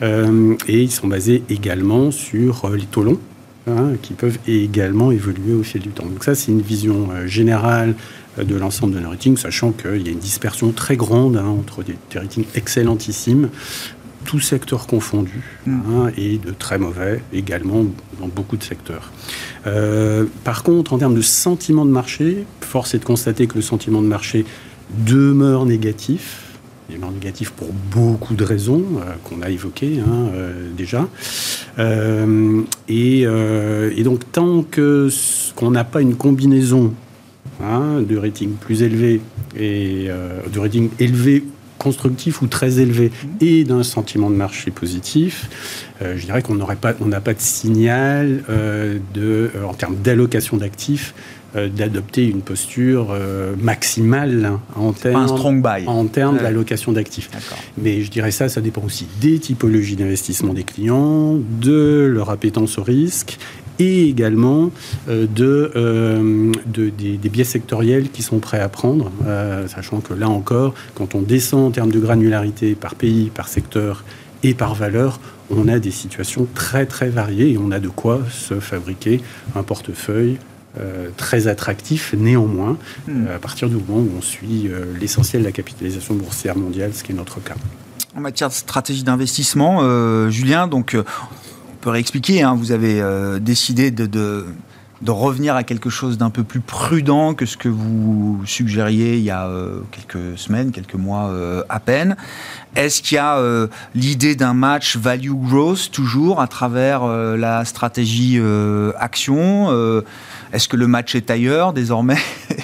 et 0.03 0.83
ils 0.83 0.91
sont 0.91 1.07
basés 1.07 1.45
également 1.49 2.11
sur 2.11 2.71
les 2.71 2.87
taux 2.87 3.05
longs. 3.05 3.21
Hein, 3.69 3.93
qui 4.03 4.15
peuvent 4.15 4.41
également 4.49 5.13
évoluer 5.13 5.55
au 5.55 5.63
fil 5.63 5.83
du 5.83 5.91
temps. 5.91 6.05
Donc 6.05 6.25
ça, 6.25 6.35
c'est 6.35 6.51
une 6.51 6.63
vision 6.63 7.11
générale 7.27 7.95
de 8.37 8.57
l'ensemble 8.57 8.93
de 8.95 8.99
nos 8.99 9.11
ratings, 9.11 9.37
sachant 9.37 9.71
qu'il 9.71 10.05
y 10.05 10.09
a 10.09 10.11
une 10.11 10.19
dispersion 10.19 10.73
très 10.73 10.97
grande 10.97 11.37
hein, 11.37 11.47
entre 11.47 11.85
des, 11.85 11.95
des 12.11 12.19
ratings 12.19 12.47
excellentissimes 12.57 13.51
tout 14.25 14.41
secteur 14.41 14.87
confondu, 14.87 15.43
mm. 15.67 15.81
hein, 15.89 16.13
et 16.17 16.39
de 16.39 16.53
très 16.53 16.79
mauvais 16.79 17.23
également 17.33 17.85
dans 18.21 18.29
beaucoup 18.29 18.57
de 18.57 18.63
secteurs. 18.63 19.11
Euh, 19.67 20.27
par 20.45 20.63
contre, 20.63 20.93
en 20.93 20.99
termes 20.99 21.15
de 21.15 21.23
sentiment 21.23 21.85
de 21.85 21.91
marché, 21.91 22.45
force 22.61 22.95
est 22.95 22.99
de 22.99 23.05
constater 23.05 23.47
que 23.47 23.55
le 23.55 23.63
sentiment 23.63 24.03
de 24.03 24.07
marché 24.07 24.45
demeure 25.07 25.67
négatif. 25.67 26.39
Il 26.91 26.97
demeure 26.97 27.13
négatif 27.13 27.51
pour 27.51 27.69
beaucoup 27.91 28.35
de 28.35 28.45
raisons 28.45 28.85
euh, 28.99 29.15
qu'on 29.25 29.41
a 29.43 29.51
évoquées 29.51 30.01
hein, 30.01 30.29
euh, 30.35 30.71
déjà. 30.77 31.09
Et, 32.89 33.25
donc, 34.05 34.33
tant 34.33 34.63
que 34.63 35.09
qu'on 35.55 35.71
n'a 35.71 35.85
pas 35.85 36.03
une 36.03 36.17
combinaison 36.17 36.93
hein, 37.63 38.03
de 38.03 38.17
rating 38.17 38.53
plus 38.55 38.83
élevé 38.83 39.21
et 39.59 40.09
de 40.53 40.59
rating 40.59 40.91
élevé 40.99 41.45
constructif 41.83 42.43
ou 42.43 42.47
très 42.47 42.79
élevé. 42.79 43.11
Et 43.41 43.65
d'un 43.65 43.83
sentiment 43.83 44.31
de 44.31 44.37
marché 44.37 44.71
positif, 44.71 45.51
euh, 46.01 46.17
je 46.17 46.25
dirais 46.25 46.43
qu'on 46.43 46.55
n'aurait 46.55 46.77
pas, 46.77 46.95
on 47.01 47.07
n'a 47.07 47.21
pas 47.21 47.35
de 47.35 47.41
signal 47.41 48.45
euh, 48.49 48.99
de, 49.15 49.51
euh, 49.55 49.65
en 49.65 49.75
termes 49.75 49.97
d'allocation 49.97 50.57
d'actifs 50.57 51.15
d'adopter 51.55 52.27
une 52.27 52.41
posture 52.41 53.15
maximale 53.61 54.53
en 54.75 54.95
termes, 54.95 55.27
en 55.87 56.07
termes 56.07 56.39
d'allocation 56.39 56.93
d'actifs. 56.93 57.29
Mais 57.77 58.01
je 58.01 58.11
dirais 58.11 58.31
ça, 58.31 58.49
ça 58.49 58.63
dépend 58.63 58.81
aussi 58.83 59.07
des 59.21 59.39
typologies 59.39 59.97
d'investissement 59.97 60.55
des 60.55 60.65
clients, 60.65 61.39
de 61.61 62.11
leur 62.11 62.31
appétence 62.31 62.79
au 62.79 62.83
risque 62.83 63.39
et 63.83 64.09
également 64.09 64.71
euh, 65.09 65.27
euh, 65.41 66.53
de, 66.67 66.91
des, 66.91 67.29
biais 67.29 67.45
sectoriels 67.45 68.11
qui 68.11 68.23
sont 68.23 68.39
prêts 68.39 68.61
à 68.61 68.69
prendre, 68.69 69.11
euh, 69.27 69.67
sachant 69.69 70.01
que 70.01 70.15
là 70.15 70.29
encore, 70.29 70.75
quand 70.95 71.15
on 71.15 71.23
descend 71.23 71.65
en 71.65 71.71
termes 71.71 71.91
de 71.91 71.99
granularité 71.99 72.75
par 72.75 72.95
pays, 72.95 73.31
par 73.31 73.49
secteur 73.49 74.05
et 74.43 74.55
par 74.55 74.75
valeur, 74.75 75.21
on 75.51 75.69
a 75.69 75.79
des 75.79 75.91
situations 75.91 76.47
très 76.55 76.87
très 76.87 77.11
variées 77.11 77.53
et 77.53 77.59
on 77.59 77.71
a 77.71 77.81
de 77.81 77.89
quoi 77.89 78.21
se 78.31 78.61
fabriquer 78.61 79.21
un 79.55 79.63
portefeuille 79.63 80.39
très 81.19 81.49
attractif 81.49 82.15
néanmoins, 82.17 82.79
hmm. 83.07 83.27
à 83.35 83.39
partir 83.39 83.69
du 83.69 83.75
moment 83.75 83.99
où 83.99 84.09
on 84.17 84.23
suit 84.23 84.71
l'essentiel 84.99 85.43
de 85.43 85.47
la 85.47 85.53
capitalisation 85.53 86.15
boursière 86.15 86.57
mondiale, 86.57 86.93
ce 86.95 87.05
qui 87.05 87.13
est 87.13 87.15
notre 87.15 87.43
cas. 87.43 87.57
En 88.17 88.21
matière 88.21 88.49
de 88.49 88.55
stratégie 88.55 89.03
d'investissement, 89.03 90.31
Julien, 90.31 90.69
donc 90.69 90.97
peut 91.83 91.91
réexpliquer. 91.91 92.43
Hein. 92.43 92.55
vous 92.55 92.73
avez 92.73 93.03
euh, 93.03 93.39
décidé 93.39 93.91
de, 93.91 94.07
de, 94.07 94.47
revenir 95.11 95.57
à 95.57 95.65
quelque 95.65 95.91
chose 95.91 96.17
d'un 96.17 96.31
peu 96.31 96.45
plus 96.45 96.61
prudent 96.61 97.35
que 97.35 97.45
ce 97.45 97.57
que 97.57 97.69
vous 97.69 98.41
suggériez 98.47 99.17
il 99.19 99.25
y 99.25 99.31
a 99.31 99.47
euh, 99.47 99.81
quelques 99.91 100.39
semaines, 100.39 100.71
quelques 100.71 100.95
mois 100.95 101.27
euh, 101.27 101.65
à 101.69 101.81
peine. 101.81 102.17
Est-ce 102.77 103.03
qu'il 103.03 103.17
y 103.17 103.19
a 103.19 103.39
l'idée 103.95 104.35
d'un 104.37 104.55
match 104.55 104.97
value 104.97 105.33
growth 105.33 105.91
toujours 105.91 106.41
à 106.41 106.47
travers 106.47 107.05
la 107.05 107.67
stratégie 107.67 108.41
action 108.99 109.71
Est-ce 110.55 110.69
que 110.69 110.77
le 110.79 110.87
match 110.87 111.15
est 111.15 111.31
ailleurs 111.31 111.75
désormais? 111.75 112.17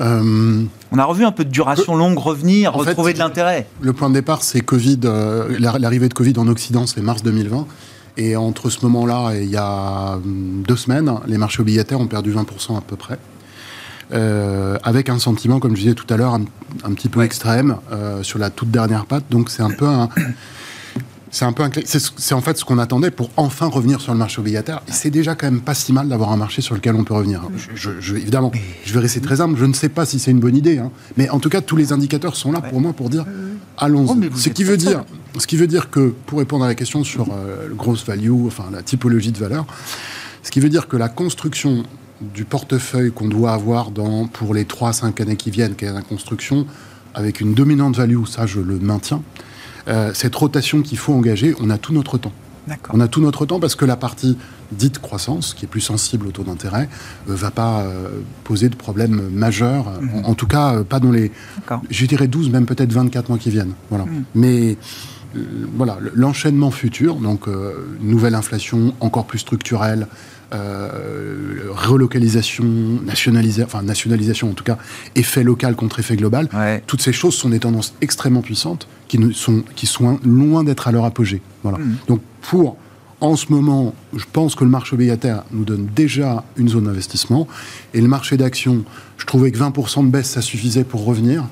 On 0.00 0.98
a 0.98 1.04
revu 1.04 1.24
un 1.24 1.32
peu 1.32 1.44
de 1.44 1.50
duration 1.50 1.96
longue 1.96 2.18
revenir, 2.18 2.74
retrouver 2.74 3.14
de 3.14 3.18
l'intérêt. 3.18 3.66
Le 3.80 3.92
point 3.92 4.08
de 4.08 4.14
départ, 4.14 4.42
c'est 4.42 4.60
Covid. 4.60 5.00
Euh, 5.04 5.56
l'arrivée 5.58 6.08
de 6.08 6.14
Covid 6.14 6.34
en 6.36 6.48
Occident, 6.48 6.86
c'est 6.86 7.00
mars 7.00 7.22
2020. 7.22 7.66
Et 8.16 8.36
entre 8.36 8.68
ce 8.68 8.84
moment-là 8.84 9.32
et 9.34 9.42
il 9.42 9.50
y 9.50 9.56
a 9.56 10.16
hum, 10.16 10.62
deux 10.66 10.76
semaines, 10.76 11.12
les 11.26 11.38
marchés 11.38 11.60
obligataires 11.60 12.00
ont 12.00 12.06
perdu 12.06 12.32
20% 12.32 12.76
à 12.76 12.80
peu 12.80 12.96
près. 12.96 13.18
Euh, 14.12 14.78
avec 14.82 15.08
un 15.08 15.18
sentiment, 15.18 15.58
comme 15.58 15.74
je 15.74 15.82
disais 15.82 15.94
tout 15.94 16.12
à 16.12 16.16
l'heure, 16.18 16.34
un, 16.34 16.92
petit 16.92 17.08
peu 17.08 17.22
extrême 17.22 17.76
euh, 17.92 18.22
sur 18.22 18.38
la 18.38 18.50
toute 18.50 18.70
dernière 18.70 19.06
patte. 19.06 19.24
Donc 19.30 19.48
c'est 19.48 19.62
un 19.62 19.70
peu 19.70 19.86
un, 19.86 20.10
c'est 21.32 21.46
un 21.46 21.52
peu 21.52 21.64
c'est 21.86 22.34
en 22.34 22.42
fait 22.42 22.58
ce 22.58 22.64
qu'on 22.64 22.78
attendait 22.78 23.10
pour 23.10 23.30
enfin 23.38 23.66
revenir 23.66 24.02
sur 24.02 24.12
le 24.12 24.18
marché 24.18 24.38
obligataire. 24.38 24.82
Et 24.86 24.92
c'est 24.92 25.08
déjà 25.08 25.34
quand 25.34 25.46
même 25.46 25.62
pas 25.62 25.72
si 25.72 25.90
mal 25.94 26.06
d'avoir 26.06 26.30
un 26.30 26.36
marché 26.36 26.60
sur 26.60 26.74
lequel 26.74 26.94
on 26.94 27.04
peut 27.04 27.14
revenir. 27.14 27.40
Je, 27.74 28.14
évidemment, 28.14 28.52
je 28.84 28.92
vais 28.92 29.00
rester 29.00 29.20
très 29.22 29.40
humble. 29.40 29.56
Je 29.56 29.64
ne 29.64 29.72
sais 29.72 29.88
pas 29.88 30.04
si 30.04 30.18
c'est 30.18 30.30
une 30.30 30.40
bonne 30.40 30.56
idée, 30.56 30.76
hein. 30.76 30.90
mais 31.16 31.30
en 31.30 31.40
tout 31.40 31.48
cas, 31.48 31.62
tous 31.62 31.76
les 31.76 31.94
indicateurs 31.94 32.36
sont 32.36 32.52
là 32.52 32.60
pour 32.60 32.82
moi 32.82 32.92
pour 32.92 33.08
dire 33.08 33.24
allons-y. 33.78 34.28
Oh, 34.30 34.36
ce 34.36 34.50
qui 34.50 34.62
veut 34.62 34.76
dire, 34.76 35.04
ce 35.38 35.46
qui 35.46 35.56
veut 35.56 35.66
dire 35.66 35.88
que 35.88 36.14
pour 36.26 36.38
répondre 36.38 36.66
à 36.66 36.68
la 36.68 36.74
question 36.74 37.02
sur 37.02 37.28
euh, 37.32 37.66
le 37.66 37.74
gross 37.74 38.04
value, 38.04 38.46
enfin 38.46 38.64
la 38.70 38.82
typologie 38.82 39.32
de 39.32 39.38
valeur, 39.38 39.64
ce 40.42 40.50
qui 40.50 40.60
veut 40.60 40.68
dire 40.68 40.86
que 40.86 40.98
la 40.98 41.08
construction 41.08 41.84
du 42.20 42.44
portefeuille 42.44 43.10
qu'on 43.10 43.28
doit 43.28 43.52
avoir 43.52 43.90
dans, 43.90 44.26
pour 44.26 44.52
les 44.52 44.64
3-5 44.64 45.22
années 45.22 45.36
qui 45.36 45.50
viennent, 45.50 45.76
qui 45.76 45.86
est 45.86 45.92
la 45.92 46.02
construction 46.02 46.66
avec 47.14 47.40
une 47.40 47.54
dominante 47.54 47.96
value, 47.96 48.24
ça 48.26 48.44
je 48.44 48.60
le 48.60 48.78
maintiens 48.78 49.22
euh, 49.88 50.10
cette 50.14 50.34
rotation 50.34 50.82
qu'il 50.82 50.98
faut 50.98 51.12
engager, 51.12 51.54
on 51.60 51.70
a 51.70 51.78
tout 51.78 51.92
notre 51.92 52.18
temps. 52.18 52.32
On 52.92 53.00
a 53.00 53.08
tout 53.08 53.20
notre 53.20 53.44
temps 53.44 53.58
parce 53.58 53.74
que 53.74 53.84
la 53.84 53.96
partie 53.96 54.38
dite 54.70 55.00
croissance, 55.00 55.52
qui 55.52 55.64
est 55.64 55.68
plus 55.68 55.80
sensible 55.80 56.28
au 56.28 56.30
taux 56.30 56.44
d'intérêt, 56.44 56.88
ne 57.26 57.32
euh, 57.32 57.36
va 57.36 57.50
pas 57.50 57.80
euh, 57.80 58.20
poser 58.44 58.68
de 58.68 58.76
problème 58.76 59.28
majeur, 59.30 60.00
mhm. 60.00 60.24
en, 60.24 60.34
tout 60.34 60.46
cas 60.46 60.84
pas 60.84 61.00
dans 61.00 61.10
les, 61.10 61.32
je 61.90 62.06
dirais 62.06 62.28
12, 62.28 62.50
même 62.50 62.64
peut-être 62.64 62.92
24 62.92 63.30
mois 63.30 63.38
qui 63.38 63.50
viennent. 63.50 63.74
Voilà. 63.90 64.04
Mhm. 64.04 64.24
Mais 64.36 64.76
voilà, 65.74 65.98
l'enchaînement 66.14 66.70
futur, 66.70 67.16
donc 67.16 67.46
nouvelle 68.00 68.34
inflation 68.34 68.92
encore 69.00 69.24
plus 69.24 69.38
structurelle, 69.38 70.06
euh, 70.54 71.68
relocalisation, 71.70 72.64
nationalisation, 73.04 73.64
enfin 73.64 73.82
nationalisation 73.82 74.50
en 74.50 74.52
tout 74.52 74.64
cas, 74.64 74.78
effet 75.14 75.42
local 75.42 75.76
contre 75.76 76.00
effet 76.00 76.16
global. 76.16 76.48
Toutes 76.86 77.02
ces 77.02 77.12
choses 77.12 77.34
sont 77.34 77.48
des 77.48 77.60
tendances 77.60 77.94
extrêmement 78.00 78.42
puissantes 78.42 78.86
qui, 79.08 79.18
ne 79.18 79.32
sont, 79.32 79.62
qui 79.74 79.86
sont 79.86 80.20
loin 80.24 80.64
d'être 80.64 80.88
à 80.88 80.92
leur 80.92 81.04
apogée. 81.04 81.40
Voilà. 81.62 81.78
Hmm. 81.78 81.96
Donc 82.08 82.20
pour 82.42 82.76
en 83.22 83.36
ce 83.36 83.52
moment, 83.52 83.94
je 84.16 84.24
pense 84.32 84.56
que 84.56 84.64
le 84.64 84.70
marché 84.70 84.94
obligataire 84.94 85.44
nous 85.52 85.64
donne 85.64 85.86
déjà 85.86 86.42
une 86.56 86.68
zone 86.68 86.84
d'investissement. 86.84 87.46
Et 87.94 88.00
le 88.00 88.08
marché 88.08 88.36
d'actions, 88.36 88.84
je 89.16 89.26
trouvais 89.26 89.52
que 89.52 89.58
20% 89.58 90.04
de 90.06 90.10
baisse, 90.10 90.28
ça 90.28 90.42
suffisait 90.42 90.82
pour 90.82 91.04
revenir. 91.04 91.44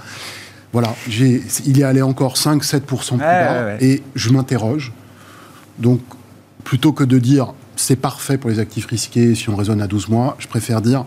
Voilà, 0.72 0.96
il 1.06 1.78
y 1.78 1.84
allait 1.84 2.02
encore 2.02 2.34
5-7% 2.34 3.10
plus 3.10 3.18
bas. 3.18 3.76
Et 3.80 4.02
je 4.16 4.30
m'interroge. 4.30 4.92
Donc, 5.78 6.00
plutôt 6.64 6.92
que 6.92 7.04
de 7.04 7.18
dire 7.18 7.54
c'est 7.80 7.96
parfait 7.96 8.38
pour 8.38 8.50
les 8.50 8.58
actifs 8.58 8.86
risqués 8.86 9.34
si 9.34 9.48
on 9.48 9.56
raisonne 9.56 9.80
à 9.80 9.86
12 9.86 10.08
mois. 10.08 10.36
Je 10.38 10.46
préfère 10.46 10.80
dire 10.82 11.04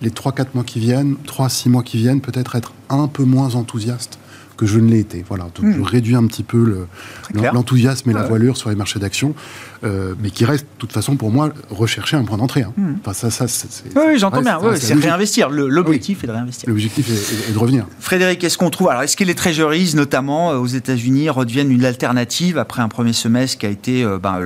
les 0.00 0.10
3-4 0.10 0.46
mois 0.54 0.64
qui 0.64 0.80
viennent, 0.80 1.16
3-6 1.26 1.68
mois 1.68 1.82
qui 1.82 1.98
viennent, 1.98 2.20
peut-être 2.20 2.56
être 2.56 2.72
un 2.88 3.06
peu 3.06 3.24
moins 3.24 3.54
enthousiaste 3.54 4.18
que 4.56 4.66
je 4.66 4.78
ne 4.78 4.90
l'ai 4.90 4.98
été. 4.98 5.24
Voilà, 5.26 5.44
donc 5.54 5.64
hmm. 5.64 5.72
je 5.72 5.82
réduis 5.82 6.16
un 6.16 6.26
petit 6.26 6.42
peu 6.42 6.86
l'enthousiasme 7.34 8.10
et 8.10 8.12
la 8.12 8.24
voilure 8.24 8.56
sur 8.56 8.70
les 8.70 8.76
marchés 8.76 8.98
d'actions, 8.98 9.34
euh, 9.82 10.14
mais 10.20 10.30
qui 10.30 10.44
reste, 10.44 10.64
de 10.64 10.78
toute 10.78 10.92
façon, 10.92 11.16
pour 11.16 11.30
moi, 11.30 11.50
rechercher 11.70 12.16
un 12.16 12.24
point 12.24 12.36
d'entrée. 12.36 12.62
Hein. 12.62 12.72
Hmm. 12.76 12.94
Enfin, 13.00 13.14
ça, 13.14 13.30
ça, 13.30 13.66
oui, 13.96 14.18
j'entends 14.18 14.42
bien. 14.42 14.58
c'est 14.76 14.94
réinvestir. 14.94 15.48
L'objectif 15.48 16.22
est 16.22 16.26
de 16.26 16.32
réinvestir. 16.32 16.68
L'objectif 16.68 17.08
est, 17.08 17.52
de 17.52 17.58
revenir. 17.58 17.86
Frédéric, 17.98 18.44
est-ce 18.44 18.58
qu'on 18.58 18.68
trouve 18.68 18.90
Alors, 18.90 19.02
est-ce 19.02 19.16
que 19.16 19.24
les 19.24 19.34
treasuries, 19.34 19.92
notamment 19.94 20.52
euh, 20.52 20.56
aux 20.56 20.66
États-Unis, 20.66 21.30
redeviennent 21.30 21.72
une 21.72 21.86
alternative 21.86 22.58
après 22.58 22.82
un 22.82 22.88
premier 22.88 23.14
semestre 23.14 23.58
qui 23.58 23.66
a 23.66 23.70
été 23.70 24.04
euh, 24.04 24.18
ben, 24.18 24.38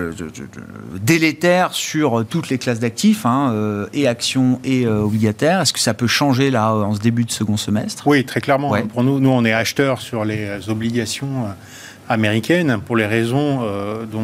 délétère 1.03 1.73
sur 1.73 2.25
toutes 2.29 2.49
les 2.49 2.59
classes 2.59 2.81
d'actifs, 2.81 3.27
hein, 3.27 3.87
et 3.93 4.07
actions 4.07 4.61
et 4.63 4.87
obligataires? 4.87 5.61
Est-ce 5.63 5.73
que 5.73 5.81
ça 5.81 5.95
peut 5.95 6.07
changer 6.07 6.51
là 6.51 6.73
en 6.73 6.95
ce 6.95 7.01
début 7.01 7.25
de 7.25 7.33
second 7.33 7.57
semestre? 7.57 8.07
Oui, 8.07 8.25
très 8.25 8.41
clairement. 8.41 8.73
Pour 8.93 9.03
nous, 9.03 9.19
nous, 9.19 9.31
on 9.31 9.45
est 9.45 9.53
acheteurs 9.53 10.01
sur 10.01 10.25
les 10.25 10.69
obligations 10.69 11.47
euh, 12.11 12.15
américaines 12.15 12.79
pour 12.85 12.97
les 12.97 13.07
raisons 13.07 13.61
euh, 13.63 14.05
dont, 14.05 14.23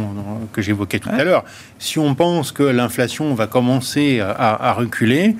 que 0.53 0.62
j'évoquais 0.62 0.99
tout 0.99 1.11
à 1.11 1.24
l'heure. 1.24 1.45
Si 1.78 1.99
on 1.99 2.14
pense 2.14 2.53
que 2.53 2.62
l'inflation 2.62 3.35
va 3.35 3.47
commencer 3.47 4.20
à, 4.20 4.72
reculer, 4.72 5.37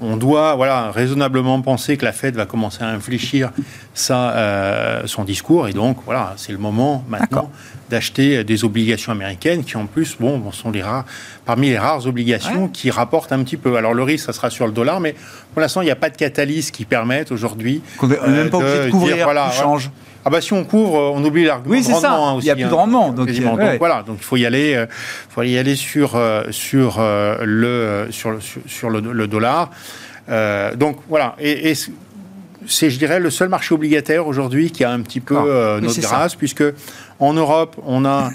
on 0.00 0.16
doit 0.16 0.54
voilà, 0.54 0.90
raisonnablement 0.90 1.60
penser 1.60 1.96
que 1.96 2.04
la 2.04 2.12
Fed 2.12 2.34
va 2.34 2.46
commencer 2.46 2.82
à 2.82 2.88
infléchir 2.88 3.52
sa, 3.94 4.30
euh, 4.30 5.02
son 5.06 5.24
discours. 5.24 5.68
Et 5.68 5.72
donc, 5.72 5.98
voilà, 6.04 6.34
c'est 6.36 6.52
le 6.52 6.58
moment 6.58 7.04
maintenant 7.08 7.50
d'acheter 7.90 8.44
des 8.44 8.64
obligations 8.64 9.12
américaines 9.12 9.62
qui, 9.62 9.76
en 9.76 9.86
plus, 9.86 10.16
bon, 10.18 10.50
sont 10.52 10.70
les 10.70 10.82
rares, 10.82 11.04
parmi 11.44 11.68
les 11.68 11.78
rares 11.78 12.06
obligations 12.06 12.68
qui 12.68 12.90
rapportent 12.90 13.32
un 13.32 13.42
petit 13.44 13.56
peu. 13.56 13.76
Alors, 13.76 13.94
le 13.94 14.02
risque, 14.02 14.26
ça 14.26 14.32
sera 14.32 14.50
sur 14.50 14.66
le 14.66 14.72
dollar, 14.72 15.00
mais 15.00 15.14
pour 15.52 15.60
l'instant, 15.60 15.82
il 15.82 15.86
n'y 15.86 15.90
a 15.90 15.96
pas 15.96 16.10
de 16.10 16.16
catalyse 16.16 16.70
qui 16.70 16.84
permette 16.84 17.30
aujourd'hui. 17.30 17.82
On 18.02 18.08
n'est 18.08 18.18
même 18.28 18.50
pas 18.50 18.58
obligé 18.58 18.86
de 18.86 18.90
couvrir, 18.90 19.24
voilà, 19.24 19.50
change. 19.50 19.90
Ah 20.26 20.30
bah 20.30 20.40
si 20.40 20.54
on 20.54 20.64
couvre, 20.64 21.12
on 21.14 21.22
oublie 21.22 21.44
l'argument 21.44 21.74
oui, 21.74 21.82
rendement 21.92 22.28
hein, 22.28 22.32
aussi. 22.34 22.46
Il 22.46 22.48
n'y 22.48 22.52
a 22.52 22.54
plus 22.54 22.64
de 22.64 22.68
hein. 22.68 22.76
rendement. 22.76 23.12
Donc, 23.12 23.28
voilà, 23.78 24.02
donc 24.02 24.16
il 24.20 24.24
faut 24.24 24.36
y 24.36 24.46
aller, 24.46 24.74
euh, 24.74 24.86
faut 25.28 25.42
y 25.42 25.58
aller 25.58 25.76
sur 25.76 26.16
euh, 26.16 26.44
sur 26.50 26.96
euh, 26.98 27.36
le 27.44 28.06
sur, 28.10 28.38
sur 28.66 28.88
le, 28.88 29.26
dollar. 29.26 29.70
donc 30.76 30.98
voilà, 31.08 31.36
et, 31.38 31.74
c'est, 32.66 32.88
je 32.88 32.98
dirais, 32.98 33.20
le 33.20 33.28
seul 33.28 33.50
marché 33.50 33.74
obligataire 33.74 34.26
aujourd'hui 34.26 34.70
qui 34.70 34.84
a 34.84 34.90
un 34.90 35.02
petit 35.02 35.20
peu 35.20 35.36
ah, 35.36 35.80
notre 35.80 36.00
grâce, 36.00 36.34
puisque 36.34 36.64
en 37.18 37.34
Europe, 37.34 37.76
on 37.84 38.06
a 38.06 38.30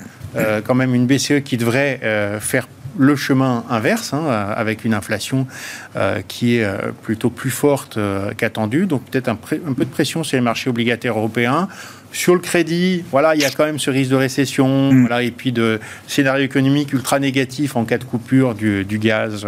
quand 0.66 0.76
même 0.76 0.94
une 0.94 1.08
BCE 1.08 1.42
qui 1.44 1.58
devrait 1.58 2.00
faire 2.40 2.68
le 2.98 3.16
chemin 3.16 3.64
inverse, 3.70 4.14
hein, 4.14 4.26
avec 4.56 4.86
une 4.86 4.94
inflation 4.94 5.48
euh, 5.96 6.22
qui 6.28 6.58
est 6.58 6.64
euh, 6.64 6.92
plutôt 7.04 7.30
plus 7.30 7.50
forte 7.50 7.98
euh, 7.98 8.32
qu'attendue. 8.36 8.86
Donc 8.86 9.04
peut-être 9.06 9.28
un, 9.28 9.36
peu 9.36 9.58
de 9.58 9.90
pression 9.90 10.24
sur 10.24 10.38
les 10.38 10.42
marchés 10.42 10.70
obligataires 10.70 11.18
européens. 11.18 11.68
Sur 12.12 12.34
le 12.34 12.40
crédit, 12.40 13.04
voilà, 13.12 13.36
il 13.36 13.42
y 13.42 13.46
a 13.46 13.52
quand 13.52 13.66
même 13.66 13.78
ce 13.78 13.92
risque 13.92 14.10
de 14.10 14.16
récession, 14.16 14.92
mm. 14.92 15.02
voilà, 15.02 15.22
et 15.22 15.32
puis 15.32 15.52
de 15.52 15.80
scénario 16.08 16.44
économique 16.44 16.92
ultra 16.94 17.20
négatif 17.20 17.76
en 17.76 17.86
cas 17.86 18.00
de 18.00 18.04
coupure 18.04 18.56
du, 18.56 18.84
gaz, 19.00 19.48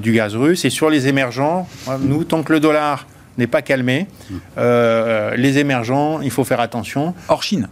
du 0.00 0.12
gaz 0.12 0.34
russe. 0.34 0.64
Et 0.64 0.70
sur 0.70 0.90
les 0.90 1.06
émergents, 1.06 1.68
nous, 2.00 2.24
tant 2.24 2.42
que 2.42 2.52
le 2.52 2.58
dollar 2.58 3.06
n'est 3.38 3.46
pas 3.46 3.62
calmé, 3.62 4.08
mm. 4.30 4.36
les 5.36 5.58
émergents, 5.58 6.20
il 6.22 6.32
faut 6.32 6.42
faire 6.42 6.60
attention. 6.60 7.14
Hors 7.28 7.44
Chine. 7.44 7.68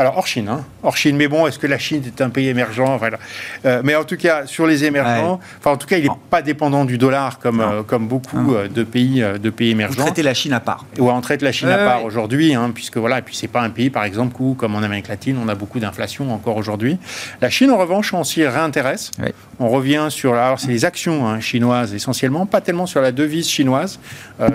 Alors, 0.00 0.16
hors 0.16 0.26
Chine, 0.26 0.48
hein. 0.48 0.64
hors 0.82 0.96
Chine. 0.96 1.14
Mais 1.14 1.28
bon, 1.28 1.46
est-ce 1.46 1.58
que 1.58 1.66
la 1.66 1.76
Chine 1.76 2.02
est 2.06 2.22
un 2.22 2.30
pays 2.30 2.48
émergent? 2.48 2.96
Voilà. 2.96 3.18
Euh, 3.66 3.82
mais 3.84 3.94
en 3.94 4.04
tout 4.04 4.16
cas, 4.16 4.46
sur 4.46 4.66
les 4.66 4.86
émergents, 4.86 5.40
enfin, 5.58 5.72
en 5.72 5.76
tout 5.76 5.86
cas, 5.86 5.98
il 5.98 6.04
n'est 6.04 6.10
pas 6.30 6.40
dépendant 6.40 6.86
du 6.86 6.96
dollar 6.96 7.38
comme, 7.38 7.60
euh, 7.60 7.82
comme 7.82 8.08
beaucoup 8.08 8.54
euh, 8.54 8.66
de 8.66 8.82
pays, 8.82 9.20
de 9.20 9.50
pays 9.50 9.72
émergents. 9.72 10.00
On 10.00 10.06
traite 10.06 10.24
la 10.24 10.32
Chine 10.32 10.54
à 10.54 10.60
part. 10.60 10.86
Ouais, 10.96 11.12
on 11.12 11.20
traite 11.20 11.42
la 11.42 11.52
Chine 11.52 11.68
à 11.68 11.76
part 11.76 12.02
aujourd'hui, 12.02 12.54
hein, 12.54 12.70
puisque 12.74 12.96
voilà, 12.96 13.18
et 13.18 13.22
puis 13.22 13.36
c'est 13.36 13.46
pas 13.46 13.60
un 13.60 13.68
pays, 13.68 13.90
par 13.90 14.04
exemple, 14.04 14.34
où, 14.40 14.54
comme 14.54 14.74
en 14.74 14.82
Amérique 14.82 15.08
latine, 15.08 15.36
on 15.38 15.48
a 15.50 15.54
beaucoup 15.54 15.80
d'inflation 15.80 16.32
encore 16.32 16.56
aujourd'hui. 16.56 16.96
La 17.42 17.50
Chine, 17.50 17.70
en 17.70 17.76
revanche, 17.76 18.14
on 18.14 18.24
s'y 18.24 18.46
réintéresse. 18.46 19.10
On 19.58 19.68
revient 19.68 20.06
sur, 20.08 20.32
alors 20.32 20.58
c'est 20.58 20.68
les 20.68 20.86
actions 20.86 21.28
hein, 21.28 21.40
chinoises 21.40 21.92
essentiellement, 21.92 22.46
pas 22.46 22.62
tellement 22.62 22.86
sur 22.86 23.02
la 23.02 23.12
devise 23.12 23.50
chinoise, 23.50 24.00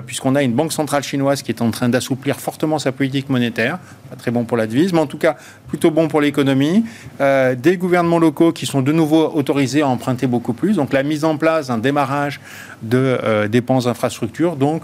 puisqu'on 0.07 0.33
a 0.33 0.41
une 0.41 0.53
banque 0.53 0.73
centrale 0.73 1.03
chinoise 1.03 1.43
qui 1.43 1.51
est 1.51 1.61
en 1.61 1.69
train 1.69 1.87
d'assouplir 1.87 2.39
fortement 2.39 2.79
sa 2.79 2.91
politique 2.91 3.29
monétaire. 3.29 3.77
Pas 4.09 4.15
très 4.15 4.31
bon 4.31 4.43
pour 4.43 4.57
la 4.57 4.65
devise, 4.65 4.91
mais 4.91 4.99
en 4.99 5.07
tout 5.07 5.19
cas, 5.19 5.34
plutôt 5.67 5.91
bon 5.91 6.07
pour 6.07 6.21
l'économie. 6.21 6.85
Euh, 7.21 7.55
des 7.55 7.77
gouvernements 7.77 8.19
locaux 8.19 8.51
qui 8.51 8.65
sont 8.65 8.81
de 8.81 8.91
nouveau 8.91 9.31
autorisés 9.33 9.81
à 9.81 9.87
emprunter 9.87 10.27
beaucoup 10.27 10.53
plus. 10.53 10.75
Donc 10.75 10.93
la 10.93 11.03
mise 11.03 11.23
en 11.23 11.37
place 11.37 11.67
d'un 11.67 11.77
démarrage 11.77 12.39
de 12.81 12.97
euh, 12.97 13.47
dépenses 13.47 13.85
d'infrastructures. 13.85 14.55
Donc 14.55 14.83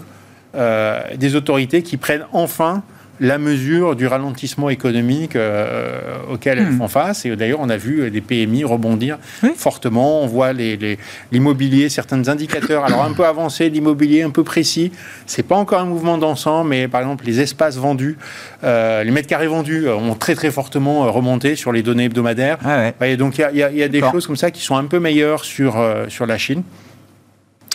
euh, 0.54 1.00
des 1.16 1.34
autorités 1.34 1.82
qui 1.82 1.96
prennent 1.96 2.26
enfin 2.32 2.82
la 3.22 3.38
mesure 3.38 3.94
du 3.94 4.06
ralentissement 4.06 4.68
économique 4.68 5.36
euh, 5.36 6.16
auquel 6.28 6.58
elles 6.58 6.70
hmm. 6.70 6.78
font 6.78 6.88
face. 6.88 7.24
Et 7.24 7.34
d'ailleurs, 7.36 7.60
on 7.60 7.68
a 7.68 7.76
vu 7.76 8.10
des 8.10 8.20
PMI 8.20 8.64
rebondir 8.64 9.18
fortement. 9.56 10.22
On 10.22 10.26
voit 10.26 10.52
l'immobilier, 10.52 11.88
certains 11.88 12.28
indicateurs, 12.28 12.84
alors 12.84 13.04
un 13.04 13.12
peu 13.12 13.24
avancés, 13.24 13.70
l'immobilier 13.70 14.22
un 14.22 14.30
peu 14.30 14.42
précis. 14.42 14.90
C'est 15.26 15.44
pas 15.44 15.56
encore 15.56 15.80
un 15.80 15.86
mouvement 15.86 16.18
d'ensemble, 16.18 16.70
mais 16.70 16.88
par 16.88 17.00
exemple, 17.00 17.24
les 17.24 17.40
espaces 17.40 17.76
vendus, 17.76 18.18
euh, 18.64 19.04
les 19.04 19.10
mètres 19.12 19.28
carrés 19.28 19.46
vendus 19.46 19.88
ont 19.88 20.14
très 20.14 20.34
très 20.34 20.50
fortement 20.50 21.10
remonté 21.12 21.54
sur 21.54 21.70
les 21.72 21.82
données 21.82 22.04
hebdomadaires. 22.04 22.58
Ah 22.64 22.90
et 23.06 23.16
donc, 23.16 23.38
il 23.38 23.56
y, 23.56 23.62
a, 23.62 23.88
des 23.88 24.00
choses 24.00 24.26
comme 24.26 24.36
ça 24.36 24.50
qui 24.50 24.62
sont 24.62 24.76
un 24.76 24.84
peu 24.84 24.98
meilleures 24.98 25.44
sur, 25.44 25.78
euh, 25.78 26.06
sur 26.08 26.26
la 26.26 26.38
Chine. 26.38 26.62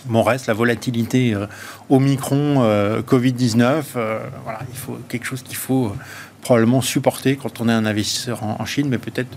Bon, 0.10 0.24
reste 0.24 0.48
la 0.48 0.54
volatilité 0.54 1.34
euh, 1.34 1.48
Omicron, 1.90 2.64
euh, 2.64 3.02
Covid-19. 3.02 3.84
Euh, 3.96 4.20
voilà, 4.44 4.60
il 4.70 4.78
faut 4.78 4.98
quelque 5.10 5.26
chose 5.26 5.42
qu'il 5.42 5.58
faut 5.58 5.94
probablement 6.42 6.82
supporter 6.82 7.36
quand 7.36 7.60
on 7.60 7.68
est 7.68 7.74
un 7.74 7.86
investisseur 7.86 8.44
en, 8.44 8.66
Chine, 8.66 8.88
mais 8.90 8.98
peut-être 8.98 9.30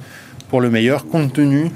pour 0.49 0.61
le 0.61 0.71
meilleur, 0.71 1.07
compte 1.07 1.33
tenu 1.33 1.71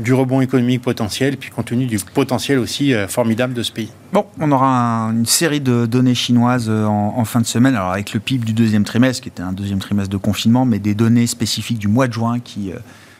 du 0.00 0.14
rebond 0.14 0.40
économique 0.40 0.82
potentiel, 0.82 1.36
puis 1.36 1.50
compte 1.50 1.66
tenu 1.66 1.86
du 1.86 1.98
potentiel 1.98 2.58
aussi 2.58 2.92
formidable 3.08 3.54
de 3.54 3.62
ce 3.62 3.72
pays. 3.72 3.90
Bon, 4.12 4.26
on 4.40 4.50
aura 4.50 5.10
une 5.10 5.26
série 5.26 5.60
de 5.60 5.86
données 5.86 6.14
chinoises 6.14 6.70
en, 6.70 7.24
fin 7.24 7.40
de 7.40 7.46
semaine, 7.46 7.74
alors 7.74 7.92
avec 7.92 8.12
le 8.14 8.20
PIB 8.20 8.44
du 8.44 8.52
deuxième 8.52 8.84
trimestre, 8.84 9.22
qui 9.22 9.28
était 9.28 9.42
un 9.42 9.52
deuxième 9.52 9.78
trimestre 9.78 10.10
de 10.10 10.16
confinement, 10.16 10.64
mais 10.64 10.78
des 10.78 10.94
données 10.94 11.26
spécifiques 11.26 11.78
du 11.78 11.88
mois 11.88 12.08
de 12.08 12.14
juin 12.14 12.40
qui 12.40 12.72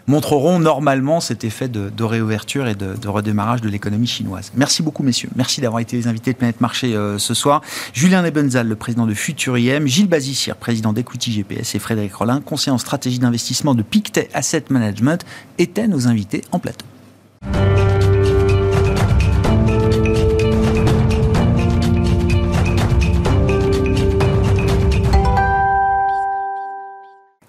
montreront 0.06 0.58
normalement 0.58 1.20
cet 1.20 1.44
effet 1.44 1.68
de, 1.68 2.04
réouverture 2.04 2.66
et 2.68 2.74
de, 2.74 3.08
redémarrage 3.08 3.60
de 3.60 3.68
l'économie 3.68 4.06
chinoise. 4.06 4.52
Merci 4.54 4.82
beaucoup, 4.82 5.02
messieurs. 5.02 5.30
Merci 5.36 5.60
d'avoir 5.60 5.80
été 5.80 5.96
les 5.96 6.06
invités 6.06 6.32
de 6.32 6.38
Planète 6.38 6.60
Marché 6.60 6.94
euh, 6.94 7.18
ce 7.18 7.34
soir. 7.34 7.62
Julien 7.92 8.22
Nebenzal, 8.22 8.68
le 8.68 8.76
président 8.76 9.06
de 9.06 9.14
Futuriem, 9.14 9.86
Gilles 9.86 10.08
Bazissier, 10.08 10.54
président 10.58 10.92
d'Equity 10.92 11.32
GPS, 11.32 11.74
et 11.74 11.78
Frédéric 11.78 12.14
Rollin, 12.14 12.40
conseiller 12.40 12.74
en 12.74 12.78
stratégie 12.78 13.18
d'investissement 13.18 13.74
de 13.74 13.82
Pictet 13.82 14.28
Asset 14.34 14.64
Management, 14.70 15.24
étaient 15.58 15.88
nos 15.88 16.08
invités 16.08 16.42
en 16.52 16.58
plateau. 16.58 16.86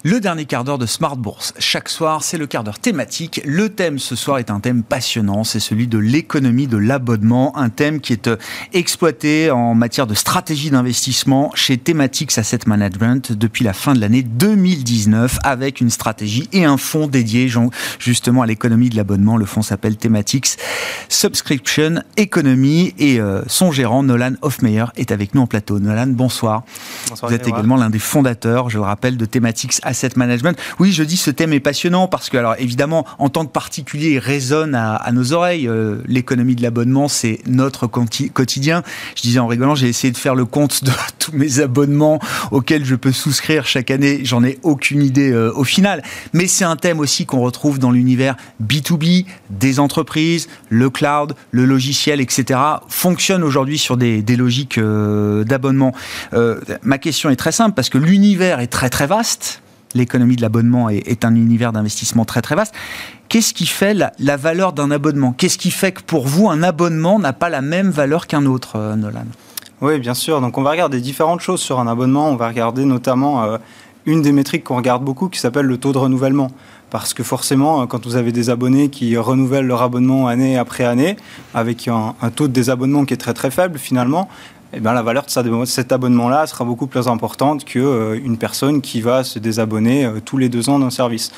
Le 0.08 0.20
dernier 0.20 0.46
quart 0.46 0.64
d'heure 0.64 0.78
de 0.78 0.86
Smart 0.86 1.18
Bourse. 1.18 1.56
Chaque 1.58 1.90
soir, 1.90 2.24
c'est 2.24 2.38
le 2.38 2.46
quart 2.46 2.64
d'heure 2.64 2.78
thématique. 2.78 3.42
Le 3.44 3.70
thème 3.70 3.98
ce 3.98 4.16
soir 4.16 4.38
est 4.38 4.52
un 4.52 4.60
thème 4.60 4.84
passionnant, 4.84 5.44
c'est 5.44 5.60
celui 5.60 5.88
de 5.88 5.98
l'économie 5.98 6.68
de 6.68 6.78
l'abonnement, 6.78 7.58
un 7.58 7.70
thème 7.70 8.00
qui 8.00 8.14
est 8.14 8.28
euh, 8.28 8.38
exploité 8.72 9.50
en 9.50 9.74
matière 9.74 10.06
de 10.06 10.14
stratégie 10.14 10.70
d'investissement 10.70 11.50
chez 11.56 11.80
Thematics 11.80 12.38
Asset 12.38 12.60
Management 12.68 13.32
depuis 13.32 13.64
la 13.66 13.74
fin 13.74 13.96
de 13.96 14.00
l'année 14.00 14.22
2019 14.22 15.40
avec 15.42 15.82
une 15.82 15.90
stratégie 15.90 16.48
et 16.54 16.66
un 16.66 16.78
fonds 16.78 17.08
dédié 17.08 17.50
justement 17.98 18.44
à 18.44 18.46
l'économie 18.46 18.90
de 18.92 18.98
l'abonnement. 18.98 19.38
Le 19.38 19.48
fonds 19.48 19.64
s'appelle 19.64 19.98
Thematics 19.98 20.58
Subscription 21.10 22.04
Economy 22.16 22.94
et 23.00 23.20
euh, 23.20 23.42
son 23.48 23.72
gérant 23.72 24.04
Nolan 24.04 24.34
Hofmeyer 24.44 24.86
est 24.98 25.12
avec 25.12 25.34
nous 25.34 25.42
en 25.42 25.48
plateau. 25.48 25.80
Nolan, 25.80 26.10
bonsoir. 26.10 26.62
bonsoir 27.10 27.32
Vous 27.32 27.36
êtes 27.36 27.48
également 27.48 27.76
l'un 27.76 27.90
des 27.90 27.98
fondateurs, 27.98 28.70
je 28.70 28.78
le 28.78 28.84
rappelle, 28.84 29.18
de 29.18 29.26
Thematics 29.26 29.80
Asset 29.82 29.95
asset 29.96 30.12
management. 30.18 30.58
Oui, 30.80 30.92
je 30.92 31.04
dis 31.04 31.16
ce 31.16 31.32
thème 31.32 31.54
est 31.54 31.62
passionnant 31.62 32.10
parce 32.10 32.30
que, 32.30 32.36
alors 32.36 32.56
évidemment, 32.60 33.06
en 33.18 33.30
tant 33.30 33.46
que 33.46 33.52
particulier, 33.52 34.12
il 34.12 34.20
résonne 34.20 34.76
à, 34.76 35.10
nos 35.14 35.32
oreilles. 35.32 35.70
Euh, 35.70 36.02
l'économie 36.06 36.56
de 36.56 36.62
l'abonnement, 36.62 37.08
c'est 37.08 37.40
notre 37.48 37.88
quotidien. 37.88 38.84
Je 39.16 39.22
disais 39.22 39.40
en 39.40 39.48
rigolant, 39.48 39.74
j'ai 39.74 39.88
essayé 39.88 40.12
de 40.12 40.18
faire 40.18 40.36
le 40.36 40.44
compte 40.44 40.84
de 40.84 40.92
tous 41.20 41.32
mes 41.32 41.62
abonnements 41.62 42.20
auxquels 42.52 42.84
je 42.84 42.96
peux 42.96 43.14
souscrire 43.14 43.66
chaque 43.66 43.90
année. 43.90 44.20
J'en 44.26 44.44
ai 44.44 44.60
aucune 44.64 45.02
idée 45.02 45.32
euh, 45.32 45.54
au 45.54 45.64
final. 45.64 46.04
Mais 46.34 46.48
c'est 46.48 46.66
un 46.66 46.76
thème 46.76 47.00
aussi 47.00 47.26
qu'on 47.26 47.40
retrouve 47.40 47.80
dans 47.80 47.92
l'univers 47.92 48.36
B2B, 48.62 49.26
des 49.50 49.80
entreprises, 49.80 50.50
le 50.68 50.90
cloud, 50.90 51.36
le 51.52 51.66
logiciel, 51.66 52.20
etc. 52.20 52.60
fonctionne 52.90 53.44
aujourd'hui 53.44 53.78
sur 53.78 53.96
des, 53.96 54.22
logiques 54.36 54.78
euh, 54.78 55.46
d'abonnement. 55.46 55.94
ma 56.84 56.98
question 56.98 57.30
est 57.30 57.38
très 57.38 57.54
simple 57.54 57.76
parce 57.76 57.88
que 57.88 57.98
l'univers 57.98 58.60
est 58.60 58.68
très 58.68 58.90
très 58.90 59.08
vaste 59.08 59.62
l'économie 59.96 60.36
de 60.36 60.42
l'abonnement 60.42 60.90
est, 60.90 61.26
un 61.26 61.34
univers 61.34 61.72
d'investissement 61.72 62.26
très 62.26 62.42
très 62.42 62.56
vaste. 62.56 62.76
Qu'est-ce 63.30 63.54
qui 63.54 63.66
fait 63.66 63.96
la, 63.96 64.38
valeur 64.38 64.74
d'un 64.74 64.92
abonnement? 64.92 65.34
Qu'est-ce 65.34 65.58
qui 65.58 65.72
fait 65.72 65.92
que 65.92 66.02
pour 66.04 66.28
vous, 66.28 66.50
un 66.50 66.62
abonnement 66.62 67.18
n'a 67.18 67.34
pas 67.34 67.50
la 67.50 67.62
même 67.62 67.90
valeur 67.90 68.28
qu'un 68.28 68.46
autre, 68.46 68.76
euh, 68.76 68.96
Nolan? 68.96 69.26
Oui, 69.82 70.00
bien 70.00 70.14
sûr. 70.14 70.42
Donc 70.42 70.58
on 70.58 70.62
va 70.62 70.72
regarder 70.72 71.00
différentes 71.02 71.42
choses 71.42 71.62
sur 71.62 71.80
un 71.80 71.88
abonnement. 71.88 72.30
On 72.30 72.36
va 72.36 72.48
regarder 72.48 72.86
notamment 72.86 73.44
euh, 73.44 73.58
une 74.06 74.22
des 74.22 74.32
métriques 74.32 74.66
qu'on 74.66 74.78
regarde 74.78 75.04
beaucoup 75.04 75.30
qui 75.30 75.40
s'appelle 75.40 75.66
le 75.66 75.78
taux 75.78 75.94
de 75.94 75.98
renouvellement. 75.98 76.52
Parce 76.92 77.14
que 77.14 77.24
forcément, 77.24 77.82
euh, 77.82 77.86
quand 77.86 78.06
vous 78.06 78.16
avez 78.16 78.32
des 78.32 78.50
abonnés 78.50 78.90
qui 78.90 79.18
renouvellent 79.18 79.66
leur 79.66 79.82
abonnement 79.82 80.28
année 80.28 80.58
après 80.58 80.84
année, 80.84 81.16
avec 81.54 81.88
un, 81.88 82.14
un 82.22 82.30
taux 82.30 82.48
de 82.48 82.54
désabonnement 82.54 83.06
qui 83.06 83.14
est 83.14 83.18
très 83.18 83.34
très 83.34 83.52
faible 83.52 83.80
finalement, 83.80 84.30
eh 84.76 84.82
bien, 84.82 84.92
la 84.92 85.02
valeur 85.02 85.26
de 85.26 85.66
cet 85.66 85.92
abonnement-là 85.94 86.48
sera 86.48 86.66
beaucoup 86.66 86.88
plus 86.88 87.08
importante 87.08 87.64
qu'une 87.64 87.84
euh, 87.86 88.36
personne 88.38 88.82
qui 88.82 89.00
va 89.00 89.24
se 89.24 89.40
désabonner 89.40 90.06
euh, 90.06 90.20
tous 90.24 90.38
les 90.38 90.50
deux 90.50 90.70
ans 90.70 90.80
d'un 90.80 90.90
service. 90.90 91.32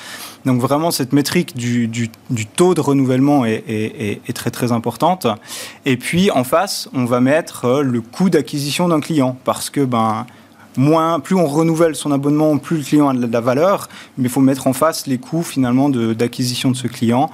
Donc 0.45 0.59
vraiment, 0.59 0.89
cette 0.89 1.13
métrique 1.13 1.55
du, 1.55 2.09
taux 2.55 2.73
de 2.73 2.81
renouvellement 2.81 3.45
est, 3.45 4.33
très 4.33 4.49
très 4.49 4.71
importante. 4.71 5.27
Et 5.85 5.97
puis 5.97 6.31
en 6.31 6.43
face, 6.43 6.89
on 6.93 7.05
va 7.05 7.19
mettre 7.19 7.65
euh, 7.65 7.81
le 7.83 8.01
coût 8.01 8.31
d'acquisition 8.31 8.87
d'un 8.87 9.01
client, 9.01 9.37
parce 9.43 9.69
que 9.69 9.81
ben, 9.81 10.25
moins, 10.75 11.19
plus 11.19 11.35
on 11.35 11.45
renouvelle 11.45 11.95
son 11.95 12.11
abonnement, 12.11 12.57
plus 12.57 12.77
le 12.77 12.83
client 12.83 13.09
a 13.09 13.13
de 13.13 13.31
la 13.31 13.41
valeur, 13.41 13.87
mais 14.17 14.25
il 14.25 14.31
faut 14.31 14.41
mettre 14.41 14.65
en 14.65 14.73
face 14.73 15.05
les 15.05 15.19
coûts 15.19 15.43
finalement 15.43 15.89
d'acquisition 15.89 16.71
de, 16.71 16.75
ce 16.75 16.87
client 16.87 17.29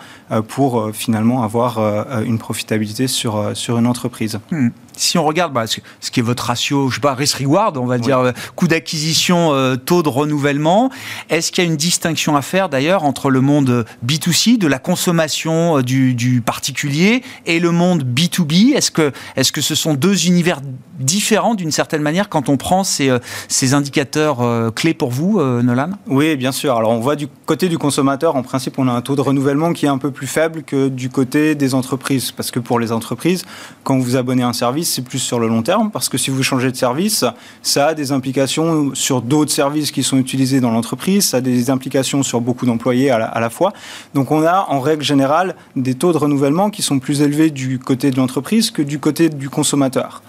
pour 0.47 0.89
finalement 0.93 1.43
avoir 1.43 1.77
une 2.23 2.39
profitabilité 2.39 3.07
sur, 3.07 3.51
sur 3.53 3.77
une 3.77 3.87
entreprise. 3.87 4.39
Hmm 4.49 4.69
si 4.95 5.17
on 5.17 5.25
regarde 5.25 5.53
bah, 5.53 5.65
ce 5.67 6.11
qui 6.11 6.19
est 6.19 6.23
votre 6.23 6.43
ratio, 6.43 6.89
je 6.89 6.95
sais 6.95 7.01
pas, 7.01 7.13
risk-reward, 7.13 7.77
on 7.77 7.85
va 7.85 7.97
dire, 7.97 8.19
euh, 8.19 8.31
coût 8.55 8.67
d'acquisition, 8.67 9.53
euh, 9.53 9.75
taux 9.75 10.03
de 10.03 10.09
renouvellement, 10.09 10.89
est-ce 11.29 11.51
qu'il 11.51 11.63
y 11.63 11.67
a 11.67 11.69
une 11.69 11.77
distinction 11.77 12.35
à 12.35 12.41
faire 12.41 12.69
d'ailleurs 12.69 13.03
entre 13.03 13.29
le 13.29 13.41
monde 13.41 13.85
B2C, 14.05 14.57
de 14.57 14.67
la 14.67 14.79
consommation 14.79 15.79
euh, 15.79 15.81
du, 15.81 16.41
particulier, 16.45 17.23
et 17.45 17.59
le 17.59 17.71
monde 17.71 18.03
B2B 18.03 18.75
Est-ce 18.75 18.91
que, 18.91 19.11
est 19.35 19.41
-ce 19.41 19.51
que 19.51 19.61
ce 19.61 19.75
sont 19.75 19.93
deux 19.93 20.27
univers 20.27 20.61
différents 20.99 21.55
d'une 21.55 21.71
certaine 21.71 22.01
manière 22.01 22.29
quand 22.29 22.49
on 22.49 22.57
prend 22.57 22.83
ces, 22.83 23.15
ces 23.47 23.73
indicateurs 23.73 24.73
clés 24.73 24.93
pour 24.93 25.09
vous, 25.09 25.41
Nolan? 25.41 25.91
Oui, 26.07 26.35
bien 26.35 26.51
sûr. 26.51 26.75
Alors 26.77 26.91
on 26.91 26.99
voit 26.99 27.15
du 27.15 27.27
côté 27.45 27.67
du 27.67 27.77
consommateur, 27.77 28.35
en 28.35 28.43
principe, 28.43 28.77
on 28.77 28.87
a 28.87 28.91
un 28.91 29.01
taux 29.01 29.15
de 29.15 29.21
renouvellement 29.21 29.73
qui 29.73 29.85
est 29.85 29.89
un 29.89 29.97
peu 29.97 30.11
plus 30.11 30.27
faible 30.27 30.63
que 30.63 30.87
du 30.89 31.09
côté 31.09 31.55
des 31.55 31.73
entreprises. 31.73 32.31
Parce 32.31 32.51
que 32.51 32.59
pour 32.59 32.79
les 32.79 32.91
entreprises, 32.91 33.43
quand 33.83 33.97
vous 33.97 34.15
abonnez 34.15 34.43
à 34.43 34.47
un 34.47 34.53
service, 34.53 34.82
c'est 34.89 35.01
plus 35.01 35.19
sur 35.19 35.39
le 35.39 35.47
long 35.47 35.61
terme, 35.61 35.91
parce 35.91 36.09
que 36.09 36.17
si 36.17 36.29
vous 36.29 36.43
changez 36.43 36.71
de 36.71 36.75
service, 36.75 37.25
ça 37.61 37.88
a 37.88 37.93
des 37.93 38.11
implications 38.11 38.93
sur 38.93 39.21
d'autres 39.21 39.51
services 39.51 39.91
qui 39.91 40.03
sont 40.03 40.17
utilisés 40.17 40.59
dans 40.59 40.71
l'entreprise, 40.71 41.29
ça 41.29 41.38
a 41.38 41.41
des 41.41 41.69
implications 41.69 42.23
sur 42.23 42.41
beaucoup 42.41 42.65
d'employés 42.65 43.11
à, 43.11 43.39
la 43.39 43.49
fois. 43.49 43.73
Donc 44.13 44.31
on 44.31 44.43
a 44.43 44.67
en 44.69 44.79
règle 44.79 45.03
générale 45.03 45.55
des 45.75 45.95
taux 45.95 46.13
de 46.13 46.17
renouvellement 46.17 46.69
qui 46.69 46.81
sont 46.81 46.99
plus 46.99 47.21
élevés 47.21 47.49
du 47.49 47.79
côté 47.79 48.11
de 48.11 48.17
l'entreprise 48.17 48.71
que 48.71 48.81
du 48.81 48.99
côté 48.99 49.29
du 49.29 49.49
consommateur. 49.49 50.21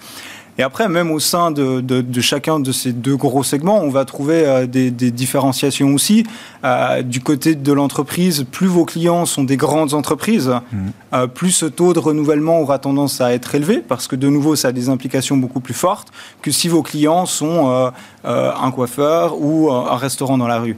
Et 0.57 0.63
après, 0.63 0.87
même 0.87 1.11
au 1.11 1.19
sein 1.19 1.51
de, 1.51 2.05
chacun 2.21 2.59
de 2.59 2.71
ces 2.71 2.93
deux 2.93 3.17
gros 3.17 3.43
segments, 3.43 3.81
on 3.81 3.89
va 3.89 4.05
trouver 4.05 4.45
euh, 4.45 4.65
des, 4.67 4.89
différenciations 4.89 5.93
aussi. 5.93 6.25
Euh, 6.63 7.01
du 7.01 7.19
côté 7.19 7.55
de 7.55 7.73
l'entreprise, 7.73 8.45
plus 8.49 8.67
vos 8.67 8.85
clients 8.85 9.25
sont 9.25 9.43
des 9.43 9.57
grandes 9.57 9.93
entreprises, 9.93 10.49
mmh. 10.49 10.77
euh, 11.13 11.27
plus 11.27 11.51
ce 11.51 11.65
taux 11.65 11.93
de 11.93 11.99
renouvellement 11.99 12.61
aura 12.61 12.79
tendance 12.79 13.19
à 13.19 13.33
être 13.33 13.53
élevé, 13.55 13.83
parce 13.85 14.07
que 14.07 14.15
de 14.15 14.29
nouveau, 14.29 14.55
ça 14.55 14.69
a 14.69 14.71
des 14.71 14.89
implications 14.89 15.35
beaucoup 15.37 15.59
plus 15.59 15.73
fortes 15.73 16.09
que 16.41 16.51
si 16.51 16.69
vos 16.69 16.83
clients 16.83 17.25
sont 17.25 17.91
un 18.23 18.71
coiffeur 18.71 19.39
ou 19.39 19.71
un 19.71 19.97
restaurant 19.97 20.37
dans 20.37 20.47
la 20.47 20.59
rue. 20.59 20.77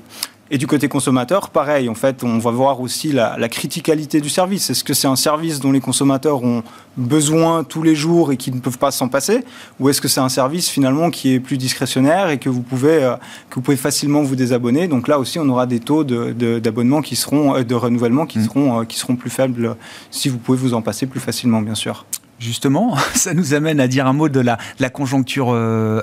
Et 0.49 0.57
du 0.57 0.67
côté 0.67 0.87
consommateur, 0.87 1.49
pareil, 1.49 1.89
en 1.89 1.95
fait, 1.95 2.23
on 2.23 2.37
va 2.37 2.51
voir 2.51 2.79
aussi 2.79 3.11
la, 3.11 3.37
la 3.37 3.49
criticalité 3.49 4.21
du 4.21 4.29
service. 4.29 4.69
Est-ce 4.69 4.83
que 4.83 4.93
c'est 4.93 5.07
un 5.07 5.17
service 5.17 5.59
dont 5.59 5.71
les 5.71 5.81
consommateurs 5.81 6.43
ont 6.43 6.63
besoin 6.95 7.63
tous 7.63 7.83
les 7.83 7.95
jours 7.95 8.31
et 8.31 8.37
qui 8.37 8.51
ne 8.51 8.59
peuvent 8.59 8.77
pas 8.77 8.91
s'en 8.91 9.09
passer? 9.09 9.43
Ou 9.79 9.89
est-ce 9.89 9.99
que 10.01 10.07
c'est 10.07 10.21
un 10.21 10.29
service 10.29 10.69
finalement 10.69 11.09
qui 11.09 11.33
est 11.33 11.39
plus 11.39 11.57
discrétionnaire 11.57 12.29
et 12.29 12.37
que 12.37 12.49
vous 12.49 12.61
pouvez, 12.61 13.03
euh, 13.03 13.15
que 13.49 13.55
vous 13.55 13.61
pouvez 13.61 13.77
facilement 13.77 14.23
vous 14.23 14.35
désabonner? 14.35 14.87
Donc 14.87 15.07
là 15.07 15.19
aussi, 15.19 15.37
on 15.39 15.47
aura 15.49 15.65
des 15.65 15.79
taux 15.79 16.03
d'abonnement 16.03 17.01
de, 17.01 17.05
qui 17.05 17.15
seront, 17.15 17.55
euh, 17.55 17.63
de 17.63 17.75
renouvellement 17.75 18.25
qui, 18.25 18.39
mmh. 18.39 18.45
seront, 18.45 18.81
euh, 18.81 18.83
qui 18.85 18.97
seront 18.97 19.15
plus 19.15 19.29
faibles 19.29 19.75
si 20.11 20.29
vous 20.29 20.37
pouvez 20.37 20.57
vous 20.57 20.73
en 20.73 20.81
passer 20.81 21.07
plus 21.07 21.19
facilement, 21.19 21.61
bien 21.61 21.75
sûr. 21.75 22.05
Justement, 22.39 22.95
ça 23.15 23.33
nous 23.33 23.53
amène 23.53 23.79
à 23.79 23.87
dire 23.87 24.07
un 24.07 24.13
mot 24.13 24.29
de 24.29 24.39
la, 24.39 24.57
la 24.79 24.89
conjoncture 24.89 25.53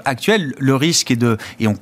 actuelle. 0.05 0.55
Le 0.59 0.74
risque 0.74 1.11
est 1.11 1.16
de, 1.16 1.38
et 1.61 1.68
on 1.68 1.76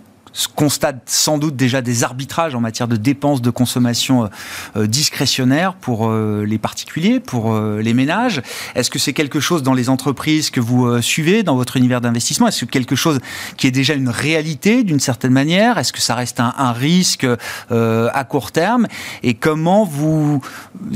constate 0.55 1.03
sans 1.07 1.39
doute 1.39 1.57
déjà 1.57 1.83
des 1.83 2.05
arbitrages 2.05 2.55
en 2.55 2.61
matière 2.61 2.89
de 2.89 2.97
dépenses 2.97 3.43
de 3.43 3.51
consommation 3.51 4.24
euh, 4.24 4.28
euh, 4.76 4.87
discrétionnaires 4.87 5.74
pour 5.74 6.09
euh, 6.09 6.45
les 6.47 6.59
particuliers, 6.59 7.20
pour 7.20 7.55
les 7.55 7.95
ménages. 7.95 8.43
Est-ce 8.74 8.91
que 8.91 8.99
c'est 8.99 9.12
quelque 9.12 9.41
chose 9.41 9.62
dans 9.62 9.74
les 9.74 9.89
entreprises 9.89 10.51
que 10.51 10.61
vous 10.61 11.01
suivez, 11.01 11.43
dans 11.43 11.57
votre 11.57 11.76
univers 11.76 12.01
d'investissement? 12.01 12.49
Est-ce 12.49 12.64
que 12.64 12.70
quelque 12.70 12.97
chose 12.97 13.20
qui 13.57 13.66
est 13.66 13.70
déjà 13.70 13.95
une 13.95 14.09
réalité 14.09 14.83
d'une 14.85 15.01
certaine 15.01 15.33
manière? 15.33 15.78
Est-ce 15.78 15.93
que 15.93 16.01
ça 16.01 16.14
reste 16.14 16.41
un, 16.41 16.72
risque 16.72 17.26
à 17.70 18.24
court 18.24 18.53
terme? 18.53 18.87
Et 19.22 19.35
comment 19.35 19.85
vous 19.85 20.41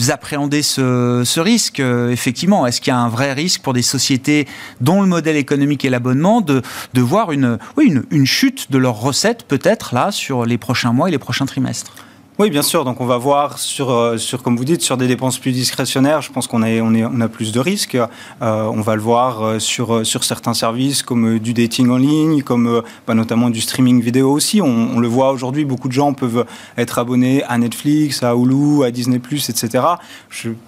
appréhendez 0.08 0.62
ce, 0.62 1.40
risque 1.40 1.80
Effectivement, 1.80 2.66
est-ce 2.66 2.80
qu'il 2.80 2.90
y 2.90 2.94
a 2.94 2.98
un 2.98 3.08
vrai 3.08 3.32
risque 3.32 3.62
pour 3.62 3.72
des 3.72 3.82
sociétés 3.82 4.46
dont 4.80 5.00
le 5.00 5.08
modèle 5.08 5.36
économique 5.36 5.84
est 5.84 5.90
l'abonnement 5.90 6.40
de, 6.40 6.62
voir 6.94 7.32
une, 7.32 7.58
une 7.78 8.26
chute 8.26 8.70
de 8.70 8.78
leurs 8.78 9.00
recettes 9.00 9.25
peut-être 9.34 9.94
là 9.94 10.10
sur 10.10 10.46
les 10.46 10.58
prochains 10.58 10.92
mois 10.92 11.08
et 11.08 11.12
les 11.12 11.18
prochains 11.18 11.46
trimestres 11.46 11.92
oui, 12.38 12.50
bien 12.50 12.60
sûr. 12.60 12.84
Donc, 12.84 13.00
on 13.00 13.06
va 13.06 13.16
voir 13.16 13.56
sur, 13.56 13.90
euh, 13.90 14.18
sur, 14.18 14.42
comme 14.42 14.58
vous 14.58 14.66
dites, 14.66 14.82
sur 14.82 14.98
des 14.98 15.08
dépenses 15.08 15.38
plus 15.38 15.52
discrétionnaires. 15.52 16.20
Je 16.20 16.30
pense 16.30 16.46
qu'on 16.46 16.60
a, 16.60 16.68
on, 16.82 16.94
on 16.94 17.20
a 17.22 17.28
plus 17.28 17.50
de 17.50 17.58
risques. 17.58 17.94
Euh, 17.94 18.08
on 18.40 18.82
va 18.82 18.94
le 18.94 19.00
voir 19.00 19.42
euh, 19.42 19.58
sur, 19.58 20.04
sur 20.04 20.22
certains 20.22 20.52
services 20.52 21.02
comme 21.02 21.38
du 21.38 21.54
dating 21.54 21.88
en 21.88 21.96
ligne, 21.96 22.42
comme 22.42 22.82
bah, 23.06 23.14
notamment 23.14 23.48
du 23.48 23.62
streaming 23.62 24.02
vidéo 24.02 24.30
aussi. 24.30 24.60
On, 24.60 24.98
le 24.98 25.08
voit 25.08 25.32
aujourd'hui. 25.32 25.64
Beaucoup 25.64 25.88
de 25.88 25.94
gens 25.94 26.12
peuvent 26.12 26.44
être 26.76 26.98
abonnés 26.98 27.42
à 27.44 27.56
Netflix, 27.56 28.22
à 28.22 28.34
Hulu, 28.34 28.84
à 28.84 28.90
Disney+, 28.90 29.16
etc. 29.16 29.84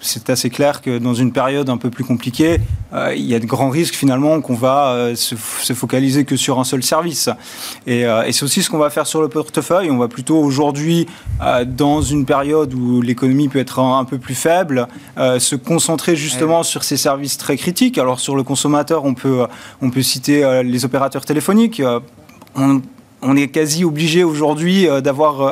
C'est 0.00 0.30
assez 0.30 0.48
clair 0.48 0.80
que 0.80 0.96
dans 0.96 1.14
une 1.14 1.32
période 1.32 1.68
un 1.68 1.76
peu 1.76 1.90
plus 1.90 2.04
compliquée, 2.04 2.60
il 3.14 3.26
y 3.26 3.34
a 3.34 3.38
de 3.38 3.46
grands 3.46 3.70
risques 3.70 3.94
finalement 3.94 4.40
qu'on 4.40 4.54
va 4.54 5.14
se, 5.14 5.34
focaliser 5.74 6.24
que 6.24 6.36
sur 6.36 6.58
un 6.58 6.64
seul 6.64 6.82
service. 6.82 7.28
Et 7.86 8.04
c'est 8.30 8.42
aussi 8.42 8.62
ce 8.62 8.70
qu'on 8.70 8.78
va 8.78 8.90
faire 8.90 9.06
sur 9.06 9.20
le 9.20 9.28
portefeuille. 9.28 9.90
On 9.90 9.98
va 9.98 10.08
plutôt 10.08 10.38
aujourd'hui, 10.38 11.06
dans 11.64 12.02
une 12.02 12.24
période 12.24 12.74
où 12.74 13.00
l'économie 13.00 13.48
peut 13.48 13.58
être 13.58 13.78
un, 13.80 14.04
peu 14.04 14.18
plus 14.18 14.34
faible, 14.34 14.88
se 15.16 15.56
concentrer 15.56 16.16
justement 16.16 16.62
sur 16.62 16.84
ces 16.84 16.96
services 16.96 17.36
très 17.36 17.56
critiques. 17.56 17.98
Alors 17.98 18.20
sur 18.20 18.36
le 18.36 18.42
consommateur, 18.42 19.04
on 19.04 19.14
peut, 19.14 19.46
on 19.82 19.90
peut 19.90 20.02
citer 20.02 20.62
les 20.62 20.84
opérateurs 20.84 21.24
téléphoniques. 21.24 21.82
On, 22.54 22.82
on 23.20 23.36
est 23.36 23.48
quasi 23.48 23.84
obligé 23.84 24.22
aujourd'hui 24.24 24.86
d'avoir 25.02 25.42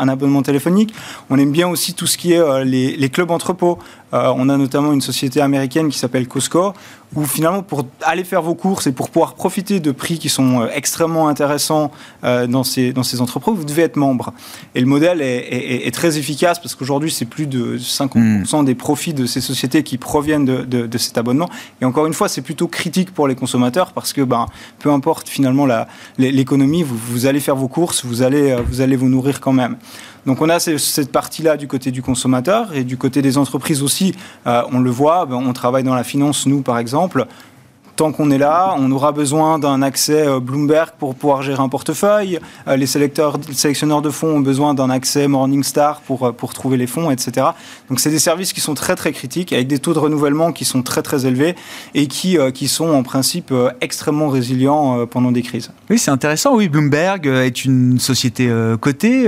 un, 0.00 0.08
abonnement 0.08 0.42
téléphonique. 0.42 0.94
On 1.30 1.38
aime 1.38 1.52
bien 1.52 1.68
aussi 1.68 1.94
tout 1.94 2.06
ce 2.06 2.18
qui 2.18 2.32
est 2.32 2.64
les, 2.64 2.96
les 2.96 3.08
clubs 3.08 3.30
entrepôts. 3.30 3.78
Euh, 4.14 4.32
on 4.36 4.48
a 4.48 4.56
notamment 4.56 4.92
une 4.92 5.00
société 5.00 5.40
américaine 5.40 5.88
qui 5.88 5.98
s'appelle 5.98 6.28
Costco, 6.28 6.72
où 7.14 7.24
finalement, 7.24 7.62
pour 7.62 7.86
aller 8.02 8.24
faire 8.24 8.42
vos 8.42 8.54
courses 8.54 8.86
et 8.86 8.92
pour 8.92 9.10
pouvoir 9.10 9.34
profiter 9.34 9.80
de 9.80 9.92
prix 9.92 10.18
qui 10.18 10.28
sont 10.28 10.62
euh, 10.62 10.68
extrêmement 10.74 11.28
intéressants 11.28 11.90
euh, 12.24 12.46
dans, 12.46 12.64
ces, 12.64 12.92
dans 12.92 13.02
ces 13.02 13.20
entreprises, 13.20 13.54
vous 13.54 13.64
devez 13.64 13.82
être 13.82 13.96
membre. 13.96 14.32
Et 14.74 14.80
le 14.80 14.86
modèle 14.86 15.20
est, 15.20 15.94
très 15.94 16.18
efficace 16.18 16.58
parce 16.58 16.74
qu'aujourd'hui, 16.74 17.10
c'est 17.10 17.24
plus 17.24 17.46
de 17.46 17.78
50% 17.78 18.62
hmm. 18.62 18.64
des 18.64 18.74
profits 18.74 19.14
de 19.14 19.26
ces 19.26 19.40
sociétés 19.40 19.82
qui 19.82 19.96
proviennent 19.96 20.44
de, 20.44 20.98
cet 20.98 21.18
abonnement. 21.18 21.48
Et 21.80 21.84
encore 21.84 22.06
une 22.06 22.14
fois, 22.14 22.28
c'est 22.28 22.42
plutôt 22.42 22.66
critique 22.66 23.12
pour 23.12 23.28
les 23.28 23.34
consommateurs 23.34 23.92
parce 23.92 24.12
que 24.12 24.22
ben, 24.22 24.46
peu 24.78 24.90
importe 24.90 25.28
finalement 25.28 25.66
l'économie, 26.18 26.82
vous, 26.82 26.96
vous, 26.96 27.26
allez 27.26 27.40
faire 27.40 27.56
vos 27.56 27.68
courses, 27.68 28.04
vous 28.04 28.22
allez 28.22 28.56
vous, 28.68 28.80
allez 28.80 28.96
vous 28.96 29.08
nourrir 29.08 29.40
quand 29.40 29.52
même. 29.52 29.76
Donc 30.26 30.40
on 30.40 30.48
a 30.48 30.58
cette 30.58 31.12
partie-là 31.12 31.56
du 31.56 31.68
côté 31.68 31.90
du 31.90 32.02
consommateur 32.02 32.74
et 32.74 32.84
du 32.84 32.96
côté 32.96 33.22
des 33.22 33.36
entreprises 33.38 33.82
aussi. 33.82 34.14
Euh, 34.46 34.62
on 34.72 34.80
le 34.80 34.90
voit, 34.90 35.26
ben, 35.26 35.36
on 35.36 35.52
travaille 35.52 35.84
dans 35.84 35.94
la 35.94 36.04
finance, 36.04 36.46
nous 36.46 36.62
par 36.62 36.78
exemple 36.78 37.26
tant 37.96 38.12
qu'on 38.12 38.30
est 38.30 38.38
là, 38.38 38.74
on 38.78 38.90
aura 38.90 39.12
besoin 39.12 39.58
d'un 39.58 39.82
accès 39.82 40.26
euh, 40.26 40.40
Bloomberg 40.40 40.90
pour 40.98 41.14
pouvoir 41.14 41.42
gérer 41.42 41.62
un 41.62 41.68
portefeuille. 41.68 42.38
Euh, 42.66 42.76
les, 42.76 42.86
sélecteurs, 42.86 43.38
sélectionneurs 43.52 44.02
de 44.02 44.10
fonds 44.10 44.36
ont 44.36 44.40
besoin 44.40 44.74
d'un 44.74 44.90
accès 44.90 45.28
Morningstar 45.28 46.00
pour, 46.00 46.24
euh, 46.24 46.32
pour 46.32 46.54
trouver 46.54 46.76
les 46.76 46.86
fonds, 46.86 47.10
etc. 47.10 47.48
Donc 47.88 48.00
c'est 48.00 48.10
des 48.10 48.18
services 48.18 48.52
qui 48.52 48.60
sont 48.60 48.74
très 48.74 48.96
très 48.96 49.12
critiques, 49.12 49.52
avec 49.52 49.68
des 49.68 49.78
taux 49.78 49.94
de 49.94 49.98
renouvellement 49.98 50.52
qui 50.52 50.64
sont 50.64 50.82
très 50.82 51.02
très 51.02 51.26
élevés 51.26 51.54
et 51.94 52.06
qui, 52.06 52.36
qui 52.52 52.68
sont 52.68 52.88
en 52.88 53.02
principe 53.02 53.52
extrêmement 53.80 54.28
résilients 54.28 55.06
pendant 55.06 55.32
des 55.32 55.42
crises. 55.42 55.70
Oui, 55.90 55.98
c'est 55.98 56.10
intéressant. 56.10 56.54
Oui, 56.54 56.68
Bloomberg 56.68 57.26
est 57.26 57.64
une 57.64 57.98
société 57.98 58.50
cotée, 58.80 59.26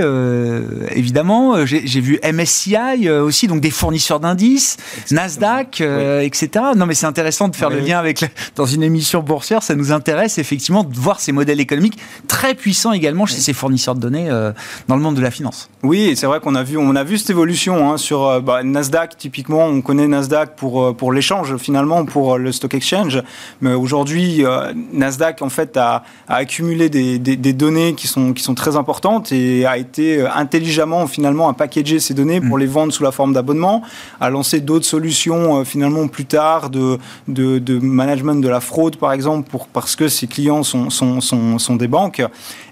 évidemment. 0.91 1.65
J'ai 1.65 2.01
vu 2.01 2.19
MSCI 2.23 3.09
aussi, 3.09 3.47
donc 3.47 3.61
des 3.61 3.71
fournisseurs 3.71 4.19
d'indices, 4.19 4.77
Nasdaq, 5.11 5.81
etc. 5.81 6.49
Non, 6.75 6.85
mais 6.85 6.93
c'est 6.93 7.05
intéressant 7.05 7.47
de 7.47 7.55
faire 7.55 7.69
le 7.69 7.79
lien 7.79 7.99
avec 7.99 8.25
dans 8.57 8.65
une 8.65 8.81
émission 8.81 9.21
boursière, 9.21 9.61
ça 9.61 9.75
nous 9.75 9.91
intéresse 9.91 10.39
effectivement 10.39 10.83
de 10.83 10.95
voir 10.95 11.19
ces 11.19 11.31
modèles 11.31 11.59
économiques 11.59 11.99
très 12.27 12.55
puissants 12.55 12.91
également 12.91 13.27
chez 13.27 13.37
ces 13.37 13.53
fournisseurs 13.53 13.93
de 13.93 13.99
données 13.99 14.29
euh, 14.29 14.51
dans 14.87 14.95
le 14.95 15.01
monde 15.01 15.15
de 15.15 15.21
la 15.21 15.29
finance. 15.29 15.69
Oui, 15.83 16.15
c'est 16.15 16.25
vrai 16.25 16.39
qu'on 16.39 16.55
a 16.55 16.63
vu, 16.63 16.75
on 16.75 16.95
a 16.95 17.03
vu 17.03 17.19
cette 17.19 17.29
évolution 17.29 17.89
hein, 17.89 17.97
sur 17.97 18.25
euh, 18.25 18.39
bah, 18.41 18.63
Nasdaq. 18.63 19.15
Typiquement, 19.15 19.65
on 19.65 19.81
connaît 19.81 20.07
Nasdaq 20.07 20.55
pour 20.55 20.83
euh, 20.83 20.93
pour 20.93 21.13
l'échange 21.13 21.55
finalement 21.57 22.03
pour 22.03 22.39
le 22.39 22.51
stock 22.51 22.73
exchange, 22.73 23.21
mais 23.61 23.73
aujourd'hui 23.73 24.43
Nasdaq 24.91 25.41
en 25.43 25.49
fait 25.49 25.77
a, 25.77 26.03
accumulé 26.27 26.89
des, 26.89 27.19
des, 27.19 27.53
données 27.53 27.93
qui 27.93 28.07
sont 28.07 28.33
qui 28.33 28.41
sont 28.41 28.55
très 28.55 28.75
importantes 28.75 29.31
et 29.31 29.65
a 29.67 29.77
été 29.77 30.25
intelligemment 30.25 31.05
finalement 31.05 31.47
à 31.47 31.53
packager 31.53 31.99
ces 31.99 32.15
données 32.15 32.41
pour 32.41 32.57
mm. 32.57 32.61
les 32.61 32.65
vendre 32.65 32.93
sous 32.93 33.03
la 33.03 33.11
forme 33.11 33.33
d'abonnement, 33.33 33.83
a 34.19 34.31
lancé 34.31 34.61
d'autres 34.61 34.85
solutions 34.85 35.63
finalement 35.63 36.07
plus 36.07 36.25
tard 36.25 36.71
de, 36.71 36.97
de, 37.27 37.59
de 37.59 37.77
management 37.77 38.41
de 38.41 38.46
de 38.47 38.51
la 38.51 38.61
fraude, 38.61 38.95
par 38.95 39.11
exemple, 39.11 39.49
pour, 39.49 39.67
parce 39.67 39.97
que 39.97 40.07
ses 40.07 40.27
clients 40.27 40.63
sont, 40.63 41.75
des 41.75 41.87
banques. 41.89 42.23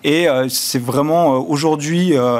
Et 0.05 0.30
euh, 0.30 0.47
c'est 0.47 0.82
vraiment 0.82 1.34
euh, 1.34 1.39
aujourd'hui 1.39 2.13
euh, 2.17 2.39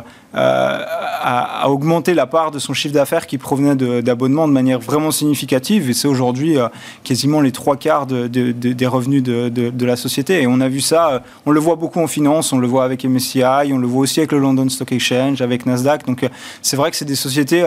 à, 1.66 1.70
augmenter 1.70 2.14
la 2.14 2.26
part 2.26 2.52
de 2.52 2.60
son 2.60 2.74
chiffre 2.74 2.94
d'affaires 2.94 3.28
qui 3.28 3.38
provenait 3.38 3.76
d'abonnements 4.02 4.48
de, 4.48 4.54
manière 4.54 4.80
vraiment 4.80 5.12
significative. 5.12 5.90
Et 5.90 5.94
c'est 5.94 6.08
aujourd'hui 6.08 6.58
quasiment 7.04 7.42
les 7.42 7.52
trois 7.52 7.76
quarts 7.76 8.06
de, 8.06 8.28
des 8.28 8.88
revenus 8.88 9.24
de, 9.24 9.86
la 9.86 9.96
société. 9.96 10.42
Et 10.42 10.48
on 10.48 10.60
a 10.62 10.68
vu 10.68 10.82
ça, 10.82 11.24
on 11.46 11.52
le 11.52 11.60
voit 11.60 11.76
beaucoup 11.76 12.00
en 12.00 12.08
finance, 12.08 12.54
on 12.54 12.58
le 12.58 12.68
voit 12.68 12.84
avec 12.84 13.04
MSCI, 13.04 13.72
on 13.72 13.78
le 13.78 13.88
voit 13.88 14.02
aussi 14.02 14.20
avec 14.20 14.32
le 14.32 14.40
London 14.40 14.68
Stock 14.70 14.92
Exchange, 14.92 15.42
avec 15.42 15.66
Nasdaq. 15.66 16.06
Donc 16.06 16.28
c'est 16.62 16.78
vrai 16.78 16.92
que 16.92 16.98
c'est 16.98 17.06
des 17.06 17.16
sociétés 17.16 17.66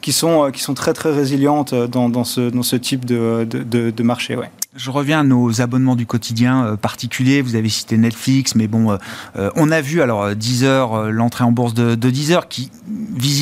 qui, 0.00 0.12
sont, 0.12 0.50
qui 0.52 0.60
sont 0.60 0.74
très 0.74 0.92
très 0.92 1.12
résilientes 1.12 1.74
dans, 1.74 2.24
ce, 2.24 2.50
dans 2.50 2.62
ce 2.62 2.76
type 2.76 3.04
de, 3.04 3.44
de 3.44 4.02
marché. 4.02 4.36
Ouais. 4.36 4.50
Je 4.76 4.92
reviens 4.92 5.20
à 5.20 5.22
nos 5.24 5.60
abonnements 5.60 5.96
du 5.96 6.06
quotidien 6.06 6.64
euh, 6.64 6.76
particuliers. 6.76 7.42
Vous 7.42 7.56
avez 7.56 7.68
cité 7.68 7.96
Netflix, 7.96 8.54
mais 8.54 8.68
bon, 8.68 8.92
euh, 8.92 8.96
euh, 9.36 9.50
on 9.56 9.72
a 9.72 9.80
vu 9.80 10.00
alors 10.00 10.36
Deezer, 10.36 11.10
l'entrée 11.10 11.42
en 11.42 11.50
bourse 11.50 11.74
de, 11.74 11.96
Deezer, 11.96 12.46
qui 12.46 12.70
visiblement 12.86 13.39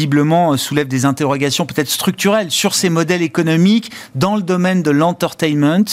soulève 0.56 0.88
des 0.88 1.04
interrogations 1.04 1.66
peut-être 1.66 1.88
structurelles 1.88 2.50
sur 2.50 2.74
ces 2.74 2.90
modèles 2.90 3.22
économiques 3.22 3.90
dans 4.14 4.36
le 4.36 4.42
domaine 4.42 4.82
de 4.82 4.90
l'entertainment. 4.90 5.84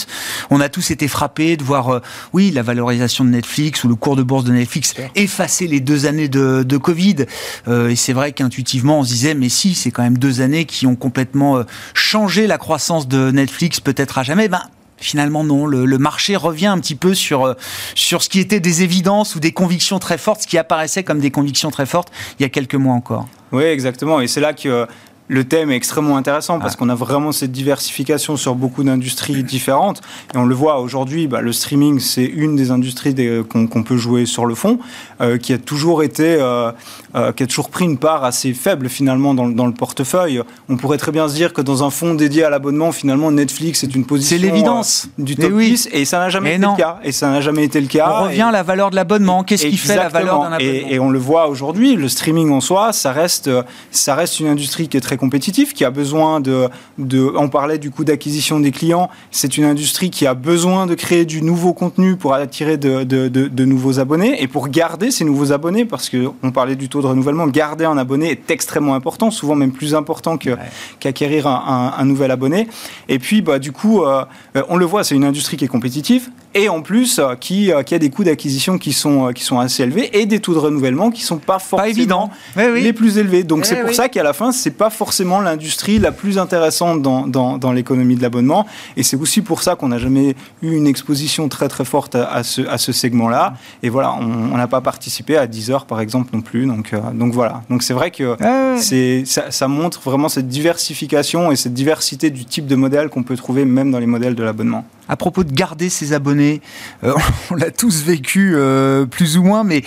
On 0.49 0.59
a 0.59 0.69
tous 0.69 0.91
été 0.91 1.07
frappés 1.07 1.57
de 1.57 1.63
voir, 1.63 2.01
oui, 2.33 2.51
la 2.51 2.61
valorisation 2.61 3.23
de 3.23 3.29
Netflix 3.29 3.83
ou 3.83 3.87
le 3.87 3.95
cours 3.95 4.15
de 4.15 4.23
bourse 4.23 4.43
de 4.43 4.51
Netflix 4.51 4.93
effacer 5.15 5.67
les 5.67 5.79
deux 5.79 6.05
années 6.05 6.29
de, 6.29 6.63
de 6.63 6.77
Covid. 6.77 7.25
et 7.67 7.95
c'est 7.95 8.13
vrai 8.13 8.31
qu'intuitivement, 8.31 8.99
on 8.99 9.03
se 9.03 9.09
disait, 9.09 9.33
mais 9.33 9.49
si, 9.49 9.75
c'est 9.75 9.91
quand 9.91 10.03
même 10.03 10.17
deux 10.17 10.41
années 10.41 10.65
qui 10.65 10.85
ont 10.87 10.95
complètement 10.95 11.63
changé 11.93 12.47
la 12.47 12.57
croissance 12.57 13.07
de 13.07 13.31
Netflix, 13.31 13.79
peut-être 13.79 14.17
à 14.17 14.23
jamais. 14.23 14.47
Ben, 14.47 14.61
finalement 14.97 15.43
non. 15.43 15.65
Le, 15.65 15.97
marché 15.97 16.35
revient 16.35 16.67
un 16.67 16.79
petit 16.79 16.95
peu 16.95 17.13
sur, 17.13 17.45
euh, 17.45 17.53
sur 17.95 18.21
ce 18.21 18.29
qui 18.29 18.39
était 18.39 18.59
des 18.59 18.83
évidences 18.83 19.35
ou 19.35 19.39
des 19.39 19.51
convictions 19.51 19.99
très 19.99 20.17
fortes, 20.17 20.43
ce 20.43 20.47
qui 20.47 20.57
apparaissait 20.57 21.03
comme 21.03 21.19
des 21.19 21.31
convictions 21.31 21.71
très 21.71 21.85
fortes 21.85 22.11
il 22.39 22.43
y 22.43 22.45
a 22.45 22.49
quelques 22.49 22.75
mois 22.75 22.93
encore. 22.93 23.27
Oui, 23.51 23.63
exactement. 23.63 24.21
Et 24.21 24.27
c'est 24.27 24.41
là 24.41 24.53
que 24.53 24.87
le 25.27 25.43
thème 25.43 25.71
est 25.71 25.75
extrêmement 25.75 26.17
intéressant 26.17 26.59
parce 26.59 26.75
qu'on 26.75 26.89
a 26.89 26.95
vraiment 26.95 27.31
cette 27.31 27.51
diversification 27.51 28.37
sur 28.37 28.55
beaucoup 28.55 28.83
d'industries 28.83 29.43
différentes. 29.43 30.01
Et 30.33 30.37
on 30.37 30.45
le 30.45 30.53
voit 30.53 30.79
aujourd'hui, 30.79 31.27
bah, 31.27 31.41
le 31.41 31.51
streaming, 31.51 31.99
c'est 31.99 32.25
une 32.25 32.55
des 32.55 32.71
industries 32.71 33.15
qu'on 33.49 33.83
peut 33.83 33.97
jouer 33.97 34.25
sur 34.25 34.45
le 34.45 34.53
fond, 34.53 34.79
euh, 35.21 35.37
qui 35.37 35.53
a 35.53 35.57
toujours 35.57 36.03
été, 36.03 36.37
euh, 36.39 36.71
euh, 37.15 37.31
qui 37.31 37.43
a 37.43 37.47
toujours 37.47 37.69
pris 37.69 37.85
une 37.85 37.97
part 37.97 38.23
assez 38.23 38.53
faible 38.53 38.87
finalement 38.87 39.33
dans, 39.33 39.65
le 39.65 39.73
portefeuille. 39.73 40.41
On 40.69 40.77
pourrait 40.77 40.97
très 40.97 41.11
bien 41.11 41.27
se 41.27 41.33
dire 41.33 41.53
que 41.53 41.61
dans 41.61 41.83
un 41.83 41.89
fonds 41.89 42.13
dédié 42.13 42.43
à 42.43 42.49
l'abonnement, 42.49 42.91
finalement, 42.91 43.31
Netflix 43.31 43.83
est 43.83 43.95
une 43.95 44.05
position. 44.05 44.37
C'est 44.37 44.43
l'évidence 44.43 45.09
du 45.17 45.35
top 45.35 45.57
10 45.57 45.89
et 45.91 46.05
ça 46.05 46.19
n'a 46.19 46.29
jamais 46.29 46.55
été 46.55 46.65
le 46.65 46.77
cas. 46.77 46.99
Et 47.03 47.11
ça 47.11 47.29
n'a 47.29 47.41
jamais 47.41 47.63
été 47.63 47.81
le 47.81 47.87
cas. 47.87 48.19
On 48.21 48.23
revient 48.25 48.43
à 48.43 48.51
la 48.51 48.63
valeur 48.63 48.91
de 48.91 48.95
l'abonnement. 48.95 49.43
Qu'est-ce 49.43 49.65
qui 49.65 49.77
fait 49.77 49.95
la 49.95 50.09
valeur 50.09 50.41
d'un 50.41 50.51
abonnement 50.53 50.59
et, 50.59 50.93
et, 50.93 50.99
on 50.99 51.09
le 51.09 51.19
voit 51.19 51.47
aujourd'hui, 51.47 51.95
le 51.95 52.07
streaming 52.09 52.51
en 52.51 52.61
soi, 52.61 52.93
ça 52.93 53.11
reste, 53.11 53.49
ça 53.91 54.15
reste 54.15 54.39
une 54.39 54.47
industrie 54.47 54.87
qui 54.87 54.97
est 54.97 55.01
très 55.01 55.14
compétitif, 55.17 55.73
qui 55.73 55.85
a 55.85 55.91
besoin 55.91 56.39
de, 56.39 56.69
de 56.97 57.31
on 57.35 57.49
parlait 57.49 57.77
du 57.77 57.91
coût 57.91 58.03
d'acquisition 58.03 58.59
des 58.59 58.71
clients, 58.71 59.09
c'est 59.31 59.57
une 59.57 59.63
industrie 59.63 60.09
qui 60.09 60.27
a 60.27 60.33
besoin 60.33 60.85
de 60.85 60.95
créer 60.95 61.25
du 61.25 61.41
nouveau 61.41 61.73
contenu 61.73 62.15
pour 62.15 62.33
attirer 62.33 62.77
de, 62.77 63.03
de, 63.03 63.27
de, 63.27 63.65
nouveaux 63.65 63.99
abonnés. 63.99 64.41
Et 64.41 64.47
pour 64.47 64.67
garder 64.69 65.11
ces 65.11 65.25
nouveaux 65.25 65.51
abonnés, 65.51 65.85
parce 65.85 66.09
qu'on 66.09 66.51
parlait 66.51 66.75
du 66.75 66.89
taux 66.89 67.01
de 67.01 67.07
renouvellement, 67.07 67.47
garder 67.47 67.85
un 67.85 67.97
abonné 67.97 68.31
est 68.31 68.51
extrêmement 68.51 68.95
important, 68.95 69.31
souvent 69.31 69.55
même 69.55 69.71
plus 69.71 69.95
important 69.95 70.37
qu'acquérir 70.37 71.47
un, 71.47 71.93
un, 71.97 72.05
nouvel 72.05 72.31
abonné. 72.31 72.67
Et 73.09 73.19
puis, 73.19 73.41
bah, 73.41 73.59
du 73.59 73.71
coup, 73.71 74.03
euh, 74.03 74.23
on 74.69 74.77
le 74.77 74.85
voit, 74.85 75.03
c'est 75.03 75.15
une 75.15 75.25
industrie 75.25 75.57
qui 75.57 75.65
est 75.65 75.69
compétitive. 75.69 76.29
Et 76.57 76.69
en 76.69 76.81
plus 76.81 77.19
euh, 77.19 77.35
qui, 77.35 77.71
euh, 77.71 77.83
qui 77.83 77.95
a 77.95 77.99
des 77.99 78.09
coûts 78.09 78.23
d'acquisition 78.23 78.77
qui 78.77 78.93
sont, 78.93 79.33
qui 79.33 79.43
sont 79.43 79.59
assez 79.59 79.83
élevés 79.83 80.17
et 80.17 80.25
des 80.25 80.39
taux 80.39 80.53
de 80.53 80.59
renouvellement 80.59 81.11
qui 81.11 81.21
sont 81.21 81.37
pas 81.37 81.59
forcément 81.59 82.31
les 82.55 82.93
plus 82.93 83.17
élevés. 83.17 83.43
Donc 83.43 83.65
c'est 83.65 83.81
pour 83.81 83.93
ça 83.93 84.07
qu'à 84.07 84.23
la 84.23 84.31
fin, 84.31 84.53
c'est 84.53 84.71
pas 84.71 84.89
forcément 84.89 85.04
l'industrie 85.41 85.99
la 85.99 86.11
plus 86.11 86.37
intéressante 86.37 87.01
dans, 87.01 87.27
dans, 87.27 87.71
l'économie 87.71 88.15
de 88.15 88.21
l'abonnement. 88.21 88.65
Et 88.97 89.03
c'est 89.03 89.17
aussi 89.17 89.41
pour 89.41 89.61
ça 89.61 89.75
qu'on 89.75 89.89
n'a 89.89 89.97
jamais 89.97 90.35
eu 90.61 90.75
une 90.75 90.87
exposition 90.87 91.49
très 91.49 91.67
très 91.67 91.85
forte 91.85 92.15
à, 92.15 92.43
ce, 92.43 92.61
à 92.61 92.77
ce 92.77 92.91
segment-là. 92.91 93.55
Et 93.83 93.89
voilà, 93.89 94.13
on 94.13 94.57
n'a 94.57 94.67
pas 94.67 94.81
participé 94.81 95.37
à 95.37 95.47
10 95.47 95.71
heures 95.71 95.85
par 95.85 95.99
exemple 95.99 96.29
non 96.33 96.41
plus. 96.41 96.65
Donc, 96.65 96.93
euh, 96.93 96.99
donc 97.13 97.33
voilà. 97.33 97.63
Donc 97.69 97.83
c'est 97.83 97.93
vrai 97.93 98.11
que 98.11 98.35
c'est, 98.77 99.23
ça, 99.25 99.51
ça, 99.51 99.67
montre 99.67 100.01
vraiment 100.01 100.29
cette 100.29 100.47
diversification 100.47 101.51
et 101.51 101.55
cette 101.55 101.73
diversité 101.73 102.29
du 102.29 102.45
type 102.45 102.67
de 102.67 102.75
modèle 102.75 103.09
qu'on 103.09 103.23
peut 103.23 103.35
trouver 103.35 103.65
même 103.65 103.91
dans 103.91 103.99
les 103.99 104.05
modèles 104.05 104.35
de 104.35 104.43
l'abonnement. 104.43 104.85
À 105.07 105.17
propos 105.17 105.43
de 105.43 105.51
garder 105.51 105.89
ses 105.89 106.13
abonnés, 106.13 106.61
euh, 107.03 107.13
on 107.51 107.55
l'a 107.55 107.71
tous 107.71 108.03
vécu 108.03 108.53
euh, 108.55 109.05
plus 109.05 109.37
ou 109.37 109.43
moins, 109.43 109.63
mais 109.63 109.83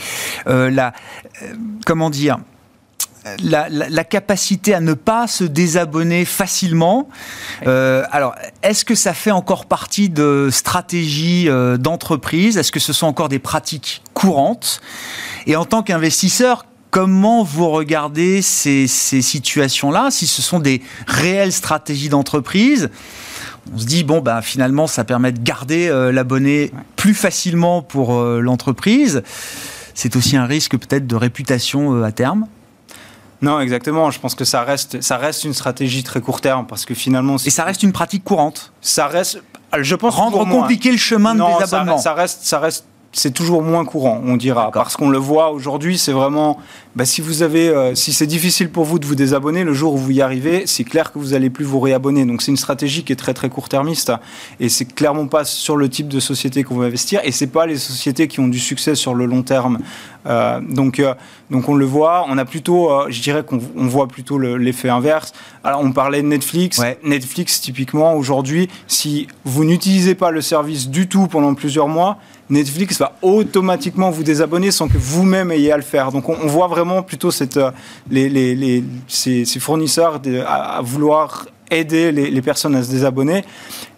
la, 0.47 0.93
comment 1.85 2.11
dire 2.11 2.39
la, 3.43 4.05
capacité 4.05 4.75
à 4.75 4.81
ne 4.81 4.95
pas 4.95 5.27
se 5.27 5.45
désabonner 5.45 6.25
facilement. 6.25 7.09
Euh, 7.67 8.05
alors, 8.11 8.35
est-ce 8.63 8.85
que 8.85 8.95
ça 8.95 9.15
fait 9.15 9.31
encore 9.31 9.67
partie 9.67 10.09
de 10.09 10.49
stratégies 10.51 11.49
euh, 11.49 11.77
d'entreprise 11.77 12.57
Est-ce 12.57 12.73
que 12.73 12.81
ce 12.81 12.93
sont 12.93 13.07
encore 13.07 13.29
des 13.29 13.39
pratiques 13.39 14.03
courantes? 14.15 14.81
Et 15.47 15.57
en 15.57 15.65
tant 15.65 15.83
qu'investisseur, 15.83 16.67
comment 16.91 17.43
vous 17.43 17.69
regardez 17.69 18.43
ces 18.43 18.87
situations-là? 18.87 20.11
Si 20.11 20.27
ce 20.27 20.43
sont 20.43 20.59
des 20.59 20.83
réelles 21.07 21.53
stratégies 21.53 22.09
d'entreprise 22.09 22.91
On 23.75 23.79
se 23.79 23.87
dit, 23.87 24.05
bon, 24.05 24.21
bah, 24.21 24.41
finalement, 24.43 24.87
ça 24.87 25.05
permet 25.05 25.33
de 25.33 25.41
garder 25.41 25.89
euh, 25.89 26.13
l'abonné 26.13 26.73
plus 26.97 27.15
facilement 27.15 27.83
pour 27.83 28.15
l'entreprise. 28.23 29.23
C'est 29.95 30.17
aussi 30.17 30.37
un 30.37 30.47
risque 30.47 30.79
peut-être 30.79 31.07
de 31.07 31.17
réputation 31.17 32.03
à 32.03 32.13
terme? 32.13 32.47
Non, 33.41 33.61
exactement. 33.61 34.11
Je 34.11 34.19
pense 34.19 34.35
que 34.35 34.45
ça 34.45 34.63
reste, 34.63 35.01
ça 35.01 35.17
reste 35.17 35.45
une 35.45 35.55
stratégie 35.55 36.03
très 36.03 36.21
court 36.21 36.41
terme 36.41 36.67
parce 36.67 36.85
que 36.85 36.95
finalement. 36.95 37.37
Et 37.37 37.51
ça 37.51 37.65
reste 37.65 37.83
une 37.83 37.93
pratique 37.93 38.25
courante. 38.25 38.73
Ça 38.81 39.07
reste. 39.07 39.43
Je 39.79 39.95
pense 39.95 40.15
rendre 40.15 40.45
compliqué 40.49 40.91
le 40.91 40.97
chemin 40.97 41.35
de 41.35 41.41
non, 41.41 41.59
désabonnement. 41.59 41.99
Ça, 41.99 42.15
reste, 42.15 42.43
ça 42.43 42.59
reste 42.59 42.87
c'est 43.13 43.33
toujours 43.33 43.63
moins 43.63 43.85
courant, 43.85 44.21
on 44.25 44.37
dira, 44.37 44.71
parce 44.71 44.97
qu'on 44.97 45.09
le 45.09 45.19
voit 45.19 45.51
aujourd'hui, 45.51 45.99
c'est 45.99 46.13
vraiment, 46.13 46.59
bah, 46.99 47.05
si 47.05 47.21
vous 47.21 47.45
avez, 47.45 47.69
euh, 47.69 47.95
si 47.95 48.13
c'est 48.13 48.27
difficile 48.27 48.71
pour 48.71 48.85
vous 48.85 48.99
de 48.99 49.07
vous 49.07 49.15
désabonner, 49.15 49.63
le 49.63 49.73
jour 49.73 49.95
où 49.95 49.97
vous 49.97 50.11
y 50.11 50.21
arrivez, 50.21 50.67
c'est 50.67 50.83
clair 50.83 51.13
que 51.13 51.21
vous 51.21 51.33
allez 51.33 51.49
plus 51.49 51.65
vous 51.65 51.79
réabonner. 51.79 52.25
Donc 52.25 52.43
c'est 52.43 52.51
une 52.51 52.57
stratégie 52.57 53.05
qui 53.05 53.13
est 53.13 53.17
très 53.17 53.35
très 53.35 53.49
court-termiste, 53.49 54.11
et 54.59 54.69
c'est 54.69 54.85
clairement 54.85 55.29
pas 55.29 55.45
sur 55.45 55.77
le 55.77 55.89
type 55.89 56.09
de 56.09 56.19
société 56.19 56.65
qu'on 56.65 56.75
veut 56.75 56.87
investir, 56.87 57.21
et 57.23 57.31
c'est 57.31 57.47
pas 57.47 57.67
les 57.67 57.79
sociétés 57.79 58.27
qui 58.27 58.41
ont 58.41 58.49
du 58.49 58.59
succès 58.59 58.97
sur 58.97 59.15
le 59.15 59.27
long 59.27 59.45
terme. 59.45 59.79
Euh, 60.27 60.61
donc 60.61 60.99
euh, 60.99 61.15
donc 61.53 61.69
on 61.69 61.77
le 61.77 61.85
voit, 61.85 62.27
on 62.29 62.37
a 62.37 62.45
plutôt, 62.45 62.91
je 63.09 63.23
dirais 63.23 63.45
qu'on 63.45 63.61
voit 63.77 64.09
plutôt 64.09 64.37
l'effet 64.37 64.89
inverse. 64.89 65.33
Alors 65.63 65.83
on 65.83 65.93
parlait 65.93 66.21
de 66.21 66.27
Netflix, 66.27 66.83
Netflix 67.05 67.61
typiquement 67.61 68.15
aujourd'hui, 68.15 68.69
si 68.89 69.29
vous 69.45 69.65
n'utilisez 69.65 70.17
pas 70.17 70.33
le 70.33 70.41
service 70.41 70.89
du 70.89 71.07
tout 71.07 71.29
pendant 71.29 71.55
plusieurs 71.55 71.87
mois 71.87 72.19
Netflix 72.51 72.99
va 72.99 73.13
automatiquement 73.21 74.11
vous 74.11 74.23
désabonner 74.23 74.71
sans 74.71 74.89
que 74.89 74.97
vous-même 74.97 75.51
ayez 75.51 75.73
à 75.73 75.77
le 75.77 75.83
faire. 75.83 76.13
Donc 76.13 76.29
on, 76.29 76.35
voit 76.47 76.67
vraiment 76.67 76.88
plutôt 77.07 77.31
cette, 77.31 77.57
euh, 77.57 78.83
ces, 79.07 79.61
fournisseurs 79.61 80.21
à, 80.47 80.81
vouloir 80.83 81.47
aider 81.71 82.13
les, 82.13 82.43
personnes 82.43 82.75
à 82.75 82.83
se 82.83 82.91
désabonner. 82.91 83.45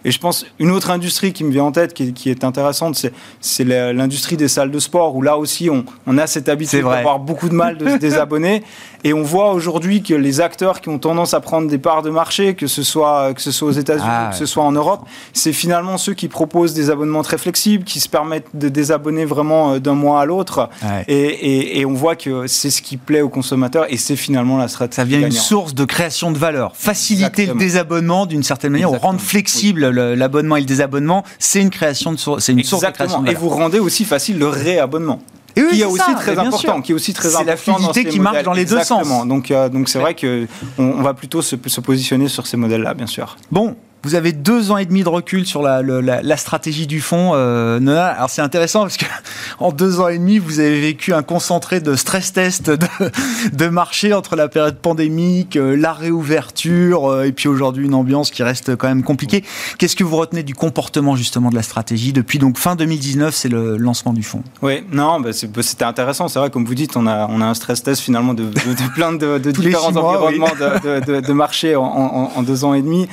Et 0.03 0.11
je 0.11 0.19
pense 0.19 0.45
une 0.59 0.71
autre 0.71 0.89
industrie 0.89 1.33
qui 1.33 1.43
me 1.43 1.51
vient 1.51 1.65
en 1.65 1.71
tête, 1.71 1.93
qui, 1.93 2.29
est 2.29 2.43
intéressante, 2.43 3.05
c'est 3.39 3.63
l'industrie 3.63 4.37
des 4.37 4.47
salles 4.47 4.71
de 4.71 4.79
sport, 4.79 5.15
où 5.15 5.21
là 5.21 5.37
aussi 5.37 5.69
on, 5.69 5.85
on 6.07 6.17
a 6.17 6.27
cette 6.27 6.49
habitude 6.49 6.83
d'avoir 6.83 7.19
beaucoup 7.19 7.49
de 7.49 7.53
mal 7.53 7.77
de 7.77 7.87
se 7.87 7.95
désabonner. 7.97 8.63
Et 9.03 9.13
on 9.13 9.23
voit 9.23 9.53
aujourd'hui 9.53 10.03
que 10.03 10.13
les 10.13 10.41
acteurs 10.41 10.79
qui 10.81 10.89
ont 10.89 10.99
tendance 10.99 11.33
à 11.33 11.39
prendre 11.39 11.67
des 11.67 11.79
parts 11.79 12.03
de 12.03 12.09
marché, 12.09 12.53
que 12.53 12.67
ce 12.67 12.83
soit, 12.83 13.33
que 13.33 13.41
ce 13.41 13.51
soit 13.51 13.69
aux 13.69 13.73
États-Unis, 13.73 14.07
ah, 14.07 14.29
que 14.31 14.37
ce 14.37 14.45
soit 14.45 14.63
en 14.63 14.71
Europe, 14.71 15.01
c'est 15.33 15.53
finalement 15.53 15.97
ceux 15.97 16.13
qui 16.13 16.27
proposent 16.27 16.73
des 16.73 16.89
abonnements 16.89 17.23
très 17.23 17.37
flexibles, 17.37 17.83
qui 17.83 17.99
se 17.99 18.09
permettent 18.09 18.49
de 18.53 18.69
désabonner 18.69 19.25
vraiment 19.25 19.73
euh, 19.73 19.79
d'un 19.79 19.95
mois 19.95 20.21
à 20.21 20.25
l'autre. 20.25 20.69
Et, 21.07 21.79
et, 21.79 21.85
on 21.85 21.93
voit 21.93 22.15
que 22.15 22.47
c'est 22.47 22.69
ce 22.69 22.81
qui 22.81 22.97
plaît 22.97 23.21
aux 23.21 23.29
consommateurs 23.29 23.85
et 23.89 23.97
c'est 23.97 24.15
finalement 24.15 24.57
la 24.57 24.67
stratégie. 24.67 24.95
Ça 24.95 25.03
vient 25.03 25.19
une 25.19 25.31
source 25.31 25.73
de 25.73 25.85
création 25.85 26.31
de 26.31 26.37
valeur. 26.37 26.75
Faciliter 26.75 27.47
le 27.47 27.55
désabonnement 27.55 28.25
d'une 28.25 28.43
certaine 28.43 28.73
manière, 28.73 28.91
ou 28.91 28.97
rendre 28.97 29.19
flexible 29.19 29.90
l'abonnement 29.91 30.57
et 30.57 30.61
le 30.61 30.65
désabonnement, 30.65 31.23
c'est 31.39 31.61
une 31.61 31.69
création 31.69 32.13
de 32.13 32.17
c'est 32.39 32.51
une 32.51 32.63
source 32.63 32.83
de 32.83 32.89
création 32.89 33.21
de 33.21 33.25
valeur. 33.25 33.41
Et 33.41 33.43
vous 33.43 33.49
rendez 33.49 33.79
aussi 33.79 34.05
facile 34.05 34.37
le 34.37 34.47
réabonnement. 34.47 35.21
Et 35.55 35.61
oui, 35.63 35.69
qui 35.71 35.81
est, 35.81 35.85
aussi 35.85 36.15
très 36.15 36.39
important, 36.39 36.81
qui 36.81 36.91
est 36.93 36.95
aussi 36.95 37.13
très 37.13 37.35
important. 37.35 37.43
C'est 37.43 37.51
la 37.51 37.57
fluidité 37.57 38.05
qui 38.05 38.19
marche 38.19 38.43
dans 38.43 38.53
les 38.53 38.65
deux 38.65 38.81
sens. 38.83 39.27
Donc, 39.27 39.51
euh, 39.51 39.67
donc 39.67 39.89
c'est 39.89 39.99
vrai 39.99 40.13
que 40.13 40.47
on, 40.77 41.01
va 41.01 41.13
plutôt 41.13 41.41
se, 41.41 41.55
se 41.65 41.81
positionner 41.81 42.29
sur 42.29 42.47
ces 42.47 42.57
modèles-là, 42.57 42.93
bien 42.93 43.07
sûr. 43.07 43.35
Bon, 43.51 43.75
vous 44.03 44.15
avez 44.15 44.31
deux 44.31 44.71
ans 44.71 44.77
et 44.77 44.85
demi 44.85 45.03
de 45.03 45.09
recul 45.09 45.45
sur 45.45 45.61
la, 45.61 45.81
la, 45.81 46.37
stratégie 46.37 46.87
du 46.87 47.01
fonds, 47.01 47.31
euh, 47.35 47.79
Nona. 47.79 48.07
Alors 48.07 48.29
c'est 48.29 48.41
intéressant 48.41 48.81
parce 48.81 48.97
que 48.97 49.05
en 49.59 49.71
deux 49.71 49.99
ans 49.99 50.07
et 50.07 50.17
demi, 50.17 50.39
vous 50.39 50.59
avez 50.59 50.79
vécu 50.81 51.13
un 51.13 51.21
concentré 51.21 51.81
de 51.81 51.95
stress 51.95 52.33
test 52.33 52.71
de, 52.71 52.87
de 53.53 53.67
marché 53.67 54.13
entre 54.13 54.35
la 54.35 54.47
période 54.47 54.77
pandémique, 54.77 55.55
euh, 55.55 55.75
la 55.75 55.93
réouverture 55.93 57.11
euh, 57.11 57.25
et 57.25 57.31
puis 57.31 57.47
aujourd'hui 57.47 57.85
une 57.85 57.93
ambiance 57.93 58.31
qui 58.31 58.41
reste 58.41 58.75
quand 58.75 58.87
même 58.87 59.03
compliquée. 59.03 59.43
Qu'est-ce 59.77 59.95
que 59.95 60.03
vous 60.03 60.17
retenez 60.17 60.43
du 60.43 60.55
comportement 60.55 61.15
justement 61.15 61.49
de 61.49 61.55
la 61.55 61.63
stratégie 61.63 62.11
depuis 62.11 62.39
donc 62.39 62.57
fin 62.57 62.75
2019, 62.75 63.35
c'est 63.35 63.49
le 63.49 63.77
lancement 63.77 64.13
du 64.13 64.23
fonds 64.23 64.43
Oui, 64.63 64.83
non, 64.91 65.19
bah, 65.19 65.29
bah 65.53 65.61
c'était 65.61 65.85
intéressant. 65.85 66.27
C'est 66.27 66.39
vrai, 66.39 66.49
comme 66.49 66.65
vous 66.65 66.75
dites, 66.75 66.97
on 66.97 67.05
a, 67.05 67.27
on 67.27 67.39
a 67.39 67.45
un 67.45 67.53
stress 67.53 67.83
test 67.83 68.01
finalement 68.01 68.33
de, 68.33 68.45
de, 68.45 68.93
plein 68.95 69.13
de, 69.13 69.37
différents 69.51 69.95
environnements 69.95 70.47
de, 70.47 71.33
marché 71.33 71.75
en, 71.75 71.83
en, 71.83 72.31
en 72.35 72.43
deux 72.43 72.65
ans 72.65 72.73
et 72.73 72.81
demi 72.81 73.07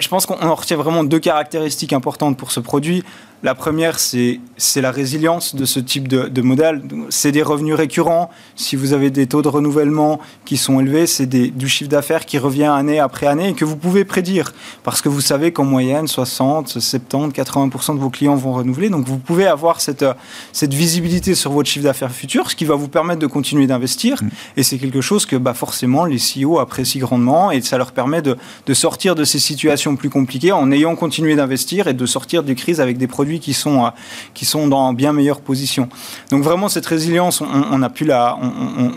je 0.00 0.08
pense 0.08 0.26
qu'on 0.26 0.40
en 0.40 0.54
retient 0.54 0.76
vraiment 0.76 1.04
deux 1.04 1.18
caractéristiques 1.18 1.92
importantes 1.92 2.36
pour 2.36 2.52
ce 2.52 2.60
produit. 2.60 3.04
La 3.44 3.56
première, 3.56 3.98
c'est 3.98 4.38
la 4.76 4.92
résilience 4.92 5.56
de 5.56 5.64
ce 5.64 5.80
type 5.80 6.06
de, 6.06 6.42
modèle. 6.42 6.80
C'est 7.08 7.32
des 7.32 7.42
revenus 7.42 7.74
récurrents. 7.74 8.30
Si 8.54 8.76
vous 8.76 8.92
avez 8.92 9.10
des 9.10 9.26
taux 9.26 9.42
de 9.42 9.48
renouvellement 9.48 10.20
qui 10.44 10.56
sont 10.56 10.78
élevés, 10.78 11.08
c'est 11.08 11.26
du 11.26 11.68
chiffre 11.68 11.90
d'affaires 11.90 12.24
qui 12.24 12.38
revient 12.38 12.64
année 12.64 13.00
après 13.00 13.26
année 13.26 13.48
et 13.48 13.54
que 13.54 13.64
vous 13.64 13.76
pouvez 13.76 14.04
prédire. 14.04 14.52
Parce 14.84 15.02
que 15.02 15.08
vous 15.08 15.20
savez 15.20 15.52
qu'en 15.52 15.64
moyenne, 15.64 16.06
60, 16.06 16.68
70, 16.68 17.32
80% 17.32 17.96
de 17.96 18.00
vos 18.00 18.10
clients 18.10 18.36
vont 18.36 18.52
renouveler. 18.52 18.90
Donc 18.90 19.06
vous 19.06 19.18
pouvez 19.18 19.48
avoir 19.48 19.80
cette, 19.80 20.04
cette 20.52 20.72
visibilité 20.72 21.34
sur 21.34 21.50
votre 21.50 21.68
chiffre 21.68 21.84
d'affaires 21.84 22.12
futur, 22.12 22.48
ce 22.48 22.54
qui 22.54 22.64
va 22.64 22.76
vous 22.76 22.88
permettre 22.88 23.18
de 23.18 23.26
continuer 23.26 23.66
d'investir. 23.66 24.22
Mmh. 24.22 24.28
Et 24.56 24.62
c'est 24.62 24.78
quelque 24.78 25.00
chose 25.00 25.26
que 25.26 25.34
bah, 25.34 25.54
forcément 25.54 26.04
les 26.04 26.18
CEO 26.18 26.60
apprécient 26.60 27.00
grandement 27.00 27.50
et 27.50 27.60
ça 27.60 27.76
leur 27.76 27.90
permet 27.90 28.22
de, 28.22 28.36
de 28.66 28.74
sortir 28.74 29.16
de 29.16 29.24
ces 29.24 29.40
situations 29.40 29.96
plus 29.96 30.10
compliquées 30.10 30.52
en 30.52 30.70
ayant 30.70 30.94
continué 30.94 31.34
d'investir 31.34 31.88
et 31.88 31.94
de 31.94 32.06
sortir 32.06 32.44
des 32.44 32.54
crises 32.54 32.80
avec 32.80 32.98
des 32.98 33.08
produits 33.08 33.31
qui 33.40 33.52
sont, 33.52 33.84
euh, 33.84 33.90
qui 34.34 34.44
sont 34.44 34.66
dans 34.66 34.92
bien 34.92 35.12
meilleure 35.12 35.40
position. 35.40 35.88
Donc 36.30 36.42
vraiment, 36.42 36.68
cette 36.68 36.86
résilience, 36.86 37.40
on, 37.40 37.82
a, 37.82 37.90
pu 37.90 38.04
la, 38.04 38.38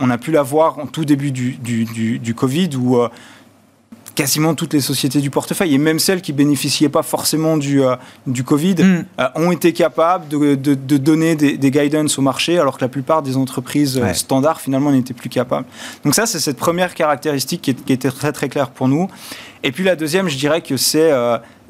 on, 0.02 0.10
a 0.10 0.18
pu 0.18 0.32
la 0.32 0.44
voir 0.44 0.80
en 0.80 0.88
tout 0.88 1.06
début 1.06 1.32
du, 1.32 1.54
du, 1.54 2.20
du, 2.20 2.36
Covid, 2.36 2.70
où 2.78 2.98
euh, 2.98 3.10
quasiment 4.16 4.56
toutes 4.56 4.74
les 4.74 4.82
sociétés 4.82 5.20
du 5.20 5.30
portefeuille, 5.30 5.74
et 5.74 5.78
même 5.78 6.00
celles 6.00 6.22
qui 6.22 6.34
bénéficiaient 6.34 6.90
pas 6.90 7.04
forcément 7.04 7.58
du, 7.58 7.84
euh, 7.84 7.96
du 8.28 8.44
Covid, 8.44 8.76
mm. 8.76 9.06
ont 9.36 9.52
été 9.52 9.74
capables 9.74 10.28
de, 10.28 10.56
de, 10.56 10.98
donner 10.98 11.36
des, 11.36 11.58
des, 11.58 11.72
guidance 11.72 12.18
au 12.18 12.22
marché, 12.22 12.58
alors 12.60 12.78
que 12.78 12.84
la 12.84 12.90
plupart 12.90 13.22
des 13.22 13.38
entreprises 13.38 14.02
standards, 14.14 14.62
finalement, 14.62 14.92
n'étaient 14.92 15.14
plus 15.14 15.30
capables. 15.30 15.66
Donc 16.04 16.16
ça, 16.16 16.26
c'est 16.26 16.40
cette 16.40 16.58
première 16.58 16.94
caractéristique 16.94 17.62
qui, 17.62 17.76
qui, 17.76 17.94
était 17.94 18.12
très 18.12 18.32
très 18.32 18.50
claire 18.50 18.70
pour 18.70 18.88
nous. 18.88 19.10
Et 19.64 19.72
puis 19.72 19.84
la 19.84 19.96
deuxième, 19.96 20.30
je 20.30 20.38
dirais 20.38 20.62
que 20.62 20.78
c'est 20.78 21.12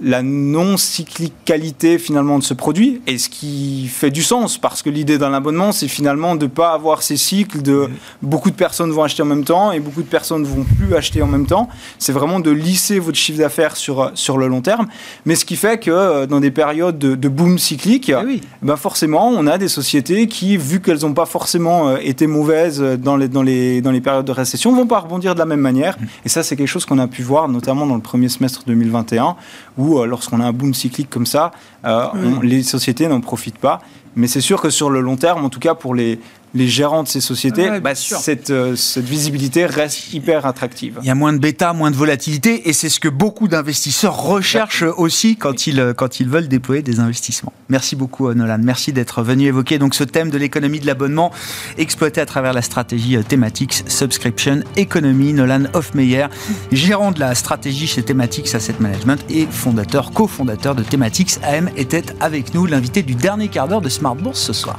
la 0.01 0.21
non-cyclicalité 0.21 1.97
finalement 1.97 2.37
de 2.37 2.43
ce 2.43 2.53
produit, 2.53 3.01
et 3.07 3.17
ce 3.17 3.29
qui 3.29 3.87
fait 3.87 4.11
du 4.11 4.23
sens, 4.23 4.57
parce 4.57 4.81
que 4.81 4.89
l'idée 4.89 5.17
d'un 5.17 5.33
abonnement, 5.33 5.71
c'est 5.71 5.87
finalement 5.87 6.35
de 6.35 6.45
ne 6.45 6.49
pas 6.49 6.73
avoir 6.73 7.01
ces 7.01 7.17
cycles 7.17 7.61
de 7.61 7.89
beaucoup 8.21 8.49
de 8.49 8.55
personnes 8.55 8.91
vont 8.91 9.03
acheter 9.03 9.23
en 9.23 9.27
même 9.27 9.43
temps 9.45 9.71
et 9.71 9.79
beaucoup 9.79 10.01
de 10.01 10.07
personnes 10.07 10.41
ne 10.41 10.47
vont 10.47 10.63
plus 10.63 10.95
acheter 10.95 11.21
en 11.21 11.27
même 11.27 11.45
temps. 11.45 11.69
C'est 11.97 12.11
vraiment 12.11 12.39
de 12.39 12.51
lisser 12.51 12.99
votre 12.99 13.17
chiffre 13.17 13.39
d'affaires 13.39 13.77
sur, 13.77 14.11
sur 14.15 14.37
le 14.37 14.47
long 14.47 14.61
terme, 14.61 14.87
mais 15.25 15.35
ce 15.35 15.45
qui 15.45 15.55
fait 15.55 15.79
que 15.79 15.91
euh, 15.91 16.25
dans 16.25 16.39
des 16.39 16.51
périodes 16.51 16.97
de, 16.97 17.29
boom 17.29 17.57
cyclique, 17.57 18.09
eh 18.09 18.41
ben 18.61 18.77
forcément, 18.77 19.29
on 19.29 19.47
a 19.47 19.57
des 19.57 19.67
sociétés 19.67 20.27
qui, 20.27 20.57
vu 20.57 20.81
qu'elles 20.81 21.01
n'ont 21.01 21.13
pas 21.13 21.25
forcément 21.25 21.89
euh, 21.89 21.97
été 22.01 22.27
mauvaises 22.27 22.79
dans 22.81 23.17
les, 23.17 23.27
dans, 23.27 23.43
les, 23.43 23.81
dans 23.81 23.91
les 23.91 24.01
périodes 24.01 24.25
de 24.25 24.31
récession, 24.31 24.73
vont 24.75 24.87
pas 24.87 24.99
rebondir 24.99 25.33
de 25.33 25.39
la 25.39 25.45
même 25.45 25.59
manière. 25.59 25.97
Mmh. 25.99 26.05
Et 26.25 26.29
ça, 26.29 26.43
c'est 26.43 26.55
quelque 26.55 26.67
chose 26.67 26.85
qu'on 26.85 26.99
a 26.99 27.07
pu 27.07 27.23
voir, 27.23 27.47
notamment 27.47 27.85
dans 27.87 27.95
le 27.95 28.01
premier 28.01 28.29
semestre 28.29 28.63
2021, 28.67 29.35
où 29.77 29.99
euh, 29.99 30.05
lorsqu'on 30.05 30.39
a 30.39 30.45
un 30.45 30.53
boom 30.53 30.73
cyclique 30.73 31.09
comme 31.09 31.25
ça, 31.25 31.51
euh, 31.85 32.07
les 32.41 32.63
sociétés 32.63 33.07
n'en 33.07 33.21
profitent 33.21 33.57
pas. 33.57 33.81
Mais 34.15 34.27
c'est 34.27 34.41
sûr 34.41 34.61
que 34.61 34.69
sur 34.69 34.89
le 34.89 35.01
long 35.01 35.17
terme, 35.17 35.43
en 35.43 35.49
tout 35.49 35.59
cas 35.59 35.75
pour 35.75 35.93
les, 35.93 36.19
les 36.55 36.67
gérants 36.67 37.03
de 37.03 37.07
ces 37.07 37.21
sociétés, 37.21 37.69
bah, 37.81 37.95
cette, 37.95 38.49
euh, 38.49 38.75
cette, 38.75 39.05
visibilité 39.05 39.65
reste 39.65 40.13
hyper 40.13 40.45
attractive. 40.45 40.99
Il 41.01 41.07
y 41.07 41.11
a 41.11 41.15
moins 41.15 41.33
de 41.33 41.37
bêta, 41.37 41.73
moins 41.73 41.91
de 41.91 41.95
volatilité, 41.95 42.69
et 42.69 42.73
c'est 42.73 42.89
ce 42.89 42.99
que 42.99 43.09
beaucoup 43.09 43.47
d'investisseurs 43.47 44.17
recherchent 44.17 44.83
aussi 44.83 45.35
quand 45.35 45.67
ils, 45.67 45.93
quand 45.95 46.19
ils 46.19 46.29
veulent 46.29 46.47
déployer 46.47 46.81
des 46.81 46.99
investissements. 46.99 47.53
Merci 47.69 47.95
beaucoup 47.95 48.33
Nolan, 48.33 48.59
merci 48.61 48.93
d'être 48.93 49.21
venu 49.21 49.45
évoquer 49.45 49.79
donc 49.79 49.95
ce 49.95 50.03
thème 50.03 50.29
de 50.29 50.37
l'économie 50.37 50.79
de 50.79 50.85
l'abonnement 50.85 51.31
exploité 51.77 52.21
à 52.21 52.25
travers 52.25 52.53
la 52.53 52.61
stratégie 52.61 53.17
Thematics 53.23 53.83
Subscription 53.87 54.61
Economy. 54.77 55.33
Nolan 55.33 55.63
Hofmeyer, 55.73 56.27
gérant 56.71 57.11
de 57.11 57.19
la 57.19 57.35
stratégie 57.35 57.87
chez 57.87 58.03
Thematics 58.03 58.55
Asset 58.55 58.75
Management 58.79 59.23
et 59.29 59.45
fondateur, 59.45 60.11
cofondateur 60.11 60.75
de 60.75 60.83
Thematics 60.83 61.37
AM, 61.43 61.69
était 61.75 62.05
avec 62.19 62.53
nous, 62.53 62.65
l'invité 62.65 63.03
du 63.03 63.15
dernier 63.15 63.49
quart 63.49 63.67
d'heure 63.67 63.81
de 63.81 63.89
Smart 63.89 64.15
Bourse 64.15 64.41
ce 64.41 64.53
soir. 64.53 64.77